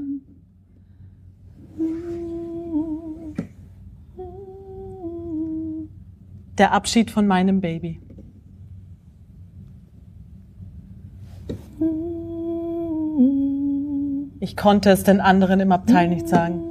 Der 6.59 6.73
Abschied 6.73 7.09
von 7.09 7.25
meinem 7.25 7.61
Baby. 7.61 8.01
Ich 14.41 14.55
konnte 14.55 14.91
es 14.91 15.03
den 15.03 15.21
anderen 15.21 15.59
im 15.59 15.71
Abteil 15.71 16.09
nicht 16.09 16.27
sagen. 16.27 16.61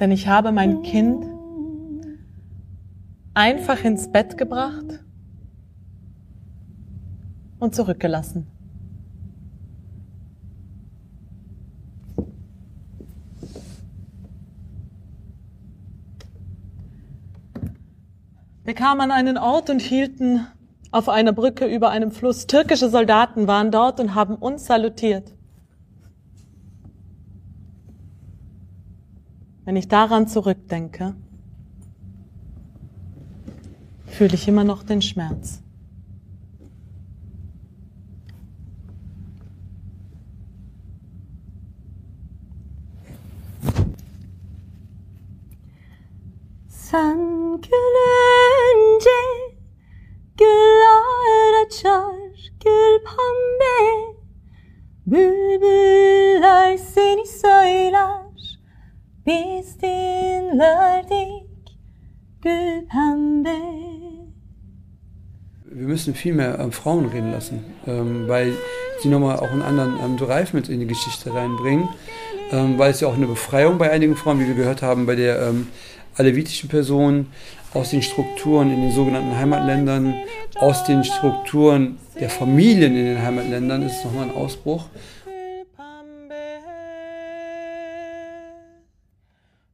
Denn 0.00 0.10
ich 0.10 0.28
habe 0.28 0.52
mein 0.52 0.82
Kind 0.82 1.24
einfach 3.34 3.84
ins 3.84 4.10
Bett 4.10 4.36
gebracht 4.36 5.02
und 7.58 7.74
zurückgelassen. 7.74 8.46
Wir 18.66 18.74
kamen 18.74 19.00
an 19.00 19.12
einen 19.12 19.38
Ort 19.38 19.70
und 19.70 19.80
hielten 19.80 20.44
auf 20.90 21.08
einer 21.08 21.32
Brücke 21.32 21.66
über 21.66 21.90
einem 21.90 22.10
Fluss. 22.10 22.48
Türkische 22.48 22.90
Soldaten 22.90 23.46
waren 23.46 23.70
dort 23.70 24.00
und 24.00 24.16
haben 24.16 24.34
uns 24.34 24.66
salutiert. 24.66 25.32
Wenn 29.64 29.76
ich 29.76 29.86
daran 29.86 30.26
zurückdenke, 30.26 31.14
fühle 34.06 34.34
ich 34.34 34.48
immer 34.48 34.64
noch 34.64 34.82
den 34.82 35.00
Schmerz. 35.00 35.62
Sen 46.96 47.18
gülünce 47.62 49.20
güller 50.38 51.66
açar 51.66 52.14
gül 52.64 52.98
pembe 53.06 53.78
Bülbüller 55.06 56.76
seni 56.76 57.26
söyler 57.26 58.22
Biz 59.26 59.80
dinlerdik 59.82 61.78
gül 62.42 62.88
pembe 62.88 63.56
Wir 65.64 65.86
müssen 65.86 66.14
viel 66.14 66.32
mehr 66.32 66.58
äh, 66.58 66.70
Frauen 66.70 67.06
reden 67.06 67.32
lassen, 67.32 67.64
ähm, 67.86 68.28
weil 68.28 68.52
sie 69.02 69.08
nochmal 69.08 69.36
auch 69.36 69.50
einen 69.50 69.62
anderen 69.62 69.98
ähm, 70.02 70.16
Drive 70.16 70.54
mit 70.54 70.70
in 70.70 70.80
die 70.80 70.86
Geschichte 70.86 71.34
reinbringen, 71.34 71.88
ähm, 72.52 72.78
weil 72.78 72.92
es 72.92 73.00
ja 73.00 73.08
auch 73.08 73.16
eine 73.16 73.26
Befreiung 73.26 73.76
bei 73.76 73.90
einigen 73.90 74.16
Frauen, 74.16 74.40
wie 74.40 74.46
wir 74.46 74.54
gehört 74.54 74.80
haben, 74.80 75.04
bei 75.04 75.16
der 75.16 75.42
ähm, 75.42 75.66
alevitischen 76.16 76.68
Personen 76.68 77.32
aus 77.74 77.90
den 77.90 78.02
Strukturen 78.02 78.70
in 78.70 78.80
den 78.80 78.92
sogenannten 78.92 79.36
Heimatländern, 79.36 80.14
aus 80.56 80.84
den 80.84 81.04
Strukturen 81.04 81.98
der 82.18 82.30
Familien 82.30 82.96
in 82.96 83.04
den 83.04 83.22
Heimatländern 83.22 83.82
ist 83.82 84.04
nochmal 84.04 84.30
ein 84.30 84.34
Ausbruch. 84.34 84.86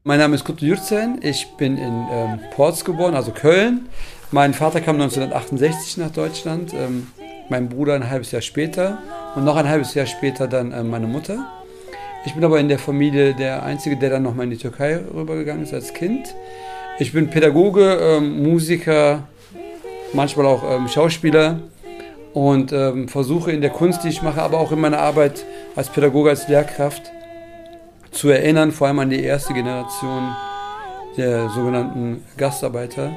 Mein 0.05 0.19
Name 0.19 0.35
ist 0.35 0.45
Kutu 0.45 0.65
Yurtsen, 0.67 1.21
ich 1.23 1.47
bin 1.57 1.79
in 1.79 2.07
ähm, 2.11 2.41
Porz 2.51 2.85
geboren, 2.85 3.15
also 3.15 3.31
Köln. 3.31 3.87
Mein 4.33 4.53
Vater 4.53 4.81
kam 4.81 4.97
1968 4.97 5.99
nach 5.99 6.11
Deutschland, 6.11 6.75
ähm, 6.75 7.07
mein 7.49 7.69
Bruder 7.69 7.95
ein 7.95 8.11
halbes 8.11 8.33
Jahr 8.33 8.43
später 8.43 8.99
und 9.37 9.45
noch 9.45 9.55
ein 9.55 9.69
halbes 9.69 9.95
Jahr 9.95 10.07
später 10.07 10.49
dann 10.49 10.73
äh, 10.73 10.83
meine 10.83 11.07
Mutter. 11.07 11.62
Ich 12.25 12.35
bin 12.35 12.45
aber 12.45 12.61
in 12.61 12.69
der 12.69 12.79
Familie 12.79 13.35
der 13.35 13.65
Einzige, 13.65 13.97
der 13.97 14.11
dann 14.11 14.23
nochmal 14.23 14.45
in 14.45 14.51
die 14.51 14.57
Türkei 14.57 15.01
rübergegangen 15.13 15.65
ist 15.65 15.75
als 15.75 15.93
Kind. 15.93 16.35
Ich 17.01 17.13
bin 17.13 17.31
Pädagoge, 17.31 17.99
ähm, 18.01 18.45
Musiker, 18.45 19.25
manchmal 20.13 20.47
auch 20.47 20.63
ähm, 20.71 20.87
Schauspieler 20.87 21.59
und 22.33 22.73
ähm, 22.73 23.09
versuche 23.09 23.51
in 23.51 23.61
der 23.61 23.71
Kunst, 23.71 24.05
die 24.05 24.09
ich 24.09 24.23
mache, 24.23 24.41
aber 24.41 24.61
auch 24.61 24.71
in 24.71 24.81
meiner 24.81 24.99
Arbeit 24.99 25.45
als 25.75 25.89
Pädagoge, 25.89 26.31
als 26.31 26.47
Lehrkraft 26.47 27.11
zu 28.13 28.29
erinnern, 28.29 28.71
vor 28.71 28.87
allem 28.87 29.01
an 29.01 29.11
die 29.11 29.23
erste 29.23 29.53
Generation 29.53 30.37
der 31.17 31.49
sogenannten 31.49 32.23
Gastarbeiter, 32.37 33.11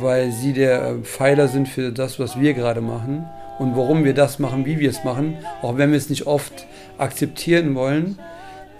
weil 0.00 0.30
sie 0.30 0.52
der 0.52 0.82
äh, 0.82 0.94
Pfeiler 1.04 1.48
sind 1.48 1.68
für 1.68 1.90
das, 1.90 2.20
was 2.20 2.38
wir 2.38 2.52
gerade 2.52 2.82
machen 2.82 3.24
und 3.58 3.76
warum 3.76 4.04
wir 4.04 4.14
das 4.14 4.38
machen, 4.38 4.66
wie 4.66 4.78
wir 4.78 4.90
es 4.90 5.04
machen, 5.04 5.38
auch 5.62 5.78
wenn 5.78 5.90
wir 5.90 5.96
es 5.96 6.10
nicht 6.10 6.26
oft 6.26 6.66
akzeptieren 6.98 7.74
wollen 7.74 8.18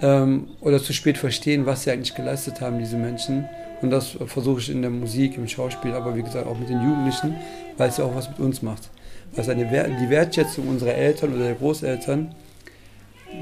ähm, 0.03 0.49
oder 0.61 0.83
zu 0.83 0.93
spät 0.93 1.19
verstehen, 1.19 1.67
was 1.67 1.85
sie 1.85 1.91
eigentlich 1.91 2.15
geleistet 2.15 2.61
haben, 2.61 2.79
diese 2.79 2.97
Menschen. 2.97 3.49
Und 3.81 3.91
das 3.91 4.17
versuche 4.27 4.61
ich 4.61 4.71
in 4.71 4.83
der 4.83 4.91
Musik, 4.91 5.37
im 5.37 5.47
Schauspiel, 5.47 5.93
aber 5.93 6.17
wie 6.17 6.23
gesagt 6.23 6.47
auch 6.47 6.59
mit 6.59 6.69
den 6.69 6.83
Jugendlichen, 6.83 7.37
weil 7.77 7.89
es 7.89 7.97
ja 7.97 8.05
auch 8.05 8.15
was 8.15 8.29
mit 8.29 8.41
uns 8.41 8.61
macht. 8.61 8.91
Also 9.37 9.53
eine, 9.53 9.65
die 9.67 10.11
Wertschätzung 10.11 10.69
unserer 10.69 10.95
Eltern 10.95 11.35
oder 11.35 11.45
der 11.45 11.55
Großeltern 11.55 12.35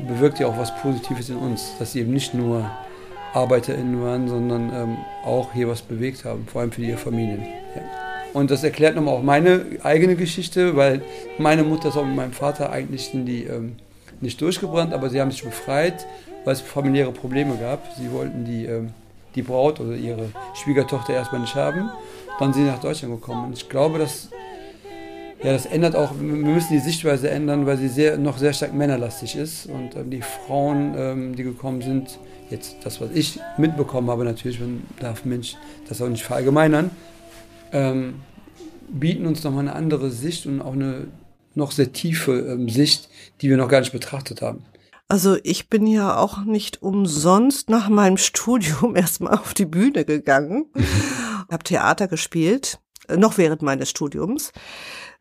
bewirkt 0.07 0.41
ja 0.41 0.47
auch 0.47 0.59
was 0.59 0.75
Positives 0.77 1.31
in 1.31 1.37
uns, 1.37 1.73
dass 1.79 1.93
sie 1.93 2.01
eben 2.01 2.13
nicht 2.13 2.35
nur 2.35 2.71
ArbeiterInnen 3.33 4.03
waren, 4.03 4.29
sondern 4.29 4.73
ähm, 4.75 4.97
auch 5.25 5.53
hier 5.53 5.69
was 5.69 5.83
bewegt 5.83 6.25
haben, 6.25 6.47
vor 6.51 6.63
allem 6.63 6.73
für 6.73 6.83
ihre 6.83 6.99
Familien. 6.99 7.43
Ja. 7.75 7.83
Und 8.33 8.51
das 8.51 8.65
erklärt 8.65 8.97
nochmal 8.97 9.15
auch 9.15 9.23
meine 9.23 9.65
eigene 9.83 10.17
Geschichte, 10.17 10.77
weil 10.77 11.03
meine 11.39 11.63
Mutter 11.63 11.89
ist 11.89 11.97
auch 11.97 12.05
mit 12.05 12.17
meinem 12.17 12.33
Vater 12.33 12.71
eigentlich 12.71 13.15
in 13.15 13.25
die, 13.25 13.45
ähm, 13.45 13.77
nicht 14.23 14.41
durchgebrannt, 14.41 14.93
aber 14.93 15.11
sie 15.11 15.21
haben 15.21 15.31
sich 15.31 15.43
befreit, 15.45 16.07
weil 16.45 16.55
es 16.55 16.61
familiäre 16.61 17.13
Probleme 17.13 17.57
gab. 17.57 17.83
Sie 17.97 18.11
wollten 18.13 18.45
die, 18.45 18.67
ähm, 18.67 18.91
die 19.35 19.43
Braut 19.43 19.81
oder 19.81 19.95
ihre 19.95 20.31
Schwiegertochter 20.55 21.13
erstmal 21.13 21.41
nicht 21.41 21.55
haben. 21.55 21.91
Dann 22.39 22.53
sind 22.53 22.65
sie 22.65 22.71
nach 22.71 22.81
Deutschland 22.81 23.15
gekommen. 23.15 23.47
Und 23.47 23.53
ich 23.53 23.69
glaube, 23.69 23.99
dass 23.99 24.31
ja, 25.43 25.53
das 25.53 25.67
ändert 25.67 25.95
auch, 25.97 26.13
wir 26.19 26.25
müssen 26.25 26.73
die 26.73 26.79
Sichtweise 26.79 27.29
ändern, 27.29 27.67
weil 27.67 27.77
sie 27.77 27.89
sehr, 27.89 28.17
noch 28.17 28.39
sehr 28.39 28.53
stark 28.53 28.73
männerlastig 28.73 29.37
ist. 29.37 29.67
Und 29.67 29.95
ähm, 29.95 30.11
die 30.11 30.23
Frauen, 30.23 30.95
ähm, 30.97 31.37
die 31.37 31.43
gekommen 31.43 31.83
sind, 31.83 32.19
jetzt 32.51 32.77
das, 32.85 33.01
was 33.01 33.11
ich 33.13 33.39
mitbekommen 33.59 34.09
habe, 34.09 34.25
natürlich, 34.25 34.61
man 34.61 34.83
darf 35.01 35.25
Mensch 35.25 35.57
das 35.89 36.01
auch 36.01 36.09
nicht 36.09 36.23
verallgemeinern, 36.23 36.91
bieten 38.89 39.27
uns 39.27 39.43
nochmal 39.43 39.63
eine 39.63 39.75
andere 39.75 40.11
Sicht 40.11 40.47
und 40.47 40.61
auch 40.61 40.73
eine 40.73 41.09
noch 41.57 41.73
sehr 41.73 41.93
tiefe 41.93 42.33
ähm, 42.33 42.69
Sicht, 42.69 43.09
die 43.41 43.51
wir 43.51 43.57
noch 43.57 43.69
gar 43.69 43.81
nicht 43.81 43.93
betrachtet 43.93 44.43
haben. 44.43 44.65
Also 45.09 45.37
ich 45.45 45.69
bin 45.69 45.87
ja 45.87 46.17
auch 46.17 46.45
nicht 46.45 46.83
umsonst 46.83 47.71
nach 47.71 47.89
meinem 47.89 48.17
Studium 48.17 48.97
erstmal 48.97 49.35
auf 49.35 49.55
die 49.55 49.67
Bühne 49.67 50.05
gegangen, 50.05 50.67
habe 51.51 51.65
Theater 51.65 52.09
gespielt, 52.09 52.79
äh, 53.09 53.17
noch 53.17 53.39
während 53.39 53.63
meines 53.63 53.91
Studiums 53.91 54.53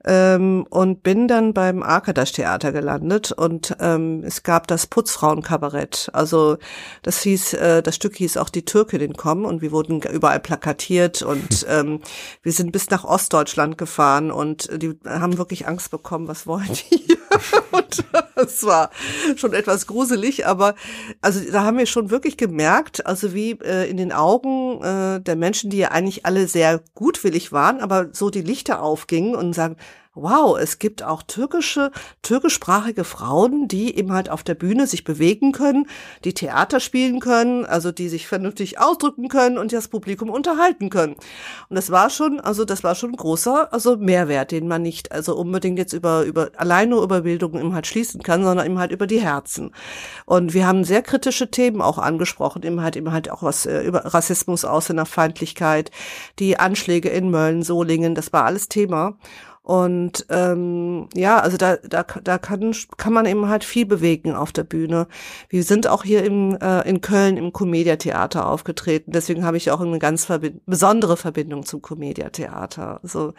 ähm, 0.06 0.66
und 0.70 1.04
bin 1.04 1.28
dann 1.28 1.54
beim 1.54 1.82
Arkadasch 1.82 2.32
Theater 2.32 2.72
gelandet 2.72 3.32
und 3.32 3.76
ähm, 3.80 4.24
es 4.24 4.44
gab 4.44 4.68
das 4.68 4.88
Putzfrauenkabarett. 4.88 6.10
Also 6.14 6.58
das 7.02 7.22
hieß, 7.22 7.54
äh, 7.56 7.84
das 7.84 7.96
Stück 7.96 8.16
hieß 8.16 8.38
auch 8.38 8.50
die 8.50 8.66
Türkinnen 8.66 9.14
kommen 9.14 9.46
und 9.46 9.62
wir 9.62 9.72
wurden 9.72 10.02
überall 10.02 10.40
plakatiert 10.40 11.24
und 11.24 11.66
ähm, 11.68 12.02
wir 12.44 12.52
sind 12.52 12.72
bis 12.72 12.90
nach 12.90 13.04
Ostdeutschland 13.04 13.78
gefahren 13.78 14.32
und 14.32 14.70
die 14.82 14.98
haben 15.06 15.38
wirklich 15.38 15.68
Angst 15.68 15.90
bekommen, 15.90 16.28
was 16.28 16.46
wollen 16.46 16.70
die? 16.92 17.18
und 17.72 18.04
das 18.36 18.64
war 18.66 18.92
schon 19.36 19.54
etwas 19.54 19.88
gruselig, 19.88 20.46
aber 20.46 20.76
also 21.22 21.40
da 21.52 21.64
haben 21.64 21.78
wir 21.78 21.86
schon 21.86 22.12
wirklich 22.12 22.38
gemerkt, 22.38 23.06
also 23.06 23.34
wie 23.34 23.52
äh, 23.64 23.90
in 23.90 23.98
den 23.98 24.12
Augen 24.12 24.82
äh, 24.84 25.20
der 25.22 25.36
Menschen, 25.36 25.70
die 25.70 25.78
ja 25.78 25.90
eigentlich 25.90 26.26
alle 26.26 26.48
sehr 26.48 26.82
gutwillig 26.94 27.52
waren, 27.52 27.82
aber 27.82 28.10
so 28.12 28.30
die 28.30 28.42
Lichter 28.42 28.82
aufgingen 28.82 29.36
und 29.36 29.54
sagen, 29.54 29.78
wow, 30.16 30.58
es 30.58 30.80
gibt 30.80 31.04
auch 31.04 31.22
türkische, 31.24 31.92
türkischsprachige 32.22 33.04
Frauen, 33.04 33.68
die 33.68 33.96
eben 33.98 34.14
halt 34.14 34.30
auf 34.30 34.44
der 34.44 34.56
Bühne 34.56 34.88
sich 34.88 35.04
bewegen 35.04 35.52
können, 35.52 35.88
die 36.24 36.34
Theater 36.34 36.80
spielen 36.80 37.20
können, 37.20 37.66
also 37.66 37.92
die 37.92 38.10
sich 38.10 38.28
vernünftig 38.28 38.80
ausdrücken 38.80 39.28
können 39.28 39.58
und 39.58 39.74
das 39.74 39.90
Publikum 39.90 40.30
unterhalten 40.30 40.90
können. 40.90 41.16
Und 41.70 41.76
das 41.76 41.92
war 41.92 42.10
schon, 42.10 42.40
also 42.40 42.66
das 42.66 42.84
war 42.84 42.96
schon 42.96 43.12
ein 43.12 43.18
großer, 43.18 43.74
also 43.74 43.98
Mehrwert, 43.98 44.52
den 44.52 44.68
man 44.68 44.82
nicht, 44.82 45.12
also 45.12 45.36
unbedingt 45.36 45.78
jetzt 45.78 45.94
über, 45.94 46.24
über, 46.24 46.52
allein 46.56 46.90
nur 46.90 47.04
über 47.04 47.22
Bildung 47.22 47.60
eben 47.60 47.74
halt 47.74 47.88
schließen 47.88 48.24
kann, 48.24 48.44
sondern 48.44 48.66
eben 48.66 48.80
halt 48.80 48.92
über 48.92 49.08
die 49.08 49.20
Herzen. 49.20 49.72
Und 50.26 50.54
wir 50.54 50.66
haben 50.66 50.86
sehr 50.86 51.02
kritische 51.02 51.52
Themen 51.52 51.82
auch 51.82 51.98
angesprochen, 51.98 52.64
eben 52.64 52.82
halt, 52.82 52.96
eben 52.96 53.12
halt 53.12 53.30
auch 53.30 53.44
was 53.44 53.66
äh, 53.66 53.82
über 53.82 54.06
Rassismus, 54.06 54.64
Ausländerfeindlichkeit, 54.64 55.92
die 56.40 56.58
Anschläge 56.58 57.10
in 57.10 57.30
Mölln, 57.30 57.64
Solingen, 57.64 58.16
das 58.16 58.32
war 58.32 58.46
alles 58.46 58.70
Thema. 58.70 59.18
Und 59.66 60.28
ähm, 60.30 61.10
ja, 61.16 61.40
also 61.40 61.58
da, 61.58 61.78
da, 61.78 62.04
da 62.04 62.38
kann, 62.38 62.76
kann 62.98 63.14
man 63.14 63.26
eben 63.26 63.50
halt 63.50 63.64
viel 63.64 63.88
bewegen 63.88 64.36
auf 64.36 64.52
der 64.52 64.64
Bühne. 64.64 65.08
Wir 65.50 65.64
sind 65.64 65.88
auch 65.88 66.04
hier 66.04 66.24
im, 66.24 66.56
äh, 66.62 66.88
in 66.88 67.02
Köln 67.02 67.36
im 67.36 67.52
Comedia 67.52 67.96
Theater 67.96 68.48
aufgetreten. 68.48 69.12
Deswegen 69.12 69.44
habe 69.44 69.58
ich 69.58 69.72
auch 69.72 69.82
eine 69.82 69.98
ganz 69.98 70.24
verbind 70.24 70.64
besondere 70.68 71.18
Verbindung 71.18 71.66
zum 71.66 71.82
Comedia 71.82 72.30
Theater. 72.30 73.00
Also 73.02 73.34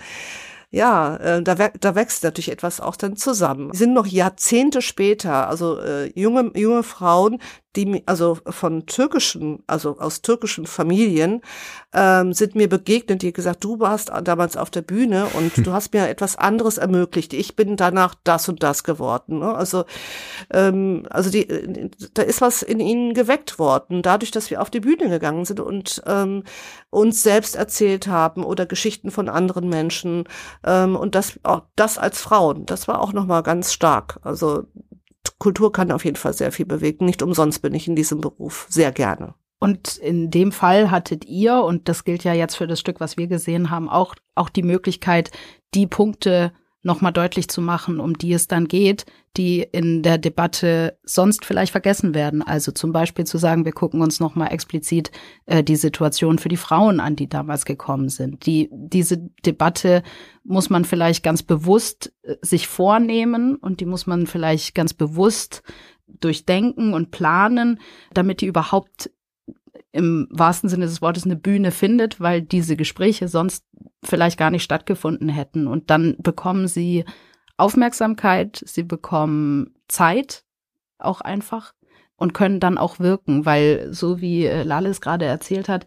ja, 0.71 1.17
äh, 1.19 1.43
da, 1.45 1.55
da 1.55 1.95
wächst 1.95 2.25
natürlich 2.25 2.51
etwas 2.51 2.81
auch 2.81 2.97
dann 2.97 3.17
zusammen. 3.17 3.71
Wir 3.71 3.79
sind 3.79 3.95
noch 3.95 4.07
Jahrzehnte 4.07 4.83
später, 4.83 5.49
also 5.49 5.79
äh, 5.79 6.11
junge, 6.19 6.51
junge 6.57 6.83
Frauen, 6.83 7.39
die 7.77 8.03
also 8.07 8.39
von 8.49 8.87
türkischen, 8.87 9.63
also 9.67 9.99
aus 9.99 10.23
türkischen 10.23 10.67
Familien, 10.67 11.43
ähm, 11.93 12.33
sind 12.33 12.55
mir 12.55 12.69
begegnet, 12.69 13.23
die 13.23 13.33
gesagt, 13.33 13.63
du 13.65 13.79
warst 13.81 14.11
damals 14.25 14.57
auf 14.57 14.71
der 14.71 14.83
Bühne 14.83 15.27
und 15.35 15.53
du 15.67 15.73
hast 15.73 15.93
mir 15.93 16.09
etwas 16.09 16.37
anderes 16.37 16.79
ermöglicht. 16.79 17.33
Ich 17.33 17.57
bin 17.57 17.77
danach 17.77 18.15
das 18.25 18.49
und 18.49 18.63
das 18.63 18.85
geworden. 18.85 19.41
Ne? 19.41 19.55
Also, 19.55 19.85
ähm, 20.53 21.07
also 21.11 21.31
die, 21.31 21.91
da 22.15 22.23
ist 22.23 22.41
was 22.41 22.63
in 22.63 22.81
ihnen 22.81 23.15
geweckt 23.15 23.59
worden, 23.59 24.03
dadurch, 24.03 24.31
dass 24.31 24.51
wir 24.51 24.63
auf 24.63 24.71
die 24.71 24.81
Bühne 24.81 25.09
gegangen 25.09 25.45
sind 25.45 25.61
und 25.61 26.03
ähm, 26.07 26.43
uns 26.91 27.23
selbst 27.23 27.57
erzählt 27.57 28.07
haben 28.07 28.45
oder 28.45 28.67
Geschichten 28.67 29.11
von 29.11 29.29
anderen 29.29 29.69
Menschen 29.69 30.25
ähm, 30.65 30.97
und 30.97 31.15
das, 31.15 31.39
auch 31.43 31.63
das 31.77 31.99
als 31.99 32.21
Frauen. 32.21 32.67
Das 32.67 32.89
war 32.89 33.01
auch 33.01 33.13
noch 33.13 33.27
mal 33.27 33.43
ganz 33.43 33.73
stark. 33.73 34.19
Also 34.23 34.65
Kultur 35.39 35.73
kann 35.73 35.93
auf 35.93 36.05
jeden 36.05 36.17
Fall 36.17 36.33
sehr 36.33 36.53
viel 36.53 36.67
bewegen. 36.67 37.05
Nicht 37.05 37.23
umsonst 37.23 37.63
bin 37.63 37.75
ich 37.75 37.89
in 37.89 37.97
diesem 37.97 38.21
Beruf 38.21 38.67
sehr 38.71 38.93
gerne. 38.93 39.35
Und 39.59 39.97
in 39.97 40.31
dem 40.31 40.53
Fall 40.53 40.91
hattet 40.91 41.25
ihr, 41.25 41.63
und 41.63 41.89
das 41.89 42.05
gilt 42.05 42.25
ja 42.25 42.35
jetzt 42.35 42.57
für 42.57 42.67
das 42.67 42.79
Stück, 42.79 43.01
was 43.01 43.17
wir 43.17 43.27
gesehen 43.27 43.71
haben, 43.71 43.89
auch, 43.89 44.15
auch 44.35 44.51
die 44.51 44.63
Möglichkeit, 44.63 45.31
die 45.75 45.87
Punkte 45.87 46.53
nochmal 46.87 47.13
deutlich 47.13 47.49
zu 47.49 47.61
machen, 47.61 48.01
um 48.01 48.17
die 48.17 48.33
es 48.33 48.47
dann 48.47 48.69
geht, 48.69 49.05
die 49.37 49.61
in 49.61 50.03
der 50.03 50.17
Debatte 50.17 50.97
sonst 51.03 51.45
vielleicht 51.45 51.73
vergessen 51.73 52.15
werden. 52.15 52.43
Also 52.43 52.73
zum 52.73 52.93
Beispiel 52.93 53.27
zu 53.27 53.37
sagen, 53.37 53.67
wir 53.67 53.73
gucken 53.73 54.01
uns 54.01 54.21
nochmal 54.21 54.53
explizit 54.53 55.11
äh, 55.45 55.63
die 55.63 55.77
Situation 55.77 56.39
für 56.39 56.49
die 56.49 56.57
Frauen 56.57 57.01
an, 57.01 57.17
die 57.17 57.29
damals 57.29 57.67
gekommen 57.67 58.09
sind. 58.09 58.47
Die, 58.47 58.71
diese 58.73 59.19
Debatte 59.45 60.03
muss 60.45 60.71
man 60.71 60.85
vielleicht 60.87 61.23
ganz 61.23 61.43
bewusst 61.43 62.15
äh, 62.23 62.37
sich 62.41 62.69
vornehmen 62.69 63.57
und 63.57 63.81
die 63.81 63.87
muss 63.87 64.07
man 64.07 64.27
vielleicht 64.27 64.75
ganz 64.75 64.95
bewusst 64.95 65.63
durchdenken 66.07 66.95
und 66.95 67.11
planen, 67.11 67.81
damit 68.15 68.41
die 68.41 68.47
überhaupt 68.47 69.11
im 69.93 70.29
wahrsten 70.31 70.69
Sinne 70.69 70.87
des 70.87 71.01
Wortes 71.01 71.25
eine 71.25 71.37
Bühne 71.37 71.71
findet, 71.71 72.21
weil 72.21 72.43
diese 72.43 72.77
Gespräche 72.77 73.29
sonst 73.29 73.65
vielleicht 74.05 74.39
gar 74.39 74.51
nicht 74.51 74.63
stattgefunden 74.63 75.29
hätten. 75.29 75.67
Und 75.67 75.91
dann 75.91 76.17
bekommen 76.19 76.69
sie 76.69 77.05
Aufmerksamkeit, 77.57 78.63
sie 78.67 78.83
bekommen 78.83 79.75
Zeit 79.89 80.45
auch 80.99 81.21
einfach 81.21 81.73
und 82.17 82.35
können 82.35 82.61
dann 82.61 82.79
auch 82.79 82.99
wirken, 82.99 83.47
weil 83.47 83.93
so 83.93 84.21
wie 84.21 84.47
äh, 84.47 84.63
Lale 84.63 84.91
gerade 84.93 85.25
erzählt 85.25 85.69
hat, 85.69 85.87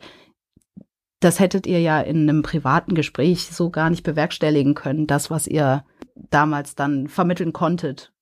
das 1.19 1.39
hättet 1.39 1.67
ihr 1.67 1.81
ja 1.81 1.99
in 1.99 2.29
einem 2.29 2.43
privaten 2.43 2.95
Gespräch 2.95 3.47
so 3.47 3.69
gar 3.69 3.89
nicht 3.89 4.03
bewerkstelligen 4.03 4.73
können, 4.73 5.05
das, 5.05 5.29
was 5.29 5.47
ihr 5.47 5.83
damals 6.15 6.75
dann 6.75 7.07
vermitteln 7.07 7.51
konntet. 7.53 8.13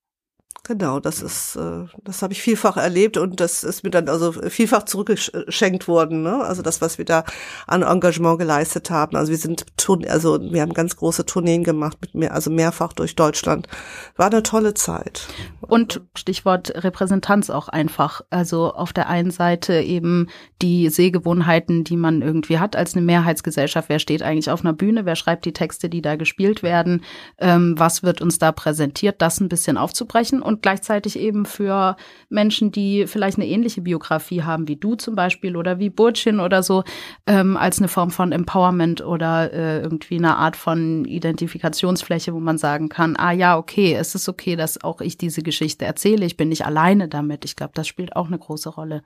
Genau, 0.67 0.99
das 0.99 1.21
ist, 1.21 1.55
äh, 1.55 1.85
das 2.03 2.21
habe 2.21 2.33
ich 2.33 2.41
vielfach 2.41 2.75
erlebt 2.75 3.15
und 3.15 3.39
das 3.39 3.63
ist 3.63 3.85
mir 3.85 3.89
dann 3.89 4.09
also 4.09 4.33
vielfach 4.33 4.83
zurückgeschenkt 4.83 5.87
worden. 5.87 6.23
Ne? 6.23 6.43
Also 6.43 6.61
das, 6.61 6.81
was 6.81 6.97
wir 6.97 7.05
da 7.05 7.23
an 7.67 7.83
Engagement 7.83 8.37
geleistet 8.37 8.89
haben. 8.89 9.15
Also 9.15 9.31
wir 9.31 9.37
sind, 9.37 9.65
also 10.09 10.41
wir 10.41 10.61
haben 10.61 10.73
ganz 10.73 10.97
große 10.97 11.25
Tourneen 11.25 11.63
gemacht 11.63 11.99
mit 12.01 12.15
mir, 12.15 12.33
also 12.33 12.51
mehrfach 12.51 12.91
durch 12.91 13.15
Deutschland. 13.15 13.69
War 14.17 14.25
eine 14.25 14.43
tolle 14.43 14.73
Zeit. 14.73 15.27
Und 15.61 16.01
Stichwort 16.15 16.73
Repräsentanz 16.83 17.49
auch 17.49 17.69
einfach. 17.69 18.19
Also 18.29 18.73
auf 18.73 18.91
der 18.91 19.07
einen 19.07 19.31
Seite 19.31 19.79
eben 19.79 20.27
die 20.61 20.89
Sehgewohnheiten, 20.89 21.85
die 21.85 21.95
man 21.95 22.21
irgendwie 22.21 22.59
hat 22.59 22.75
als 22.75 22.93
eine 22.93 23.05
Mehrheitsgesellschaft. 23.05 23.87
Wer 23.87 23.99
steht 23.99 24.21
eigentlich 24.21 24.51
auf 24.51 24.65
einer 24.65 24.73
Bühne? 24.73 25.05
Wer 25.05 25.15
schreibt 25.15 25.45
die 25.45 25.53
Texte, 25.53 25.87
die 25.87 26.01
da 26.01 26.17
gespielt 26.17 26.61
werden? 26.61 27.05
Ähm, 27.37 27.75
was 27.77 28.03
wird 28.03 28.21
uns 28.21 28.37
da 28.37 28.51
präsentiert? 28.51 29.21
Das 29.21 29.39
ein 29.39 29.47
bisschen 29.47 29.77
aufzubrechen 29.77 30.41
und 30.41 30.56
gleichzeitig 30.61 31.19
eben 31.19 31.45
für 31.45 31.95
Menschen, 32.29 32.71
die 32.71 33.07
vielleicht 33.07 33.37
eine 33.37 33.47
ähnliche 33.47 33.81
Biografie 33.81 34.43
haben 34.43 34.67
wie 34.67 34.75
du 34.75 34.95
zum 34.95 35.15
Beispiel 35.15 35.55
oder 35.55 35.79
wie 35.79 35.89
Burcin 35.89 36.39
oder 36.39 36.63
so, 36.63 36.83
ähm, 37.25 37.57
als 37.57 37.79
eine 37.79 37.87
Form 37.87 38.11
von 38.11 38.31
Empowerment 38.31 39.01
oder 39.01 39.51
äh, 39.53 39.81
irgendwie 39.81 40.17
eine 40.17 40.37
Art 40.37 40.55
von 40.55 41.05
Identifikationsfläche, 41.05 42.33
wo 42.33 42.39
man 42.39 42.57
sagen 42.57 42.89
kann, 42.89 43.15
ah 43.17 43.31
ja, 43.31 43.57
okay, 43.57 43.93
es 43.93 44.15
ist 44.15 44.29
okay, 44.29 44.55
dass 44.55 44.83
auch 44.83 45.01
ich 45.01 45.17
diese 45.17 45.41
Geschichte 45.41 45.85
erzähle. 45.85 46.25
Ich 46.25 46.37
bin 46.37 46.49
nicht 46.49 46.65
alleine 46.65 47.07
damit. 47.07 47.45
Ich 47.45 47.55
glaube, 47.55 47.73
das 47.75 47.87
spielt 47.87 48.15
auch 48.15 48.27
eine 48.27 48.39
große 48.39 48.69
Rolle. 48.69 49.03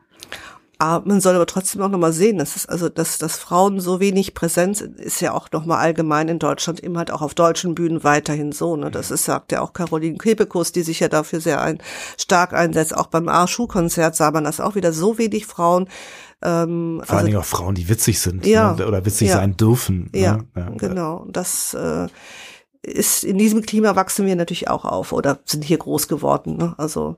Aber 0.81 1.07
man 1.07 1.21
soll 1.21 1.35
aber 1.35 1.45
trotzdem 1.45 1.83
auch 1.83 1.89
nochmal 1.89 2.11
sehen, 2.11 2.39
dass 2.39 2.55
es 2.55 2.65
also, 2.65 2.89
dass, 2.89 3.19
dass 3.19 3.37
Frauen 3.37 3.79
so 3.79 3.99
wenig 3.99 4.33
präsent 4.33 4.77
sind, 4.77 4.99
ist 4.99 5.21
ja 5.21 5.31
auch 5.31 5.51
nochmal 5.51 5.77
allgemein 5.77 6.27
in 6.27 6.39
Deutschland 6.39 6.79
immer 6.79 6.97
halt 6.97 7.11
auch 7.11 7.21
auf 7.21 7.35
deutschen 7.35 7.75
Bühnen 7.75 8.03
weiterhin 8.03 8.51
so. 8.51 8.75
Ne? 8.75 8.89
Das 8.89 9.11
ist, 9.11 9.25
sagt 9.25 9.51
ja 9.51 9.61
auch 9.61 9.73
Caroline 9.73 10.17
Kebekus, 10.17 10.71
die 10.71 10.81
sich 10.81 10.99
ja 10.99 11.07
dafür 11.07 11.39
sehr 11.39 11.61
ein, 11.61 11.77
stark 12.17 12.53
einsetzt. 12.53 12.97
Auch 12.97 13.05
beim 13.05 13.29
A-Schuh-Konzert 13.29 14.15
sah 14.15 14.31
man 14.31 14.43
das 14.43 14.59
auch 14.59 14.73
wieder 14.73 14.91
so 14.91 15.19
wenig 15.19 15.45
Frauen. 15.45 15.87
Ähm, 16.41 16.99
Vor 17.03 17.09
allen 17.11 17.17
also, 17.17 17.25
Dingen 17.27 17.37
auch 17.37 17.45
Frauen, 17.45 17.75
die 17.75 17.87
witzig 17.87 18.19
sind 18.19 18.43
Ja. 18.47 18.73
ne? 18.73 18.87
oder 18.87 19.05
witzig 19.05 19.27
Ja. 19.27 19.35
sein 19.35 19.55
dürfen. 19.55 20.09
Ja, 20.15 20.37
ne? 20.37 20.47
ja. 20.55 20.69
genau. 20.79 21.27
Das 21.29 21.75
äh, 21.75 22.07
ist 22.81 23.23
in 23.23 23.37
diesem 23.37 23.61
Klima 23.61 23.95
wachsen 23.95 24.25
wir 24.25 24.35
natürlich 24.35 24.67
auch 24.67 24.85
auf 24.85 25.11
oder 25.11 25.37
sind 25.45 25.63
hier 25.63 25.77
groß 25.77 26.07
geworden. 26.07 26.57
Ne? 26.57 26.73
Also 26.79 27.17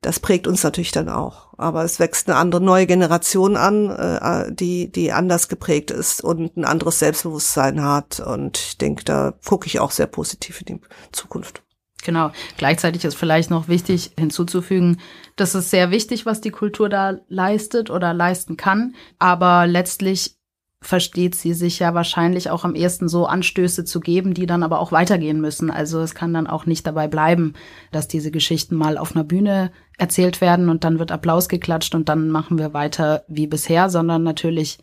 das 0.00 0.18
prägt 0.18 0.46
uns 0.46 0.62
natürlich 0.62 0.92
dann 0.92 1.08
auch. 1.08 1.48
Aber 1.58 1.84
es 1.84 2.00
wächst 2.00 2.28
eine 2.28 2.38
andere 2.38 2.60
neue 2.60 2.86
Generation 2.86 3.56
an, 3.56 3.90
äh, 3.90 4.52
die 4.52 4.90
die 4.90 5.12
anders 5.12 5.48
geprägt 5.48 5.90
ist 5.90 6.22
und 6.24 6.56
ein 6.56 6.64
anderes 6.64 6.98
Selbstbewusstsein 6.98 7.82
hat. 7.82 8.20
Und 8.20 8.58
ich 8.58 8.78
denke, 8.78 9.04
da 9.04 9.34
gucke 9.44 9.66
ich 9.66 9.78
auch 9.78 9.90
sehr 9.90 10.06
positiv 10.06 10.62
in 10.62 10.66
die 10.66 10.80
Zukunft. 11.12 11.62
Genau. 12.02 12.32
Gleichzeitig 12.56 13.04
ist 13.04 13.16
vielleicht 13.16 13.50
noch 13.50 13.68
wichtig 13.68 14.12
hinzuzufügen, 14.18 15.00
dass 15.36 15.54
es 15.54 15.70
sehr 15.70 15.90
wichtig, 15.90 16.24
was 16.24 16.40
die 16.40 16.50
Kultur 16.50 16.88
da 16.88 17.18
leistet 17.28 17.90
oder 17.90 18.14
leisten 18.14 18.56
kann. 18.56 18.94
Aber 19.18 19.66
letztlich 19.66 20.39
versteht 20.82 21.34
sie 21.34 21.52
sich 21.52 21.78
ja 21.78 21.92
wahrscheinlich 21.94 22.50
auch 22.50 22.64
am 22.64 22.74
ehesten 22.74 23.08
so 23.08 23.26
Anstöße 23.26 23.84
zu 23.84 24.00
geben, 24.00 24.32
die 24.32 24.46
dann 24.46 24.62
aber 24.62 24.80
auch 24.80 24.92
weitergehen 24.92 25.40
müssen. 25.40 25.70
Also 25.70 26.00
es 26.00 26.14
kann 26.14 26.32
dann 26.32 26.46
auch 26.46 26.64
nicht 26.64 26.86
dabei 26.86 27.06
bleiben, 27.06 27.52
dass 27.92 28.08
diese 28.08 28.30
Geschichten 28.30 28.76
mal 28.76 28.96
auf 28.96 29.14
einer 29.14 29.24
Bühne 29.24 29.72
erzählt 29.98 30.40
werden 30.40 30.70
und 30.70 30.84
dann 30.84 30.98
wird 30.98 31.12
Applaus 31.12 31.48
geklatscht 31.48 31.94
und 31.94 32.08
dann 32.08 32.30
machen 32.30 32.58
wir 32.58 32.72
weiter 32.72 33.24
wie 33.28 33.46
bisher, 33.46 33.90
sondern 33.90 34.22
natürlich 34.22 34.78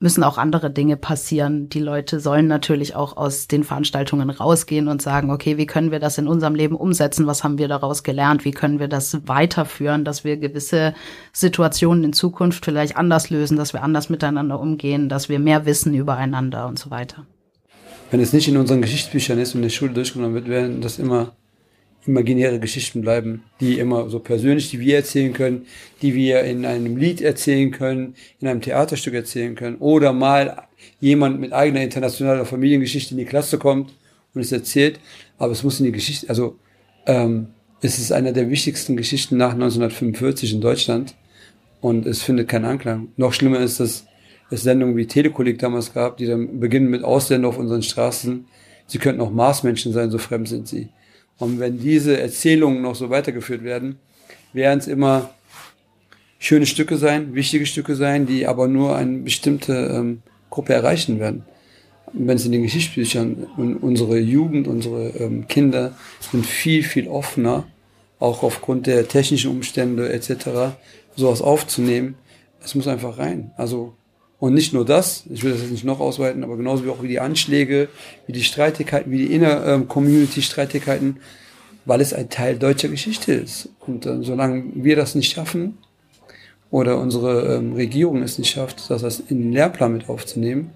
müssen 0.00 0.22
auch 0.22 0.38
andere 0.38 0.70
Dinge 0.70 0.96
passieren. 0.96 1.68
Die 1.68 1.80
Leute 1.80 2.20
sollen 2.20 2.46
natürlich 2.46 2.94
auch 2.94 3.16
aus 3.16 3.48
den 3.48 3.64
Veranstaltungen 3.64 4.30
rausgehen 4.30 4.86
und 4.86 5.02
sagen, 5.02 5.30
okay, 5.30 5.56
wie 5.56 5.66
können 5.66 5.90
wir 5.90 5.98
das 5.98 6.18
in 6.18 6.28
unserem 6.28 6.54
Leben 6.54 6.76
umsetzen? 6.76 7.26
Was 7.26 7.42
haben 7.42 7.58
wir 7.58 7.66
daraus 7.66 8.04
gelernt? 8.04 8.44
Wie 8.44 8.52
können 8.52 8.78
wir 8.78 8.86
das 8.86 9.26
weiterführen, 9.26 10.04
dass 10.04 10.22
wir 10.22 10.36
gewisse 10.36 10.94
Situationen 11.32 12.04
in 12.04 12.12
Zukunft 12.12 12.64
vielleicht 12.64 12.96
anders 12.96 13.30
lösen, 13.30 13.56
dass 13.56 13.72
wir 13.72 13.82
anders 13.82 14.08
miteinander 14.08 14.60
umgehen, 14.60 15.08
dass 15.08 15.28
wir 15.28 15.40
mehr 15.40 15.66
wissen 15.66 15.92
übereinander 15.94 16.68
und 16.68 16.78
so 16.78 16.90
weiter. 16.90 17.26
Wenn 18.10 18.20
es 18.20 18.32
nicht 18.32 18.48
in 18.48 18.56
unseren 18.56 18.80
Geschichtsbüchern 18.80 19.38
ist 19.38 19.54
und 19.54 19.58
in 19.58 19.62
der 19.64 19.70
Schule 19.70 19.92
durchgenommen 19.92 20.34
wird, 20.34 20.48
werden 20.48 20.80
das 20.80 20.98
immer 20.98 21.32
imaginäre 22.06 22.58
Geschichten 22.58 23.02
bleiben, 23.02 23.42
die 23.60 23.78
immer 23.78 24.08
so 24.08 24.18
persönlich, 24.18 24.70
die 24.70 24.80
wir 24.80 24.96
erzählen 24.96 25.32
können, 25.32 25.66
die 26.00 26.14
wir 26.14 26.42
in 26.42 26.64
einem 26.64 26.96
Lied 26.96 27.20
erzählen 27.20 27.70
können, 27.70 28.14
in 28.40 28.48
einem 28.48 28.60
Theaterstück 28.60 29.14
erzählen 29.14 29.54
können 29.54 29.76
oder 29.76 30.12
mal 30.12 30.68
jemand 31.00 31.40
mit 31.40 31.52
eigener 31.52 31.82
internationaler 31.82 32.46
Familiengeschichte 32.46 33.12
in 33.12 33.18
die 33.18 33.24
Klasse 33.24 33.58
kommt 33.58 33.94
und 34.34 34.40
es 34.40 34.52
erzählt, 34.52 35.00
aber 35.36 35.52
es 35.52 35.62
muss 35.62 35.80
in 35.80 35.86
die 35.86 35.92
Geschichte, 35.92 36.28
also 36.28 36.56
ähm, 37.06 37.48
es 37.80 37.98
ist 37.98 38.12
einer 38.12 38.32
der 38.32 38.50
wichtigsten 38.50 38.96
Geschichten 38.96 39.36
nach 39.36 39.52
1945 39.52 40.54
in 40.54 40.60
Deutschland 40.60 41.14
und 41.80 42.06
es 42.06 42.22
findet 42.22 42.48
keinen 42.48 42.64
Anklang. 42.64 43.08
Noch 43.16 43.32
schlimmer 43.32 43.60
ist, 43.60 43.80
dass 43.80 44.06
es 44.50 44.62
Sendungen 44.62 44.96
wie 44.96 45.06
Telekolleg 45.06 45.58
damals 45.58 45.92
gab, 45.92 46.16
die 46.16 46.26
dann 46.26 46.58
beginnen 46.58 46.90
mit 46.90 47.04
Ausländer 47.04 47.48
auf 47.48 47.58
unseren 47.58 47.82
Straßen. 47.82 48.46
Sie 48.86 48.98
könnten 48.98 49.20
auch 49.20 49.30
Marsmenschen 49.30 49.92
sein, 49.92 50.10
so 50.10 50.18
fremd 50.18 50.48
sind 50.48 50.66
sie. 50.66 50.88
Und 51.38 51.60
wenn 51.60 51.78
diese 51.78 52.20
Erzählungen 52.20 52.82
noch 52.82 52.94
so 52.94 53.10
weitergeführt 53.10 53.62
werden, 53.64 53.98
werden 54.52 54.78
es 54.78 54.88
immer 54.88 55.30
schöne 56.38 56.66
Stücke 56.66 56.96
sein, 56.96 57.34
wichtige 57.34 57.66
Stücke 57.66 57.96
sein, 57.96 58.26
die 58.26 58.46
aber 58.46 58.68
nur 58.68 58.96
eine 58.96 59.18
bestimmte 59.18 59.72
ähm, 59.94 60.22
Gruppe 60.50 60.74
erreichen 60.74 61.18
werden. 61.18 61.44
Wenn 62.12 62.36
es 62.36 62.46
in 62.46 62.52
den 62.52 62.62
Geschichtsbüchern 62.62 63.46
und 63.56 63.76
unsere 63.76 64.18
Jugend, 64.18 64.66
unsere 64.66 65.08
ähm, 65.10 65.46
Kinder 65.46 65.96
sind 66.30 66.46
viel, 66.46 66.82
viel 66.82 67.06
offener, 67.06 67.66
auch 68.18 68.42
aufgrund 68.42 68.86
der 68.86 69.06
technischen 69.06 69.50
Umstände 69.50 70.10
etc., 70.10 70.74
sowas 71.14 71.42
aufzunehmen, 71.42 72.14
es 72.64 72.74
muss 72.74 72.88
einfach 72.88 73.18
rein. 73.18 73.52
Also 73.56 73.94
und 74.40 74.54
nicht 74.54 74.72
nur 74.72 74.84
das, 74.84 75.24
ich 75.30 75.42
will 75.42 75.52
das 75.52 75.62
jetzt 75.62 75.72
nicht 75.72 75.84
noch 75.84 75.98
ausweiten, 75.98 76.44
aber 76.44 76.56
genauso 76.56 76.84
wie 76.84 76.90
auch 76.90 77.02
wie 77.02 77.08
die 77.08 77.20
Anschläge, 77.20 77.88
wie 78.26 78.32
die 78.32 78.44
Streitigkeiten, 78.44 79.10
wie 79.10 79.26
die 79.26 79.34
Inner-Community-Streitigkeiten, 79.34 81.18
weil 81.84 82.00
es 82.00 82.12
ein 82.12 82.28
Teil 82.28 82.58
deutscher 82.58 82.88
Geschichte 82.88 83.32
ist. 83.32 83.70
Und 83.80 84.06
äh, 84.06 84.22
solange 84.22 84.64
wir 84.74 84.94
das 84.94 85.14
nicht 85.14 85.32
schaffen 85.32 85.78
oder 86.70 86.98
unsere 86.98 87.56
ähm, 87.56 87.72
Regierung 87.72 88.22
es 88.22 88.38
nicht 88.38 88.50
schafft, 88.50 88.88
das 88.90 89.20
in 89.20 89.40
den 89.40 89.52
Lehrplan 89.52 89.94
mit 89.94 90.08
aufzunehmen, 90.08 90.70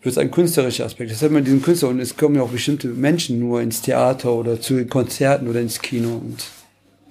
wird 0.00 0.12
es 0.12 0.18
ein 0.18 0.30
künstlerischer 0.30 0.84
Aspekt. 0.86 1.10
Das 1.10 1.22
hat 1.22 1.30
man 1.30 1.44
diesen 1.44 1.60
Künstler 1.60 1.88
und 1.88 1.98
es 1.98 2.16
kommen 2.16 2.36
ja 2.36 2.42
auch 2.42 2.50
bestimmte 2.50 2.88
Menschen 2.88 3.38
nur 3.38 3.60
ins 3.60 3.82
Theater 3.82 4.32
oder 4.32 4.60
zu 4.60 4.74
den 4.74 4.88
Konzerten 4.88 5.48
oder 5.48 5.60
ins 5.60 5.80
Kino 5.80 6.10
und 6.16 6.44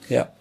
ja. 0.10 0.32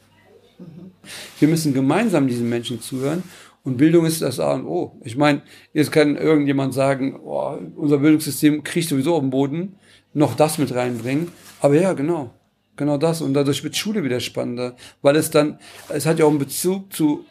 Wir 1.40 1.48
müssen 1.48 1.74
gemeinsam 1.74 2.28
diesen 2.28 2.48
Menschen 2.48 2.80
zuhören 2.80 3.22
und 3.64 3.76
Bildung 3.76 4.06
ist 4.06 4.22
das 4.22 4.40
A 4.40 4.54
und 4.54 4.66
O. 4.66 5.00
Ich 5.04 5.16
meine, 5.16 5.42
jetzt 5.72 5.92
kann 5.92 6.16
irgendjemand 6.16 6.74
sagen, 6.74 7.20
oh, 7.24 7.58
unser 7.76 7.98
Bildungssystem 7.98 8.64
kriegt 8.64 8.88
sowieso 8.88 9.14
auf 9.14 9.20
den 9.20 9.30
Boden, 9.30 9.76
noch 10.14 10.34
das 10.34 10.58
mit 10.58 10.74
reinbringen. 10.74 11.28
Aber 11.60 11.74
ja, 11.74 11.92
genau. 11.92 12.34
Genau 12.76 12.96
das. 12.96 13.20
Und 13.20 13.34
dadurch 13.34 13.62
wird 13.62 13.76
Schule 13.76 14.02
wieder 14.02 14.18
spannender. 14.18 14.74
Weil 15.00 15.16
es 15.16 15.30
dann, 15.30 15.58
es 15.88 16.06
hat 16.06 16.18
ja 16.18 16.24
auch 16.24 16.30
einen 16.30 16.38
Bezug 16.38 16.92
zu 16.92 17.24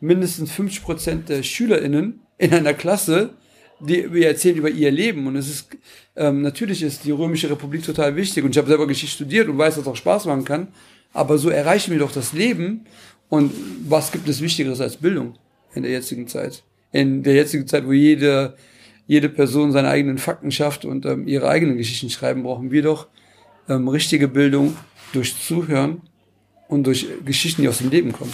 mindestens 0.00 0.50
50 0.50 0.82
Prozent 0.82 1.28
der 1.28 1.42
SchülerInnen 1.42 2.20
in 2.38 2.54
einer 2.54 2.74
Klasse, 2.74 3.30
die 3.80 4.12
wir 4.12 4.26
erzählen 4.26 4.56
über 4.56 4.70
ihr 4.70 4.90
Leben. 4.90 5.28
Und 5.28 5.36
es 5.36 5.48
ist, 5.48 5.76
ähm, 6.16 6.42
natürlich 6.42 6.82
ist 6.82 7.04
die 7.04 7.12
Römische 7.12 7.50
Republik 7.50 7.84
total 7.84 8.16
wichtig. 8.16 8.42
Und 8.42 8.50
ich 8.50 8.58
habe 8.58 8.68
selber 8.68 8.88
Geschichte 8.88 9.14
studiert 9.14 9.48
und 9.48 9.58
weiß, 9.58 9.76
dass 9.76 9.82
es 9.82 9.88
auch 9.88 9.96
Spaß 9.96 10.26
machen 10.26 10.44
kann. 10.44 10.68
Aber 11.12 11.38
so 11.38 11.50
erreichen 11.50 11.92
wir 11.92 12.00
doch 12.00 12.12
das 12.12 12.32
Leben. 12.32 12.84
Und 13.28 13.52
was 13.88 14.10
gibt 14.10 14.28
es 14.28 14.40
Wichtigeres 14.40 14.80
als 14.80 14.96
Bildung? 14.96 15.34
In 15.74 15.82
der 15.82 15.92
jetzigen 15.92 16.28
Zeit. 16.28 16.62
In 16.92 17.22
der 17.22 17.34
jetzigen 17.34 17.66
Zeit, 17.66 17.86
wo 17.86 17.92
jede, 17.92 18.56
jede 19.06 19.28
Person 19.28 19.72
seine 19.72 19.88
eigenen 19.88 20.18
Fakten 20.18 20.50
schafft 20.50 20.84
und 20.84 21.06
ähm, 21.06 21.28
ihre 21.28 21.48
eigenen 21.48 21.76
Geschichten 21.76 22.10
schreiben, 22.10 22.42
brauchen 22.42 22.70
wir 22.70 22.82
doch 22.82 23.08
ähm, 23.68 23.88
richtige 23.88 24.28
Bildung 24.28 24.76
durch 25.12 25.36
Zuhören 25.36 26.02
und 26.68 26.84
durch 26.84 27.06
Geschichten, 27.24 27.62
die 27.62 27.68
aus 27.68 27.78
dem 27.78 27.90
Leben 27.90 28.12
kommen. 28.12 28.32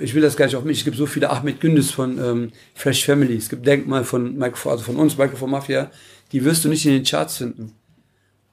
Ich 0.00 0.14
will 0.14 0.22
das 0.22 0.36
gar 0.36 0.46
nicht 0.46 0.56
auf 0.56 0.64
mich. 0.64 0.78
Es 0.78 0.84
gibt 0.84 0.96
so 0.96 1.06
viele 1.06 1.30
Ahmed 1.30 1.60
Gündes 1.60 1.90
von 1.90 2.18
ähm, 2.18 2.52
Fresh 2.74 3.04
Family. 3.04 3.36
Es 3.36 3.48
gibt 3.48 3.66
Denkmal 3.66 4.04
von 4.04 4.36
Michael, 4.36 4.72
also 4.72 4.84
von 4.84 4.96
uns, 4.96 5.18
Michael 5.18 5.36
von 5.36 5.50
Mafia. 5.50 5.90
Die 6.32 6.44
wirst 6.44 6.64
du 6.64 6.68
nicht 6.68 6.86
in 6.86 6.92
den 6.92 7.04
Charts 7.04 7.36
finden. 7.36 7.72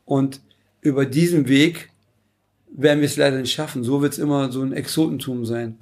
Und 0.04 0.42
über 0.82 1.06
diesen 1.06 1.48
Weg 1.48 1.90
werden 2.74 3.00
wir 3.00 3.06
es 3.06 3.18
leider 3.18 3.40
nicht 3.40 3.54
schaffen. 3.54 3.84
So 3.84 4.02
wird 4.02 4.14
es 4.14 4.20
immer 4.20 4.52
so 4.52 4.62
ein 4.62 4.74
Exotentum 4.74 5.46
sein. 5.46 5.78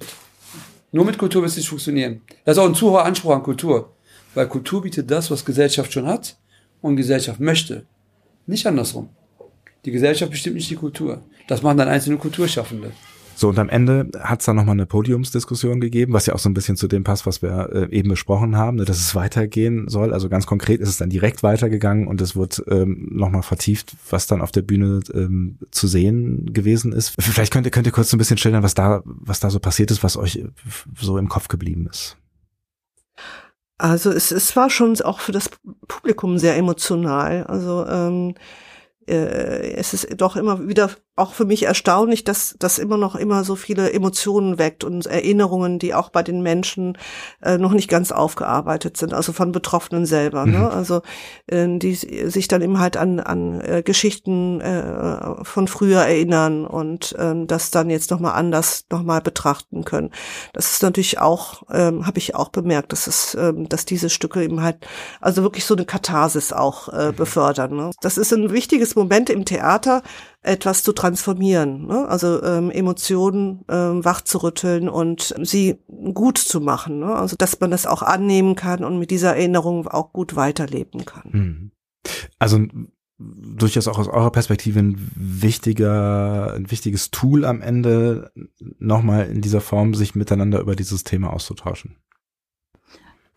Nur 0.92 1.04
mit 1.04 1.18
Kultur 1.18 1.42
wird 1.42 1.50
es 1.50 1.56
nicht 1.56 1.68
funktionieren. 1.68 2.22
Das 2.44 2.56
ist 2.56 2.62
auch 2.62 2.66
ein 2.66 2.74
zu 2.74 2.90
hoher 2.90 3.04
Anspruch 3.04 3.32
an 3.32 3.42
Kultur. 3.42 3.94
Weil 4.34 4.48
Kultur 4.48 4.82
bietet 4.82 5.10
das, 5.10 5.30
was 5.30 5.44
Gesellschaft 5.44 5.92
schon 5.92 6.06
hat 6.06 6.36
und 6.80 6.96
Gesellschaft 6.96 7.40
möchte. 7.40 7.86
Nicht 8.46 8.66
andersrum. 8.66 9.08
Die 9.84 9.90
Gesellschaft 9.90 10.30
bestimmt 10.30 10.56
nicht 10.56 10.70
die 10.70 10.76
Kultur. 10.76 11.22
Das 11.48 11.62
machen 11.62 11.78
dann 11.78 11.88
einzelne 11.88 12.16
Kulturschaffende. 12.16 12.92
So, 13.40 13.48
und 13.48 13.58
am 13.58 13.70
Ende 13.70 14.10
hat 14.20 14.40
es 14.40 14.44
dann 14.44 14.56
nochmal 14.56 14.74
eine 14.74 14.84
Podiumsdiskussion 14.84 15.80
gegeben, 15.80 16.12
was 16.12 16.26
ja 16.26 16.34
auch 16.34 16.38
so 16.38 16.50
ein 16.50 16.52
bisschen 16.52 16.76
zu 16.76 16.88
dem 16.88 17.04
passt, 17.04 17.24
was 17.24 17.40
wir 17.40 17.70
äh, 17.72 17.90
eben 17.90 18.10
besprochen 18.10 18.54
haben, 18.54 18.76
ne, 18.76 18.84
dass 18.84 18.98
es 18.98 19.14
weitergehen 19.14 19.88
soll. 19.88 20.12
Also 20.12 20.28
ganz 20.28 20.44
konkret 20.44 20.82
ist 20.82 20.90
es 20.90 20.98
dann 20.98 21.08
direkt 21.08 21.42
weitergegangen 21.42 22.06
und 22.06 22.20
es 22.20 22.36
wird 22.36 22.62
ähm, 22.68 23.08
nochmal 23.10 23.42
vertieft, 23.42 23.94
was 24.10 24.26
dann 24.26 24.42
auf 24.42 24.52
der 24.52 24.60
Bühne 24.60 25.00
ähm, 25.14 25.56
zu 25.70 25.88
sehen 25.88 26.52
gewesen 26.52 26.92
ist. 26.92 27.14
Vielleicht 27.18 27.50
könnt 27.50 27.66
ihr, 27.66 27.70
könnt 27.70 27.86
ihr 27.86 27.94
kurz 27.94 28.10
so 28.10 28.16
ein 28.16 28.18
bisschen 28.18 28.36
schildern, 28.36 28.62
was 28.62 28.74
da, 28.74 29.00
was 29.06 29.40
da 29.40 29.48
so 29.48 29.58
passiert 29.58 29.90
ist, 29.90 30.04
was 30.04 30.18
euch 30.18 30.44
so 31.00 31.16
im 31.16 31.30
Kopf 31.30 31.48
geblieben 31.48 31.88
ist. 31.90 32.18
Also 33.78 34.10
es, 34.10 34.32
es 34.32 34.54
war 34.54 34.68
schon 34.68 35.00
auch 35.00 35.20
für 35.20 35.32
das 35.32 35.48
Publikum 35.88 36.36
sehr 36.36 36.58
emotional. 36.58 37.44
Also 37.44 37.86
ähm, 37.86 38.34
äh, 39.08 39.72
es 39.76 39.94
ist 39.94 40.20
doch 40.20 40.36
immer 40.36 40.68
wieder 40.68 40.90
auch 41.20 41.34
für 41.34 41.44
mich 41.44 41.64
erstaunlich, 41.64 42.24
dass 42.24 42.56
das 42.58 42.78
immer 42.78 42.96
noch 42.96 43.14
immer 43.14 43.44
so 43.44 43.54
viele 43.54 43.92
Emotionen 43.92 44.58
weckt 44.58 44.82
und 44.84 45.06
Erinnerungen, 45.06 45.78
die 45.78 45.94
auch 45.94 46.08
bei 46.08 46.22
den 46.22 46.42
Menschen 46.42 46.96
äh, 47.42 47.58
noch 47.58 47.72
nicht 47.72 47.88
ganz 47.88 48.10
aufgearbeitet 48.10 48.96
sind, 48.96 49.12
also 49.14 49.32
von 49.32 49.52
Betroffenen 49.52 50.06
selber. 50.06 50.46
Ne? 50.46 50.58
Mhm. 50.58 50.64
Ne? 50.64 50.70
Also 50.70 51.02
äh, 51.46 51.78
die 51.78 51.94
sich 51.94 52.48
dann 52.48 52.62
eben 52.62 52.78
halt 52.78 52.96
an, 52.96 53.20
an 53.20 53.60
äh, 53.60 53.82
Geschichten 53.82 54.60
äh, 54.60 55.44
von 55.44 55.68
früher 55.68 56.00
erinnern 56.00 56.66
und 56.66 57.12
äh, 57.12 57.34
das 57.46 57.70
dann 57.70 57.90
jetzt 57.90 58.10
nochmal 58.10 58.34
anders 58.34 58.86
nochmal 58.90 59.20
betrachten 59.20 59.84
können. 59.84 60.10
Das 60.52 60.72
ist 60.72 60.82
natürlich 60.82 61.18
auch, 61.18 61.62
ähm, 61.70 62.06
habe 62.06 62.18
ich 62.18 62.34
auch 62.34 62.48
bemerkt, 62.48 62.92
dass 62.92 63.06
es, 63.06 63.34
ähm, 63.34 63.68
dass 63.68 63.84
diese 63.84 64.10
Stücke 64.10 64.42
eben 64.42 64.62
halt 64.62 64.86
also 65.20 65.42
wirklich 65.42 65.64
so 65.64 65.74
eine 65.74 65.84
Katharsis 65.84 66.52
auch 66.52 66.88
äh, 66.88 67.08
mhm. 67.08 67.16
befördern. 67.16 67.76
Ne? 67.76 67.90
Das 68.00 68.18
ist 68.18 68.32
ein 68.32 68.50
wichtiges 68.52 68.96
Moment 68.96 69.30
im 69.30 69.44
Theater, 69.44 70.02
etwas 70.42 70.82
zu 70.82 70.92
transformieren, 70.92 71.86
ne? 71.86 72.08
also 72.08 72.42
ähm, 72.42 72.70
Emotionen 72.70 73.64
ähm, 73.68 74.04
wachzurütteln 74.04 74.88
und 74.88 75.34
sie 75.42 75.78
gut 76.14 76.38
zu 76.38 76.60
machen. 76.60 77.00
Ne? 77.00 77.14
Also 77.14 77.36
dass 77.36 77.60
man 77.60 77.70
das 77.70 77.86
auch 77.86 78.02
annehmen 78.02 78.54
kann 78.54 78.82
und 78.82 78.98
mit 78.98 79.10
dieser 79.10 79.36
Erinnerung 79.36 79.86
auch 79.86 80.12
gut 80.12 80.36
weiterleben 80.36 81.04
kann. 81.04 81.30
Mhm. 81.30 81.70
Also 82.38 82.58
durchaus 83.18 83.86
auch 83.86 83.98
aus 83.98 84.08
eurer 84.08 84.30
Perspektive 84.30 84.80
ein 84.80 85.10
wichtiger, 85.14 86.54
ein 86.54 86.70
wichtiges 86.70 87.10
Tool 87.10 87.44
am 87.44 87.60
Ende, 87.60 88.32
nochmal 88.78 89.28
in 89.28 89.42
dieser 89.42 89.60
Form 89.60 89.94
sich 89.94 90.14
miteinander 90.14 90.60
über 90.60 90.74
dieses 90.74 91.04
Thema 91.04 91.32
auszutauschen. 91.32 91.96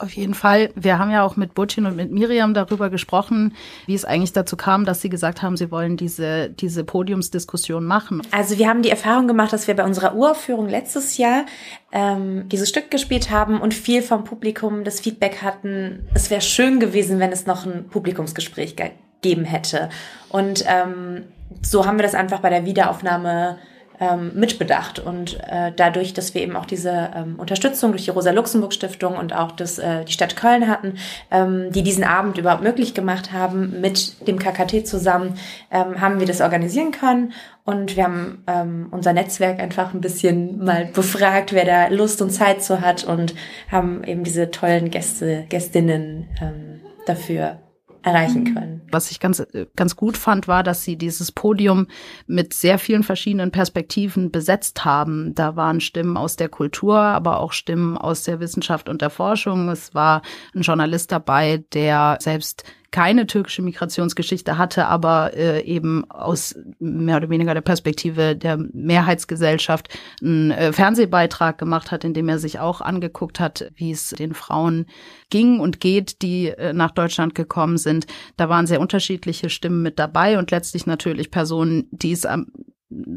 Auf 0.03 0.11
jeden 0.11 0.33
Fall. 0.33 0.69
Wir 0.75 0.99
haben 0.99 1.11
ja 1.11 1.23
auch 1.23 1.37
mit 1.37 1.53
Butchin 1.53 1.85
und 1.85 1.95
mit 1.95 2.11
Miriam 2.11 2.53
darüber 2.53 2.89
gesprochen, 2.89 3.55
wie 3.85 3.93
es 3.93 4.03
eigentlich 4.03 4.33
dazu 4.33 4.57
kam, 4.57 4.83
dass 4.83 4.99
sie 4.99 5.07
gesagt 5.07 5.41
haben, 5.41 5.55
sie 5.55 5.71
wollen 5.71 5.95
diese, 5.95 6.49
diese 6.49 6.83
Podiumsdiskussion 6.83 7.85
machen. 7.85 8.21
Also 8.31 8.57
wir 8.57 8.67
haben 8.67 8.81
die 8.81 8.89
Erfahrung 8.89 9.29
gemacht, 9.29 9.53
dass 9.53 9.65
wir 9.65 9.77
bei 9.77 9.85
unserer 9.85 10.13
Uraufführung 10.13 10.67
letztes 10.67 11.17
Jahr 11.17 11.45
ähm, 11.93 12.49
dieses 12.49 12.67
Stück 12.67 12.91
gespielt 12.91 13.31
haben 13.31 13.61
und 13.61 13.73
viel 13.73 14.01
vom 14.01 14.25
Publikum 14.25 14.83
das 14.83 14.99
Feedback 14.99 15.41
hatten, 15.41 16.05
es 16.13 16.29
wäre 16.29 16.41
schön 16.41 16.81
gewesen, 16.81 17.19
wenn 17.19 17.31
es 17.31 17.45
noch 17.45 17.65
ein 17.65 17.85
Publikumsgespräch 17.87 18.75
gegeben 18.75 19.45
hätte. 19.45 19.87
Und 20.27 20.65
ähm, 20.67 21.23
so 21.61 21.85
haben 21.85 21.97
wir 21.97 22.03
das 22.03 22.13
einfach 22.13 22.41
bei 22.41 22.49
der 22.49 22.65
Wiederaufnahme 22.65 23.57
ähm, 24.03 24.31
mitbedacht. 24.35 24.99
Und 24.99 25.39
äh, 25.47 25.71
dadurch, 25.75 26.13
dass 26.13 26.33
wir 26.33 26.41
eben 26.41 26.55
auch 26.55 26.65
diese 26.65 27.11
ähm, 27.15 27.35
Unterstützung 27.37 27.91
durch 27.91 28.05
die 28.05 28.09
Rosa-Luxemburg-Stiftung 28.09 29.15
und 29.15 29.33
auch 29.33 29.51
das, 29.51 29.79
äh, 29.79 30.03
die 30.03 30.11
Stadt 30.11 30.35
Köln 30.35 30.67
hatten, 30.67 30.95
ähm, 31.31 31.71
die 31.71 31.83
diesen 31.83 32.03
Abend 32.03 32.37
überhaupt 32.37 32.63
möglich 32.63 32.93
gemacht 32.93 33.31
haben, 33.31 33.79
mit 33.79 34.27
dem 34.27 34.39
KKT 34.39 34.85
zusammen, 34.85 35.35
ähm, 35.71 36.01
haben 36.01 36.19
wir 36.19 36.27
das 36.27 36.41
organisieren 36.41 36.91
können. 36.91 37.33
Und 37.65 37.95
wir 37.95 38.03
haben 38.03 38.43
ähm, 38.47 38.87
unser 38.91 39.13
Netzwerk 39.13 39.59
einfach 39.59 39.93
ein 39.93 40.01
bisschen 40.01 40.63
mal 40.63 40.85
befragt, 40.93 41.53
wer 41.53 41.65
da 41.65 41.87
Lust 41.87 42.21
und 42.21 42.31
Zeit 42.31 42.61
zu 42.61 42.81
hat 42.81 43.05
und 43.05 43.33
haben 43.71 44.03
eben 44.03 44.25
diese 44.25 44.51
tollen 44.51 44.89
Gäste, 44.89 45.45
Gästinnen 45.47 46.27
ähm, 46.41 46.81
dafür 47.05 47.62
erreichen 48.03 48.43
mhm. 48.43 48.53
können. 48.53 48.81
Was 48.91 49.09
ich 49.11 49.19
ganz, 49.19 49.45
ganz 49.75 49.95
gut 49.95 50.17
fand, 50.17 50.47
war, 50.47 50.63
dass 50.63 50.83
sie 50.83 50.97
dieses 50.97 51.31
Podium 51.31 51.87
mit 52.27 52.53
sehr 52.53 52.77
vielen 52.77 53.03
verschiedenen 53.03 53.51
Perspektiven 53.51 54.29
besetzt 54.31 54.85
haben. 54.85 55.33
Da 55.35 55.55
waren 55.55 55.81
Stimmen 55.81 56.17
aus 56.17 56.35
der 56.35 56.49
Kultur, 56.49 56.97
aber 56.97 57.39
auch 57.39 57.53
Stimmen 57.53 57.97
aus 57.97 58.23
der 58.23 58.39
Wissenschaft 58.39 58.89
und 58.89 59.01
der 59.01 59.09
Forschung. 59.09 59.69
Es 59.69 59.95
war 59.95 60.21
ein 60.53 60.61
Journalist 60.61 61.11
dabei, 61.11 61.63
der 61.73 62.17
selbst 62.21 62.63
keine 62.93 63.25
türkische 63.25 63.63
Migrationsgeschichte 63.63 64.59
hatte, 64.59 64.85
aber 64.85 65.33
äh, 65.35 65.63
eben 65.63 66.09
aus 66.11 66.55
mehr 66.77 67.17
oder 67.17 67.29
weniger 67.29 67.55
der 67.55 67.61
Perspektive 67.61 68.35
der 68.35 68.57
Mehrheitsgesellschaft 68.71 69.89
einen 70.21 70.51
äh, 70.51 70.71
Fernsehbeitrag 70.71 71.57
gemacht 71.57 71.91
hat, 71.91 72.03
in 72.03 72.13
dem 72.13 72.29
er 72.29 72.37
sich 72.37 72.59
auch 72.59 72.81
angeguckt 72.81 73.39
hat, 73.39 73.71
wie 73.75 73.89
es 73.91 74.09
den 74.09 74.35
Frauen 74.35 74.85
ging 75.31 75.59
und 75.59 75.79
geht, 75.79 76.21
die 76.21 76.49
äh, 76.49 76.71
nach 76.71 76.91
Deutschland 76.91 77.33
gekommen 77.33 77.79
sind. 77.79 78.05
Da 78.37 78.47
waren 78.47 78.67
sehr 78.67 78.79
unterschiedliche 78.79 79.49
Stimmen 79.49 79.81
mit 79.81 79.97
dabei 79.97 80.37
und 80.37 80.51
letztlich 80.51 80.85
natürlich 80.85 81.31
Personen, 81.31 81.87
die 81.89 82.11
es 82.11 82.27
am 82.27 82.45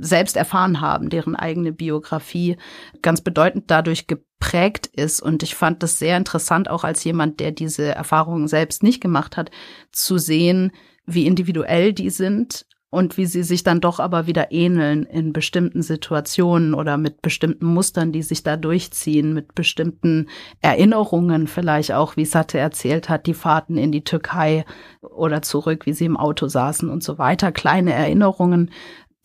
selbst 0.00 0.36
erfahren 0.36 0.80
haben, 0.80 1.10
deren 1.10 1.36
eigene 1.36 1.72
Biografie 1.72 2.56
ganz 3.02 3.20
bedeutend 3.20 3.64
dadurch 3.68 4.06
geprägt 4.06 4.86
ist. 4.86 5.20
Und 5.20 5.42
ich 5.42 5.54
fand 5.54 5.82
das 5.82 5.98
sehr 5.98 6.16
interessant, 6.16 6.70
auch 6.70 6.84
als 6.84 7.04
jemand, 7.04 7.40
der 7.40 7.52
diese 7.52 7.94
Erfahrungen 7.94 8.48
selbst 8.48 8.82
nicht 8.82 9.00
gemacht 9.00 9.36
hat, 9.36 9.50
zu 9.92 10.18
sehen, 10.18 10.72
wie 11.06 11.26
individuell 11.26 11.92
die 11.92 12.10
sind 12.10 12.66
und 12.96 13.16
wie 13.16 13.26
sie 13.26 13.42
sich 13.42 13.62
dann 13.62 13.80
doch 13.80 13.98
aber 13.98 14.26
wieder 14.26 14.52
ähneln 14.52 15.02
in 15.02 15.32
bestimmten 15.32 15.82
Situationen 15.82 16.72
oder 16.72 16.96
mit 16.96 17.20
bestimmten 17.20 17.66
Mustern, 17.66 18.12
die 18.12 18.22
sich 18.22 18.42
da 18.42 18.56
durchziehen, 18.56 19.34
mit 19.34 19.54
bestimmten 19.54 20.28
Erinnerungen 20.60 21.46
vielleicht 21.46 21.92
auch, 21.92 22.16
wie 22.16 22.24
Satte 22.24 22.58
erzählt 22.58 23.08
hat, 23.08 23.26
die 23.26 23.34
Fahrten 23.34 23.76
in 23.76 23.90
die 23.92 24.04
Türkei 24.04 24.64
oder 25.02 25.42
zurück, 25.42 25.84
wie 25.84 25.92
sie 25.92 26.04
im 26.04 26.16
Auto 26.16 26.46
saßen 26.46 26.88
und 26.88 27.02
so 27.02 27.18
weiter, 27.18 27.50
kleine 27.50 27.92
Erinnerungen, 27.92 28.70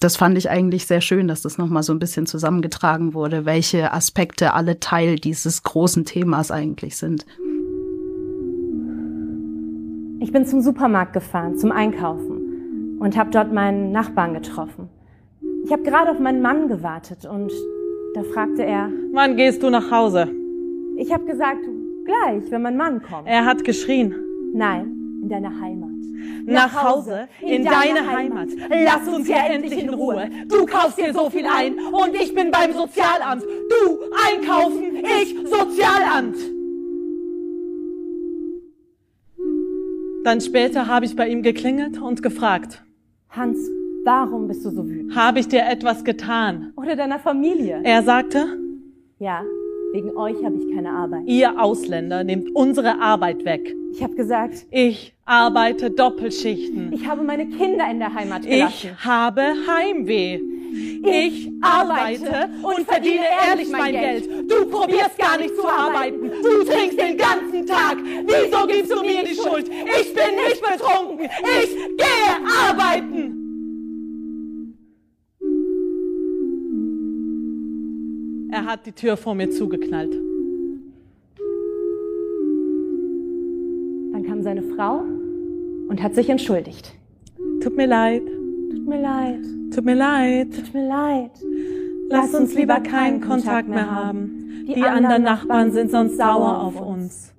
das 0.02 0.18
fand 0.18 0.38
ich 0.38 0.50
eigentlich 0.50 0.88
sehr 0.88 1.00
schön, 1.00 1.28
dass 1.28 1.44
das 1.44 1.58
nochmal 1.58 1.84
so 1.84 1.94
ein 1.94 2.00
bisschen 2.00 2.26
zusammengetragen 2.26 3.14
wurde, 3.14 3.46
welche 3.46 3.94
Aspekte 3.94 4.54
alle 4.54 4.80
Teil 4.80 5.18
dieses 5.18 5.62
großen 5.62 6.06
Themas 6.06 6.50
eigentlich 6.52 6.98
sind. 6.98 7.26
Ich 10.20 10.32
bin 10.32 10.46
zum 10.46 10.62
Supermarkt 10.62 11.14
gefahren, 11.14 11.58
zum 11.58 11.72
Einkaufen 11.72 12.98
und 13.00 13.16
habe 13.16 13.30
dort 13.30 13.54
meinen 13.54 13.92
Nachbarn 13.92 14.34
getroffen. 14.34 14.90
Ich 15.66 15.72
habe 15.72 15.84
gerade 15.84 16.12
auf 16.12 16.20
meinen 16.20 16.42
Mann 16.42 16.68
gewartet 16.68 17.26
und 17.26 17.52
da 18.16 18.24
fragte 18.24 18.64
er, 18.64 18.90
Wann 19.14 19.38
gehst 19.38 19.62
du 19.62 19.70
nach 19.70 19.92
Hause? 19.92 20.28
Ich 20.98 21.14
habe 21.14 21.26
gesagt, 21.26 21.62
gleich, 22.06 22.50
wenn 22.50 22.64
mein 22.64 22.78
Mann 22.78 23.02
kommt. 23.04 23.28
Er 23.28 23.46
hat 23.46 23.64
geschrien. 23.64 24.16
Nein, 24.54 25.01
in 25.32 25.44
deiner 25.44 25.62
Heimat. 25.62 25.90
Nach 26.46 26.84
Hause, 26.84 27.28
in 27.42 27.64
deine 27.64 28.06
Heimat. 28.06 28.50
Lass 28.70 29.08
uns 29.08 29.28
hier 29.28 29.38
endlich 29.38 29.82
in 29.82 29.90
Ruhe. 29.90 30.30
Du 30.48 30.66
kaufst 30.66 31.00
hier 31.00 31.14
so 31.14 31.30
viel 31.30 31.46
ein 31.46 31.78
und 31.80 32.16
ich 32.16 32.34
bin 32.34 32.52
beim 32.52 32.74
Sozialamt. 32.74 33.44
Du 33.44 34.00
einkaufen, 34.28 35.04
ich 35.22 35.36
Sozialamt. 35.50 36.36
Dann 40.24 40.42
später 40.42 40.88
habe 40.88 41.06
ich 41.06 41.16
bei 41.16 41.28
ihm 41.30 41.42
geklingelt 41.42 42.00
und 42.00 42.22
gefragt. 42.22 42.84
Hans, 43.30 43.58
warum 44.04 44.48
bist 44.48 44.66
du 44.66 44.70
so 44.70 44.88
wütend? 44.88 45.16
Habe 45.16 45.40
ich 45.40 45.48
dir 45.48 45.64
etwas 45.66 46.04
getan? 46.04 46.74
Oder 46.76 46.96
deiner 46.96 47.20
Familie? 47.20 47.82
Er 47.84 48.04
sagte, 48.04 48.46
ja, 49.18 49.44
wegen 49.94 50.16
euch 50.18 50.36
habe 50.44 50.56
ich 50.58 50.74
keine 50.74 50.92
Arbeit. 50.92 51.24
Ihr 51.26 51.62
Ausländer 51.62 52.24
nehmt 52.24 52.56
unsere 52.56 53.00
Arbeit 53.00 53.44
weg. 53.46 53.76
Ich 53.94 54.02
habe 54.02 54.16
gesagt, 54.16 54.66
ich 54.72 55.14
arbeite 55.26 55.92
Doppelschichten. 55.92 56.94
Ich 56.94 57.06
habe 57.06 57.24
meine 57.24 57.48
Kinder 57.48 57.90
in 57.90 58.00
der 58.00 58.14
Heimat 58.14 58.44
gelassen. 58.44 58.90
Ich 58.94 59.06
habe 59.06 59.42
Heimweh. 59.68 60.40
Ich, 61.04 61.48
ich 61.48 61.52
arbeite 61.62 62.50
und 62.62 62.88
verdiene 62.88 63.26
ehrlich 63.46 63.70
mein 63.70 63.92
Geld. 63.92 64.30
Du 64.50 64.66
probierst 64.70 65.18
gar 65.18 65.38
nicht 65.38 65.54
zu 65.56 65.68
arbeiten. 65.68 66.32
Du 66.42 66.64
trinkst 66.64 66.98
den 67.00 67.18
ganzen 67.18 67.66
Tag. 67.66 67.98
Wieso 68.02 68.68
gibst 68.68 68.92
du 68.92 69.02
mir 69.02 69.24
die 69.24 69.36
Schuld? 69.36 69.68
Ich 69.68 70.14
bin 70.14 70.36
nicht 70.48 70.62
betrunken. 70.62 71.26
Ich 71.62 71.76
gehe 71.98 72.70
arbeiten. 72.70 73.41
Er 78.62 78.68
hat 78.68 78.86
die 78.86 78.92
Tür 78.92 79.18
vor 79.18 79.34
mir 79.34 79.50
zugeknallt. 79.50 80.14
Dann 84.14 84.24
kam 84.24 84.44
seine 84.44 84.62
Frau 84.62 85.02
und 85.90 86.04
hat 86.04 86.14
sich 86.14 86.30
entschuldigt. 86.30 86.94
Tut 87.64 87.76
mir 87.76 87.88
leid. 87.88 88.22
Tut 88.70 88.88
mir 88.88 89.02
leid. 89.02 89.42
Tut 89.74 89.84
mir 89.84 89.96
leid. 89.96 90.54
Tut 90.54 90.76
mir 90.76 90.88
leid. 90.88 91.32
Lass, 92.10 92.36
uns 92.36 92.54
lieber 92.54 92.82
keinen 92.82 93.20
Kontakt 93.22 93.68
mehr 93.68 93.90
haben. 93.90 94.66
Die, 94.68 94.76
Die 94.76 94.84
anderen 94.84 95.24
Nachbarn 95.24 95.72
sind 95.72 95.90
sonst 95.90 96.18
sauer 96.18 96.62
auf 96.62 96.80
uns. 96.80 97.34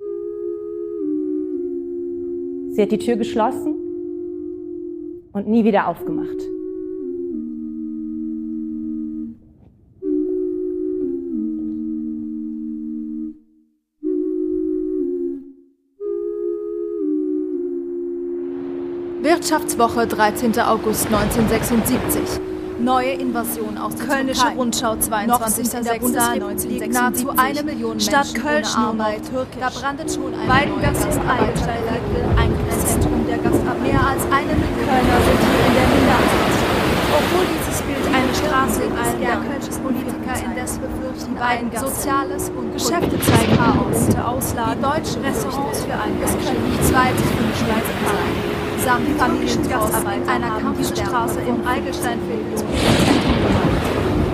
Sie 2.73 2.83
hat 2.83 2.91
die 2.91 2.99
Tür 2.99 3.15
geschlossen 3.15 3.77
und 5.33 5.47
nie 5.47 5.65
wieder 5.65 5.87
aufgemacht. 5.87 6.43
Wirtschaftswoche 19.23 20.09
13. 20.09 20.59
August 20.59 21.07
1976. 21.07 22.41
Neue 22.81 23.13
Invasion 23.13 23.79
aus 23.79 23.95
der 23.95 24.07
Kölnische 24.07 24.41
Türkei. 24.41 24.57
Rundschau 24.57 24.97
22. 24.97 25.75
in 25.75 25.85
der 25.85 25.95
Bundesrepublik 26.01 26.93
nahezu 26.93 27.31
eine 27.37 27.63
Million 27.63 28.01
Stadt 28.01 28.35
Köln 28.35 28.65
Arbeit. 28.65 29.23
Da 29.61 29.71
brandet 29.71 30.13
schon 30.13 30.35
ein 30.35 30.49
Weidengastarbeiterlager 30.49 32.35
ein 32.35 32.51
Zentrum 32.85 33.25
der 33.29 33.39
Gastarbeit. 33.39 33.83
Mehr 33.83 34.03
als 34.03 34.23
eine 34.27 34.59
Million 34.59 34.91
Kölner 34.91 35.19
sind 35.23 35.39
hier 35.39 35.67
in 35.71 35.75
der 35.79 35.87
Minderheit. 35.87 36.59
Obwohl 37.15 37.47
dieses 37.47 37.79
Bild 37.83 38.03
die 38.03 38.35
Straße 38.43 38.83
in 38.83 38.93
allen 38.99 39.21
der 39.21 39.39
Kölsches 39.39 39.79
Politiker 39.79 40.35
indes 40.51 40.79
befürchten 40.83 41.35
beiden 41.37 41.71
Soziales 41.71 42.51
und 42.51 42.73
Geschäfte 42.73 43.21
zeigen 43.21 43.55
Chaos, 43.55 44.03
Auslagen, 44.19 44.79
die 44.79 44.83
deutsche 44.83 45.23
Restaurants 45.23 45.81
für 45.85 45.95
ein 45.95 46.11
Es 46.25 46.33
können 46.43 46.71
nichts 46.75 46.93
weiter 46.93 47.23
für 47.23 47.45
die 47.47 47.59
Schweizer 47.63 47.97
sein. 48.03 48.62
Samt 48.85 49.17
Familientrauß 49.17 49.95
einer 50.27 50.61
Kampfstraße 50.61 51.39
im 51.43 51.65
Eigelsteinfeld 51.65 52.65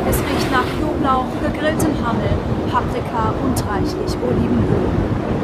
Es 0.08 0.16
riecht 0.16 0.50
nach 0.50 0.64
Knoblauch, 0.78 1.26
gegrilltem 1.42 1.92
Hammel, 2.02 2.30
Paprika 2.72 3.34
und 3.44 3.62
reichlich 3.68 4.16
Olivenöl. 4.26 5.37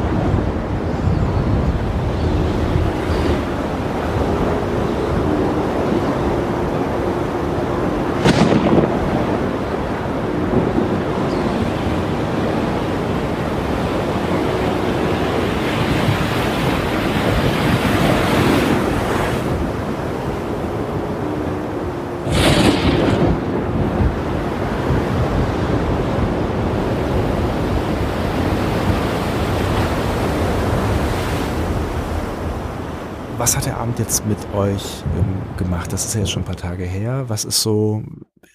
Was 33.44 33.58
hat 33.58 33.66
der 33.66 33.76
Abend 33.76 33.98
jetzt 33.98 34.24
mit 34.24 34.38
euch 34.54 35.04
ähm, 35.18 35.42
gemacht? 35.58 35.92
Das 35.92 36.06
ist 36.06 36.14
ja 36.14 36.20
jetzt 36.20 36.30
schon 36.30 36.44
ein 36.44 36.46
paar 36.46 36.56
Tage 36.56 36.84
her. 36.84 37.28
Was 37.28 37.44
ist 37.44 37.60
so 37.60 38.02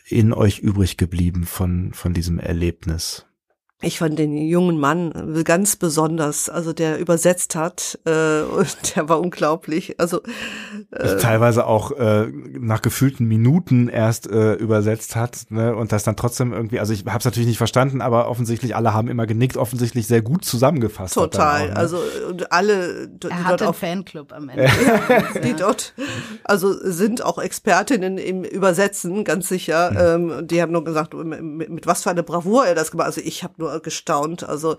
in 0.08 0.34
euch 0.34 0.58
übrig 0.58 0.98
geblieben 0.98 1.44
von, 1.44 1.94
von 1.94 2.16
diesem 2.16 2.40
Erlebnis? 2.40 3.28
Ich 3.82 4.00
fand 4.00 4.20
den 4.20 4.36
jungen 4.36 4.78
Mann 4.78 5.38
äh, 5.38 5.44
ganz 5.44 5.78
besonders, 5.78 6.50
also 6.50 6.74
der 6.74 7.00
übersetzt 7.00 7.56
hat, 7.56 7.98
äh, 8.06 8.42
und 8.58 8.96
der 8.96 9.08
war 9.08 9.22
unglaublich. 9.22 9.98
Also 10.00 10.22
äh, 10.92 11.16
teilweise 11.16 11.66
auch 11.66 11.92
äh, 11.92 12.28
nach 12.60 12.82
gefühlten 12.82 13.26
Minuten 13.26 13.88
erst 13.88 14.30
äh, 14.30 14.54
übersetzt 14.56 15.16
hat 15.16 15.46
ne, 15.50 15.74
und 15.74 15.94
das 15.94 16.04
dann 16.04 16.18
trotzdem 16.18 16.52
irgendwie, 16.52 16.82
also 16.82 16.92
ich 16.92 17.06
habe 17.06 17.20
es 17.20 17.26
natürlich 17.26 17.48
nicht 17.48 17.58
verstanden, 17.58 18.02
aber 18.02 18.28
offensichtlich 18.28 18.76
alle 18.76 18.94
haben 18.94 19.08
immer 19.08 19.26
genickt, 19.26 19.56
offensichtlich 19.56 20.08
sehr 20.08 20.22
gut 20.22 20.44
zusammengefasst. 20.44 21.14
Total, 21.14 21.62
auch, 21.62 21.68
ne? 21.68 21.76
also 21.78 22.00
und 22.28 22.52
alle 22.52 23.08
die 23.08 23.30
er 23.30 23.46
dort 23.48 23.64
auch 23.64 23.76
Fanclub 23.76 24.34
am 24.34 24.50
Ende, 24.50 24.70
die 25.46 25.54
dort 25.54 25.94
also 26.44 26.74
sind 26.74 27.24
auch 27.24 27.38
Expertinnen 27.38 28.18
im 28.18 28.44
Übersetzen, 28.44 29.24
ganz 29.24 29.48
sicher. 29.48 29.92
Mhm. 29.92 30.32
Ähm, 30.32 30.48
die 30.48 30.62
haben 30.62 30.74
nur 30.74 30.84
gesagt, 30.84 31.14
mit, 31.14 31.70
mit 31.70 31.88
was 31.88 32.04
für 32.04 32.10
eine 32.10 32.24
Bravour 32.24 32.66
er 32.66 32.76
das 32.76 32.92
gemacht. 32.92 33.08
Also 33.08 33.22
ich 33.24 33.44
habe 33.44 33.54
nur 33.58 33.69
gestaunt, 33.82 34.44
also 34.44 34.78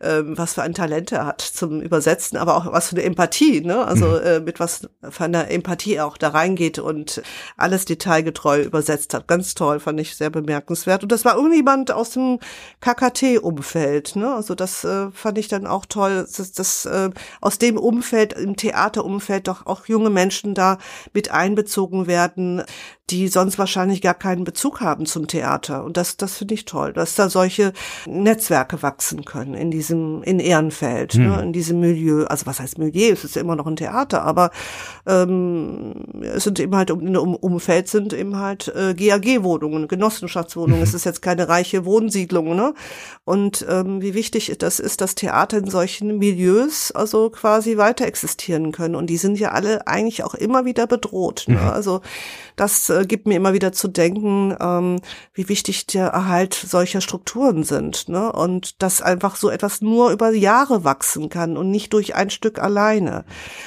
ähm, 0.00 0.38
was 0.38 0.54
für 0.54 0.62
ein 0.62 0.74
Talent 0.74 1.12
er 1.12 1.26
hat 1.26 1.40
zum 1.40 1.80
Übersetzen, 1.80 2.38
aber 2.38 2.56
auch 2.56 2.72
was 2.72 2.88
für 2.88 2.96
eine 2.96 3.04
Empathie, 3.04 3.60
ne? 3.60 3.84
Also 3.84 4.06
mhm. 4.06 4.20
äh, 4.24 4.40
mit 4.40 4.60
was 4.60 4.88
für 5.08 5.24
einer 5.24 5.50
Empathie 5.50 5.94
er 5.94 6.06
auch 6.06 6.16
da 6.16 6.28
reingeht 6.28 6.78
und 6.78 7.22
alles 7.56 7.84
detailgetreu 7.84 8.62
übersetzt 8.62 9.14
hat. 9.14 9.26
Ganz 9.26 9.54
toll, 9.54 9.80
fand 9.80 10.00
ich 10.00 10.16
sehr 10.16 10.30
bemerkenswert. 10.30 11.02
Und 11.02 11.12
das 11.12 11.24
war 11.24 11.36
irgendjemand 11.36 11.90
aus 11.90 12.10
dem 12.10 12.38
KKT-Umfeld, 12.80 14.16
ne? 14.16 14.34
Also 14.34 14.54
das 14.54 14.84
äh, 14.84 15.10
fand 15.10 15.38
ich 15.38 15.48
dann 15.48 15.66
auch 15.66 15.86
toll, 15.86 16.26
dass, 16.36 16.52
dass 16.52 16.86
äh, 16.86 17.10
aus 17.40 17.58
dem 17.58 17.78
Umfeld, 17.78 18.32
im 18.34 18.56
Theaterumfeld 18.56 19.48
doch 19.48 19.66
auch 19.66 19.86
junge 19.86 20.10
Menschen 20.10 20.54
da 20.54 20.78
mit 21.12 21.30
einbezogen 21.30 22.06
werden, 22.06 22.62
die 23.10 23.28
sonst 23.28 23.58
wahrscheinlich 23.58 24.02
gar 24.02 24.14
keinen 24.14 24.44
Bezug 24.44 24.80
haben 24.80 25.06
zum 25.06 25.26
Theater. 25.26 25.84
Und 25.84 25.96
das, 25.96 26.16
das 26.16 26.36
finde 26.36 26.54
ich 26.54 26.64
toll, 26.64 26.92
dass 26.92 27.14
da 27.14 27.30
solche 27.30 27.72
Netzwerke 28.06 28.82
wachsen 28.82 29.24
können 29.24 29.54
in 29.54 29.70
diesem, 29.70 30.22
in 30.22 30.40
Ehrenfeld, 30.40 31.14
hm. 31.14 31.28
ne, 31.28 31.42
in 31.42 31.52
diesem 31.52 31.80
Milieu. 31.80 32.24
Also 32.24 32.46
was 32.46 32.60
heißt 32.60 32.78
Milieu? 32.78 33.12
Es 33.12 33.24
ist 33.24 33.36
ja 33.36 33.42
immer 33.42 33.56
noch 33.56 33.66
ein 33.66 33.76
Theater, 33.76 34.22
aber 34.22 34.50
ähm, 35.06 35.94
es 36.22 36.44
sind 36.44 36.60
eben 36.60 36.76
halt 36.76 36.90
um, 36.90 37.16
um 37.16 37.34
Umfeld 37.34 37.88
sind 37.88 38.12
eben 38.12 38.36
halt 38.36 38.68
äh, 38.68 38.94
GAG-Wohnungen, 38.94 39.88
Genossenschaftswohnungen. 39.88 40.82
es 40.82 40.94
ist 40.94 41.04
jetzt 41.04 41.22
keine 41.22 41.48
reiche 41.48 41.84
Wohnsiedlung, 41.84 42.54
ne? 42.54 42.74
Und 43.24 43.66
ähm, 43.68 44.00
wie 44.00 44.14
wichtig 44.14 44.54
das 44.58 44.80
ist, 44.80 45.00
dass 45.00 45.14
Theater 45.14 45.58
in 45.58 45.70
solchen 45.70 46.18
Milieus 46.18 46.92
also 46.92 47.30
quasi 47.30 47.76
weiter 47.76 48.06
existieren 48.06 48.72
können. 48.72 48.94
Und 48.94 49.08
die 49.08 49.16
sind 49.16 49.38
ja 49.38 49.52
alle 49.52 49.86
eigentlich 49.86 50.24
auch 50.24 50.34
immer 50.34 50.64
wieder 50.64 50.86
bedroht. 50.86 51.44
Ne? 51.46 51.56
Mhm. 51.56 51.68
Also 51.68 52.00
das 52.56 52.88
äh, 52.98 53.06
gibt 53.06 53.26
mir 53.26 53.36
immer 53.36 53.52
wieder 53.52 53.72
zu 53.72 53.88
denken, 53.88 54.56
ähm, 54.60 55.00
wie 55.34 55.48
wichtig 55.48 55.86
der 55.86 56.08
Erhalt 56.08 56.54
solcher 56.54 57.00
Strukturen 57.00 57.64
sind. 57.64 58.08
Ne? 58.08 58.32
Und 58.32 58.82
dass 58.82 59.02
einfach 59.02 59.36
so 59.36 59.50
etwas 59.50 59.80
nur 59.80 60.10
über 60.10 60.30
Jahre 60.30 60.84
wachsen 60.84 61.28
kann 61.28 61.56
und 61.56 61.70
nicht 61.70 61.92
durch 61.92 62.14
ein 62.14 62.30
Stück 62.30 62.58
alleine. 62.58 63.24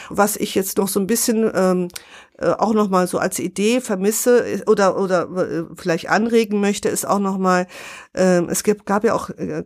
Was 0.10 0.38
ich 0.38 0.56
jetzt 0.56 0.78
noch 0.78 0.88
so 0.88 1.00
ein 1.00 1.08
bisschen 1.08 1.50
ähm, 1.54 1.88
äh, 1.88 2.31
auch 2.58 2.74
noch 2.74 2.90
mal 2.90 3.08
so 3.08 3.18
als 3.18 3.40
Idee 3.40 3.82
vermisse 3.82 4.64
oder 4.68 5.00
oder 5.00 5.30
äh, 5.36 5.64
vielleicht 5.76 6.10
anregen 6.10 6.60
möchte, 6.60 6.90
ist 6.90 7.08
auch 7.08 7.20
noch 7.20 7.38
mal 7.38 7.68
äh, 8.14 8.42
es 8.46 8.64
gibt 8.64 8.86
gab 8.86 9.04
ja 9.04 9.14
auch 9.14 9.30
äh, 9.30 9.64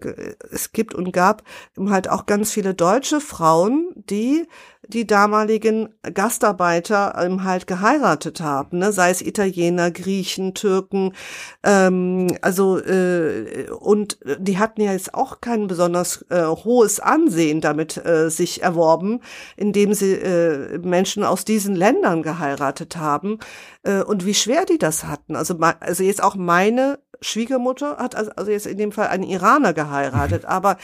es 0.51 0.71
gibt 0.71 0.93
und 0.93 1.11
gab 1.11 1.43
halt 1.77 2.09
auch 2.09 2.25
ganz 2.25 2.51
viele 2.51 2.73
deutsche 2.73 3.21
Frauen, 3.21 3.89
die 3.95 4.47
die 4.87 5.07
damaligen 5.07 5.89
Gastarbeiter 6.13 7.15
ähm, 7.19 7.43
halt 7.43 7.67
geheiratet 7.67 8.41
haben, 8.41 8.79
ne? 8.79 8.91
sei 8.91 9.09
es 9.09 9.21
Italiener, 9.21 9.91
Griechen, 9.91 10.53
Türken, 10.53 11.13
ähm, 11.63 12.27
also 12.41 12.77
äh, 12.77 13.67
und 13.79 14.19
die 14.37 14.59
hatten 14.59 14.81
ja 14.81 14.91
jetzt 14.91 15.13
auch 15.13 15.41
kein 15.41 15.67
besonders 15.67 16.25
äh, 16.29 16.45
hohes 16.45 16.99
Ansehen 16.99 17.61
damit 17.61 17.97
äh, 18.05 18.29
sich 18.29 18.61
erworben, 18.61 19.21
indem 19.57 19.93
sie 19.93 20.13
äh, 20.13 20.77
Menschen 20.77 21.23
aus 21.23 21.45
diesen 21.45 21.75
Ländern 21.75 22.21
geheiratet 22.21 22.64
haben 22.97 23.39
äh, 23.83 24.01
und 24.01 24.25
wie 24.25 24.33
schwer 24.33 24.65
die 24.65 24.77
das 24.77 25.03
hatten. 25.03 25.35
Also 25.35 25.57
also 25.59 26.03
jetzt 26.03 26.23
auch 26.23 26.35
meine 26.35 26.99
Schwiegermutter 27.21 27.97
hat 27.97 28.15
also, 28.15 28.51
jetzt 28.51 28.67
in 28.67 28.77
dem 28.77 28.91
Fall 28.91 29.07
einen 29.07 29.23
Iraner 29.23 29.73
geheiratet, 29.73 30.43
mhm. 30.43 30.49
aber 30.49 30.77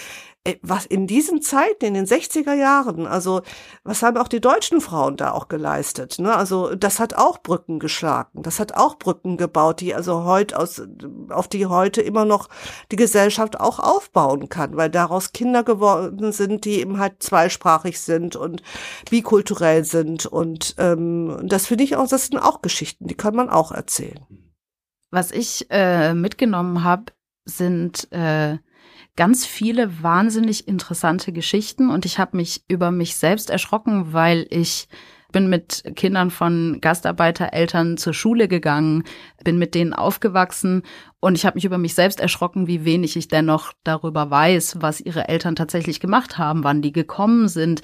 äh, 0.44 0.56
was 0.64 0.88
in 0.88 1.06
diesen 1.06 1.42
Zeiten, 1.44 1.86
in 1.86 1.94
den 1.94 2.08
60er 2.08 2.54
Jahren, 2.54 3.06
also 3.06 3.42
was 3.84 4.02
haben 4.02 4.18
auch 4.18 4.28
die 4.28 4.42
deutschen 4.42 4.82
Frauen 4.82 5.16
da 5.16 5.32
auch 5.34 5.50
geleistet? 5.50 6.18
Ne? 6.18 6.36
Also 6.36 6.74
das 6.74 7.00
hat 7.00 7.14
auch 7.14 7.44
Brücken 7.44 7.78
geschlagen, 7.80 8.42
das 8.42 8.60
hat 8.60 8.74
auch 8.76 8.98
Brücken 8.98 9.38
gebaut, 9.38 9.82
die 9.82 9.94
also 9.94 10.24
heute 10.24 10.58
aus, 10.58 10.82
auf 11.30 11.48
die 11.48 11.68
heute 11.68 12.02
immer 12.02 12.26
noch 12.26 12.50
die 12.92 12.96
Gesellschaft 12.96 13.60
auch 13.60 13.78
aufbauen 13.78 14.50
kann, 14.50 14.76
weil 14.78 14.90
daraus 14.90 15.32
Kinder 15.32 15.64
geworden 15.64 16.32
sind, 16.32 16.66
die 16.66 16.80
eben 16.80 16.98
halt 16.98 17.22
zweisprachig 17.22 18.02
sind 18.02 18.36
und 18.36 18.64
bikulturell 19.12 19.84
sind 19.86 20.26
und 20.26 20.74
ähm, 20.80 21.38
das 21.44 21.68
finde 21.68 21.84
ich 21.84 21.96
auch, 21.96 22.08
das 22.08 22.28
sind 22.28 22.40
auch 22.40 22.64
Geschichten, 22.64 23.06
die 23.06 23.16
kann 23.16 23.36
man 23.36 23.50
auch 23.50 23.72
erzählen. 23.72 24.51
Was 25.12 25.32
ich 25.32 25.68
äh, 25.70 26.14
mitgenommen 26.14 26.84
habe, 26.84 27.12
sind 27.46 28.12
äh, 28.12 28.58
ganz 29.16 29.46
viele 29.46 30.02
wahnsinnig 30.02 30.68
interessante 30.68 31.34
Geschichten. 31.34 31.90
Und 31.90 32.06
ich 32.06 32.18
habe 32.18 32.38
mich 32.38 32.64
über 32.68 32.92
mich 32.92 33.16
selbst 33.18 33.50
erschrocken, 33.50 34.14
weil 34.14 34.48
ich 34.50 34.88
bin 35.32 35.50
mit 35.50 35.84
Kindern 35.96 36.30
von 36.30 36.80
Gastarbeitereltern 36.82 37.98
zur 37.98 38.14
Schule 38.14 38.48
gegangen, 38.48 39.04
bin 39.44 39.58
mit 39.58 39.76
denen 39.76 39.94
aufgewachsen. 39.94 40.84
Und 41.20 41.38
ich 41.38 41.46
habe 41.46 41.56
mich 41.56 41.66
über 41.66 41.78
mich 41.78 41.94
selbst 41.94 42.20
erschrocken, 42.20 42.68
wie 42.68 42.86
wenig 42.86 43.16
ich 43.16 43.28
dennoch 43.28 43.74
darüber 43.84 44.30
weiß, 44.30 44.78
was 44.82 45.00
ihre 45.00 45.30
Eltern 45.30 45.56
tatsächlich 45.56 46.00
gemacht 46.00 46.38
haben, 46.38 46.64
wann 46.64 46.82
die 46.82 46.92
gekommen 46.92 47.48
sind 47.48 47.82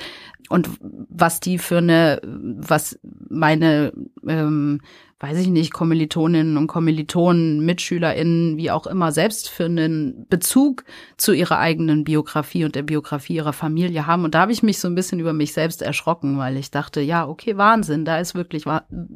und 0.49 0.69
was 0.81 1.39
die 1.39 1.57
für 1.57 1.77
eine, 1.77 2.21
was 2.23 2.99
meine 3.29 3.93
ähm, 4.27 4.81
weiß 5.19 5.39
ich 5.39 5.47
nicht, 5.47 5.73
Kommilitoninnen 5.73 6.57
und 6.57 6.67
Kommilitonen, 6.67 7.65
MitschülerInnen, 7.65 8.57
wie 8.57 8.69
auch 8.69 8.85
immer, 8.85 9.11
selbst 9.11 9.49
für 9.49 9.65
einen 9.65 10.27
Bezug 10.29 10.83
zu 11.17 11.33
ihrer 11.33 11.57
eigenen 11.57 12.03
Biografie 12.03 12.65
und 12.65 12.75
der 12.75 12.83
Biografie 12.83 13.35
ihrer 13.35 13.53
Familie 13.53 14.05
haben. 14.05 14.25
Und 14.25 14.35
da 14.35 14.41
habe 14.41 14.51
ich 14.51 14.61
mich 14.61 14.77
so 14.77 14.87
ein 14.87 14.93
bisschen 14.93 15.19
über 15.19 15.33
mich 15.33 15.53
selbst 15.53 15.81
erschrocken, 15.81 16.37
weil 16.37 16.55
ich 16.55 16.69
dachte, 16.69 17.01
ja, 17.01 17.27
okay, 17.27 17.57
Wahnsinn, 17.57 18.05
da 18.05 18.19
ist 18.19 18.35
wirklich 18.35 18.65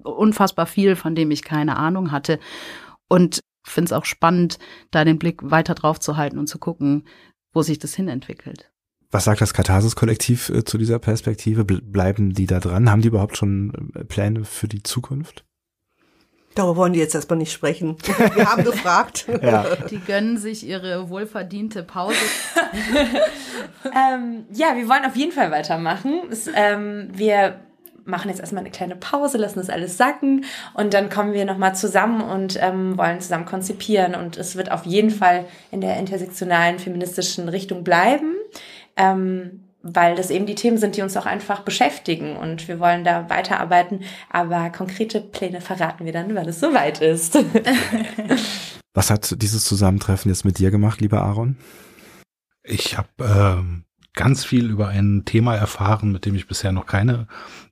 unfassbar 0.04 0.66
viel, 0.66 0.96
von 0.96 1.14
dem 1.14 1.30
ich 1.30 1.44
keine 1.44 1.78
Ahnung 1.78 2.12
hatte. 2.12 2.40
Und 3.08 3.42
finde 3.64 3.90
es 3.90 3.94
auch 3.94 4.06
spannend, 4.06 4.58
da 4.90 5.06
den 5.06 5.20
Blick 5.20 5.52
weiter 5.52 5.76
drauf 5.76 6.00
zu 6.00 6.18
halten 6.18 6.40
und 6.40 6.48
zu 6.48 6.58
gucken, 6.58 7.08
wo 7.54 7.62
sich 7.62 7.78
das 7.78 7.94
hinentwickelt. 7.94 8.72
Was 9.12 9.26
sagt 9.26 9.42
das 9.42 9.54
Katharsis-Kollektiv 9.54 10.50
äh, 10.50 10.64
zu 10.64 10.78
dieser 10.78 10.98
Perspektive? 10.98 11.66
Bleiben 11.66 12.34
die 12.34 12.48
da 12.48 12.60
dran? 12.60 12.90
Haben 12.90 13.02
die 13.02 13.10
überhaupt 13.10 13.38
schon 13.38 13.92
äh, 13.94 14.06
Pläne 14.06 14.46
für 14.46 14.70
die 14.70 14.84
Zukunft? 14.84 15.46
Darüber 16.56 16.76
wollen 16.76 16.94
die 16.94 17.00
jetzt 17.00 17.16
erstmal 17.16 17.38
nicht 17.38 17.52
sprechen. 17.52 17.98
Wir 18.36 18.50
haben 18.50 18.64
gefragt. 18.64 19.26
ja. 19.42 19.76
Die 19.90 20.00
gönnen 20.00 20.38
sich 20.38 20.66
ihre 20.66 21.10
wohlverdiente 21.10 21.84
Pause. 21.84 22.16
ähm, 23.86 24.46
ja, 24.52 24.76
wir 24.76 24.88
wollen 24.88 25.06
auf 25.06 25.16
jeden 25.16 25.32
Fall 25.32 25.52
weitermachen. 25.52 26.22
Es, 26.30 26.50
ähm, 26.54 27.10
wir 27.14 27.60
machen 28.04 28.30
jetzt 28.30 28.40
erstmal 28.40 28.64
eine 28.64 28.72
kleine 28.72 28.96
Pause, 28.96 29.38
lassen 29.38 29.60
das 29.60 29.70
alles 29.70 29.98
sacken 29.98 30.46
und 30.74 30.94
dann 30.94 31.10
kommen 31.10 31.34
wir 31.34 31.46
nochmal 31.46 31.76
zusammen 31.76 32.22
und 32.22 32.58
ähm, 32.62 32.98
wollen 32.98 33.22
zusammen 33.22 33.46
konzipieren. 33.46 34.16
Und 34.16 34.38
es 34.38 34.56
wird 34.56 34.72
auf 34.72 34.86
jeden 34.86 35.12
Fall 35.12 35.46
in 35.72 35.82
der 35.82 35.98
intersektionalen 35.98 36.80
feministischen 36.80 37.48
Richtung 37.50 37.84
bleiben. 37.84 38.36
Ähm, 38.98 39.64
weil 39.84 40.16
das 40.16 40.30
eben 40.30 40.46
die 40.46 40.56
Themen 40.56 40.78
sind, 40.78 40.96
die 40.96 41.02
uns 41.02 41.18
auch 41.18 41.26
einfach 41.26 41.62
beschäftigen 41.62 42.36
und 42.38 42.68
wir 42.68 42.80
wollen 42.80 43.04
da 43.04 43.30
weiterarbeiten, 43.30 44.02
aber 44.30 44.70
konkrete 44.70 45.22
Pläne 45.22 45.62
verraten 45.62 46.06
wir 46.06 46.14
dann, 46.14 46.36
wenn 46.36 46.48
es 46.48 46.60
soweit 46.60 47.02
ist. 47.02 47.38
Was 48.94 49.10
hat 49.10 49.42
dieses 49.42 49.64
Zusammentreffen 49.64 50.30
jetzt 50.30 50.46
mit 50.46 50.60
dir 50.60 50.70
gemacht, 50.70 51.02
lieber 51.02 51.22
Aaron? 51.22 51.58
Ich 52.64 52.98
habe 52.98 53.10
ähm, 53.22 53.86
ganz 54.14 54.44
viel 54.44 54.70
über 54.70 54.90
ein 54.90 55.24
Thema 55.26 55.56
erfahren, 55.56 56.12
mit 56.12 56.26
dem 56.26 56.36
ich 56.36 56.48
bisher 56.48 56.72
noch 56.72 56.86
keine 56.86 57.28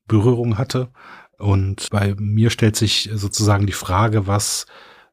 Berührung 0.08 0.58
hatte. 0.58 0.90
Und 1.38 1.90
bei 1.92 2.16
mir 2.18 2.50
stellt 2.50 2.76
sich 2.76 3.10
sozusagen 3.14 3.66
die 3.66 3.74
Frage, 3.74 4.28
was 4.28 4.66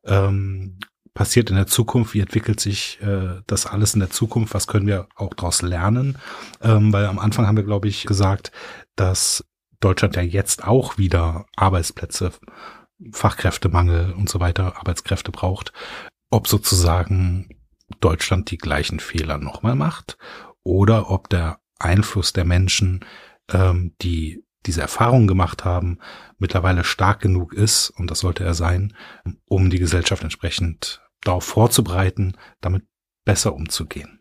ähm, 0.05 0.79
passiert 1.17 1.49
in 1.49 1.57
der 1.57 1.67
Zukunft, 1.67 2.13
wie 2.13 2.21
entwickelt 2.21 2.61
sich 2.61 3.01
äh, 3.01 3.41
das 3.47 3.65
alles 3.65 3.95
in 3.95 4.01
der 4.01 4.11
Zukunft, 4.11 4.53
was 4.53 4.67
können 4.67 4.87
wir 4.87 5.09
auch 5.17 5.33
daraus 5.33 5.63
lernen. 5.63 6.19
Ähm, 6.63 6.93
weil 6.93 7.07
am 7.07 7.19
Anfang 7.19 7.47
haben 7.47 7.57
wir, 7.57 7.65
glaube 7.65 7.89
ich, 7.89 8.05
gesagt, 8.05 8.53
dass 8.97 9.43
Deutschland 9.81 10.15
ja 10.15 10.23
jetzt 10.23 10.65
auch 10.65 10.99
wieder 10.99 11.47
Arbeitsplätze, 11.57 12.33
Fachkräftemangel 13.13 14.13
und 14.13 14.29
so 14.29 14.41
weiter, 14.41 14.77
Arbeitskräfte 14.77 15.33
braucht. 15.33 15.73
Ob 16.31 16.49
sozusagen 16.49 17.49
Deutschland 18.01 18.51
die 18.51 18.59
gleichen 18.59 19.01
Fehler 19.01 19.39
nochmal 19.39 19.75
macht 19.75 20.19
oder 20.65 21.11
ob 21.11 21.31
der 21.31 21.61
Einfluss 21.79 22.35
der 22.35 22.45
Menschen, 22.45 23.05
ähm, 23.51 23.95
die 24.03 24.45
diese 24.67 24.83
Erfahrungen 24.83 25.29
gemacht 25.29 25.65
haben, 25.65 25.99
mittlerweile 26.39 26.85
stark 26.85 27.21
genug 27.21 27.55
ist, 27.55 27.89
und 27.89 28.11
das 28.11 28.19
sollte 28.19 28.45
er 28.45 28.55
sein, 28.55 28.95
um 29.47 29.71
die 29.71 29.79
Gesellschaft 29.79 30.23
entsprechend 30.23 31.01
darauf 31.27 31.45
vorzubereiten, 31.45 32.37
damit 32.61 32.85
besser 33.25 33.55
umzugehen. 33.55 34.16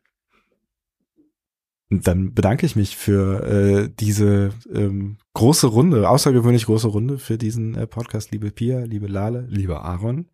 Dann 1.91 2.33
bedanke 2.33 2.65
ich 2.65 2.75
mich 2.75 2.97
für 2.97 3.43
äh, 3.43 3.89
diese 3.99 4.49
ähm, 4.73 5.17
große 5.35 5.67
Runde, 5.67 6.09
außergewöhnlich 6.09 6.65
große 6.65 6.87
Runde 6.87 7.19
für 7.19 7.37
diesen 7.37 7.75
äh, 7.75 7.85
Podcast, 7.85 8.31
liebe 8.31 8.49
Pia, 8.49 8.79
liebe 8.85 9.05
Lale, 9.05 9.45
lieber 9.49 9.83
Aaron. 9.83 10.25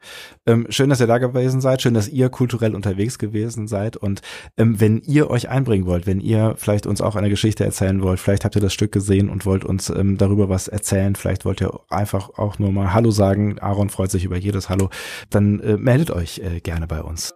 Ähm, 0.45 0.67
schön, 0.69 0.89
dass 0.89 1.01
ihr 1.01 1.07
da 1.07 1.17
gewesen 1.17 1.59
seid, 1.59 1.81
schön, 1.81 1.93
dass 1.93 2.07
ihr 2.07 2.29
kulturell 2.29 2.73
unterwegs 2.73 3.19
gewesen 3.19 3.67
seid 3.67 3.97
und 3.97 4.21
ähm, 4.55 4.79
wenn 4.79 5.01
ihr 5.01 5.29
euch 5.29 5.49
einbringen 5.49 5.87
wollt, 5.87 6.07
wenn 6.07 6.21
ihr 6.21 6.55
vielleicht 6.57 6.87
uns 6.87 7.01
auch 7.01 7.17
eine 7.17 7.29
Geschichte 7.29 7.65
erzählen 7.65 8.01
wollt, 8.01 8.21
vielleicht 8.21 8.45
habt 8.45 8.55
ihr 8.55 8.61
das 8.61 8.73
Stück 8.73 8.93
gesehen 8.93 9.29
und 9.29 9.45
wollt 9.45 9.65
uns 9.65 9.89
ähm, 9.89 10.17
darüber 10.17 10.47
was 10.47 10.69
erzählen, 10.69 11.15
vielleicht 11.15 11.43
wollt 11.43 11.59
ihr 11.59 11.77
einfach 11.89 12.29
auch 12.37 12.59
nur 12.59 12.71
mal 12.71 12.93
Hallo 12.93 13.11
sagen, 13.11 13.59
Aaron 13.59 13.89
freut 13.89 14.11
sich 14.11 14.23
über 14.23 14.37
jedes 14.37 14.69
Hallo, 14.69 14.89
dann 15.29 15.59
äh, 15.59 15.75
meldet 15.75 16.11
euch 16.11 16.39
äh, 16.39 16.61
gerne 16.61 16.87
bei 16.87 17.01
uns. 17.01 17.33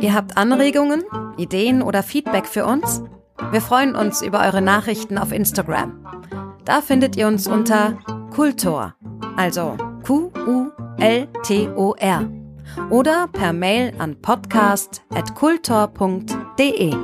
Ihr 0.00 0.14
habt 0.14 0.36
Anregungen, 0.36 1.04
Ideen 1.36 1.82
oder 1.82 2.02
Feedback 2.02 2.46
für 2.46 2.66
uns? 2.66 3.02
Wir 3.50 3.60
freuen 3.60 3.94
uns 3.94 4.22
über 4.22 4.40
eure 4.40 4.62
Nachrichten 4.62 5.18
auf 5.18 5.30
Instagram. 5.32 6.04
Da 6.64 6.80
findet 6.80 7.16
ihr 7.16 7.28
uns 7.28 7.46
unter 7.46 7.98
Kultor, 8.30 8.94
also 9.36 9.76
Q-U-L-T-O-R. 10.04 10.72
Oder 12.90 13.28
per 13.28 13.52
Mail 13.52 13.92
an 13.98 14.20
podcast.kultor.de. 14.20 16.94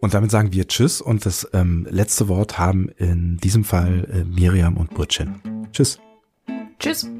Und 0.00 0.14
damit 0.14 0.30
sagen 0.30 0.52
wir 0.52 0.66
Tschüss 0.66 1.00
und 1.00 1.26
das 1.26 1.48
ähm, 1.52 1.86
letzte 1.90 2.28
Wort 2.28 2.58
haben 2.58 2.88
in 2.96 3.36
diesem 3.38 3.64
Fall 3.64 4.06
äh, 4.10 4.24
Miriam 4.24 4.76
und 4.76 4.94
Burcin. 4.94 5.40
Tschüss. 5.72 5.98
Tschüss. 6.78 7.10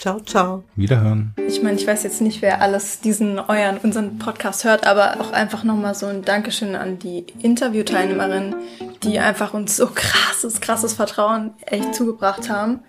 Ciao, 0.00 0.18
ciao. 0.18 0.64
Wiederhören. 0.76 1.34
Ich 1.46 1.62
meine, 1.62 1.76
ich 1.76 1.86
weiß 1.86 2.04
jetzt 2.04 2.22
nicht, 2.22 2.40
wer 2.40 2.62
alles 2.62 3.00
diesen 3.00 3.38
euren, 3.38 3.76
unseren 3.82 4.16
Podcast 4.18 4.64
hört, 4.64 4.86
aber 4.86 5.20
auch 5.20 5.30
einfach 5.32 5.62
nochmal 5.62 5.94
so 5.94 6.06
ein 6.06 6.22
Dankeschön 6.22 6.74
an 6.74 6.98
die 6.98 7.26
Interviewteilnehmerinnen, 7.42 8.54
die 9.02 9.18
einfach 9.18 9.52
uns 9.52 9.76
so 9.76 9.88
krasses, 9.94 10.62
krasses 10.62 10.94
Vertrauen 10.94 11.50
echt 11.66 11.94
zugebracht 11.94 12.48
haben. 12.48 12.80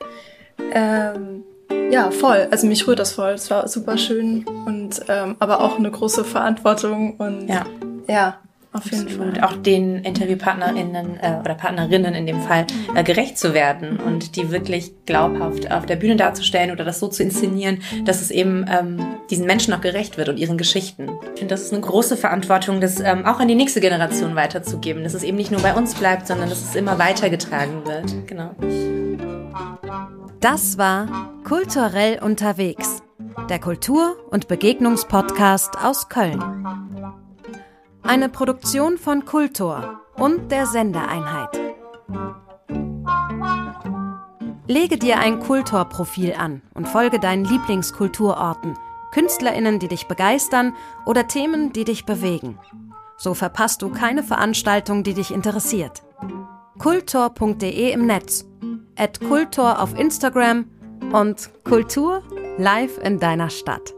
Ähm, 0.71 1.43
ja, 1.91 2.11
voll. 2.11 2.47
Also 2.49 2.65
mich 2.65 2.87
rührt 2.87 2.99
das 2.99 3.11
voll. 3.11 3.31
Es 3.31 3.51
war 3.51 3.67
super 3.67 3.97
schön 3.97 4.45
und 4.65 5.01
ähm, 5.09 5.35
aber 5.39 5.59
auch 5.59 5.77
eine 5.77 5.91
große 5.91 6.23
Verantwortung 6.23 7.17
und 7.17 7.49
Ja. 7.49 7.65
ja 8.07 8.37
auf 8.73 8.85
jeden 8.85 9.07
Absolut. 9.07 9.37
Fall. 9.37 9.43
Auch 9.43 9.57
den 9.57 9.97
InterviewpartnerInnen 9.99 11.19
äh, 11.19 11.39
oder 11.41 11.55
Partnerinnen 11.55 12.13
in 12.13 12.25
dem 12.25 12.41
Fall 12.41 12.65
äh, 12.95 13.03
gerecht 13.03 13.37
zu 13.37 13.53
werden 13.53 13.99
und 13.99 14.37
die 14.37 14.49
wirklich 14.49 14.93
glaubhaft 15.05 15.69
auf 15.69 15.85
der 15.85 15.97
Bühne 15.97 16.15
darzustellen 16.15 16.71
oder 16.71 16.85
das 16.85 16.99
so 16.99 17.09
zu 17.09 17.21
inszenieren, 17.21 17.81
dass 18.05 18.21
es 18.21 18.31
eben 18.31 18.65
ähm, 18.69 19.05
diesen 19.29 19.45
Menschen 19.45 19.73
auch 19.73 19.81
gerecht 19.81 20.17
wird 20.17 20.29
und 20.29 20.37
ihren 20.37 20.57
Geschichten. 20.57 21.09
Ich 21.33 21.39
finde, 21.39 21.53
das 21.53 21.63
ist 21.63 21.73
eine 21.73 21.81
große 21.81 22.15
Verantwortung, 22.15 22.79
das 22.79 23.01
ähm, 23.01 23.25
auch 23.25 23.41
an 23.41 23.49
die 23.49 23.55
nächste 23.55 23.81
Generation 23.81 24.35
weiterzugeben, 24.35 25.03
dass 25.03 25.13
es 25.13 25.23
eben 25.23 25.35
nicht 25.35 25.51
nur 25.51 25.61
bei 25.61 25.73
uns 25.73 25.93
bleibt, 25.95 26.27
sondern 26.27 26.49
dass 26.49 26.61
es 26.61 26.75
immer 26.75 26.97
weitergetragen 26.97 27.85
wird. 27.85 28.27
Genau. 28.27 28.51
Das 30.39 30.77
war 30.77 31.07
Kulturell 31.43 32.19
unterwegs, 32.23 33.03
der 33.49 33.59
Kultur- 33.59 34.15
und 34.29 34.47
Begegnungspodcast 34.47 35.77
aus 35.83 36.07
Köln. 36.07 36.41
Eine 38.03 38.29
Produktion 38.29 38.97
von 38.97 39.25
Kultor 39.25 40.01
und 40.15 40.51
der 40.51 40.65
Sendeeinheit. 40.65 41.59
Lege 44.67 44.97
dir 44.97 45.19
ein 45.19 45.39
Kultor-Profil 45.39 46.33
an 46.33 46.61
und 46.73 46.87
folge 46.87 47.19
deinen 47.19 47.45
Lieblingskulturorten, 47.45 48.75
KünstlerInnen, 49.11 49.79
die 49.79 49.87
dich 49.87 50.07
begeistern 50.07 50.73
oder 51.05 51.27
Themen, 51.27 51.73
die 51.73 51.83
dich 51.83 52.05
bewegen. 52.05 52.57
So 53.17 53.33
verpasst 53.33 53.81
du 53.81 53.89
keine 53.89 54.23
Veranstaltung, 54.23 55.03
die 55.03 55.13
dich 55.13 55.31
interessiert. 55.31 56.01
Kultor.de 56.79 57.91
im 57.91 58.07
Netz, 58.07 58.45
at 58.97 59.19
Kultor 59.19 59.81
auf 59.81 59.97
Instagram 59.97 60.65
und 61.11 61.49
Kultur 61.63 62.23
live 62.57 62.97
in 62.97 63.19
deiner 63.19 63.49
Stadt. 63.49 63.93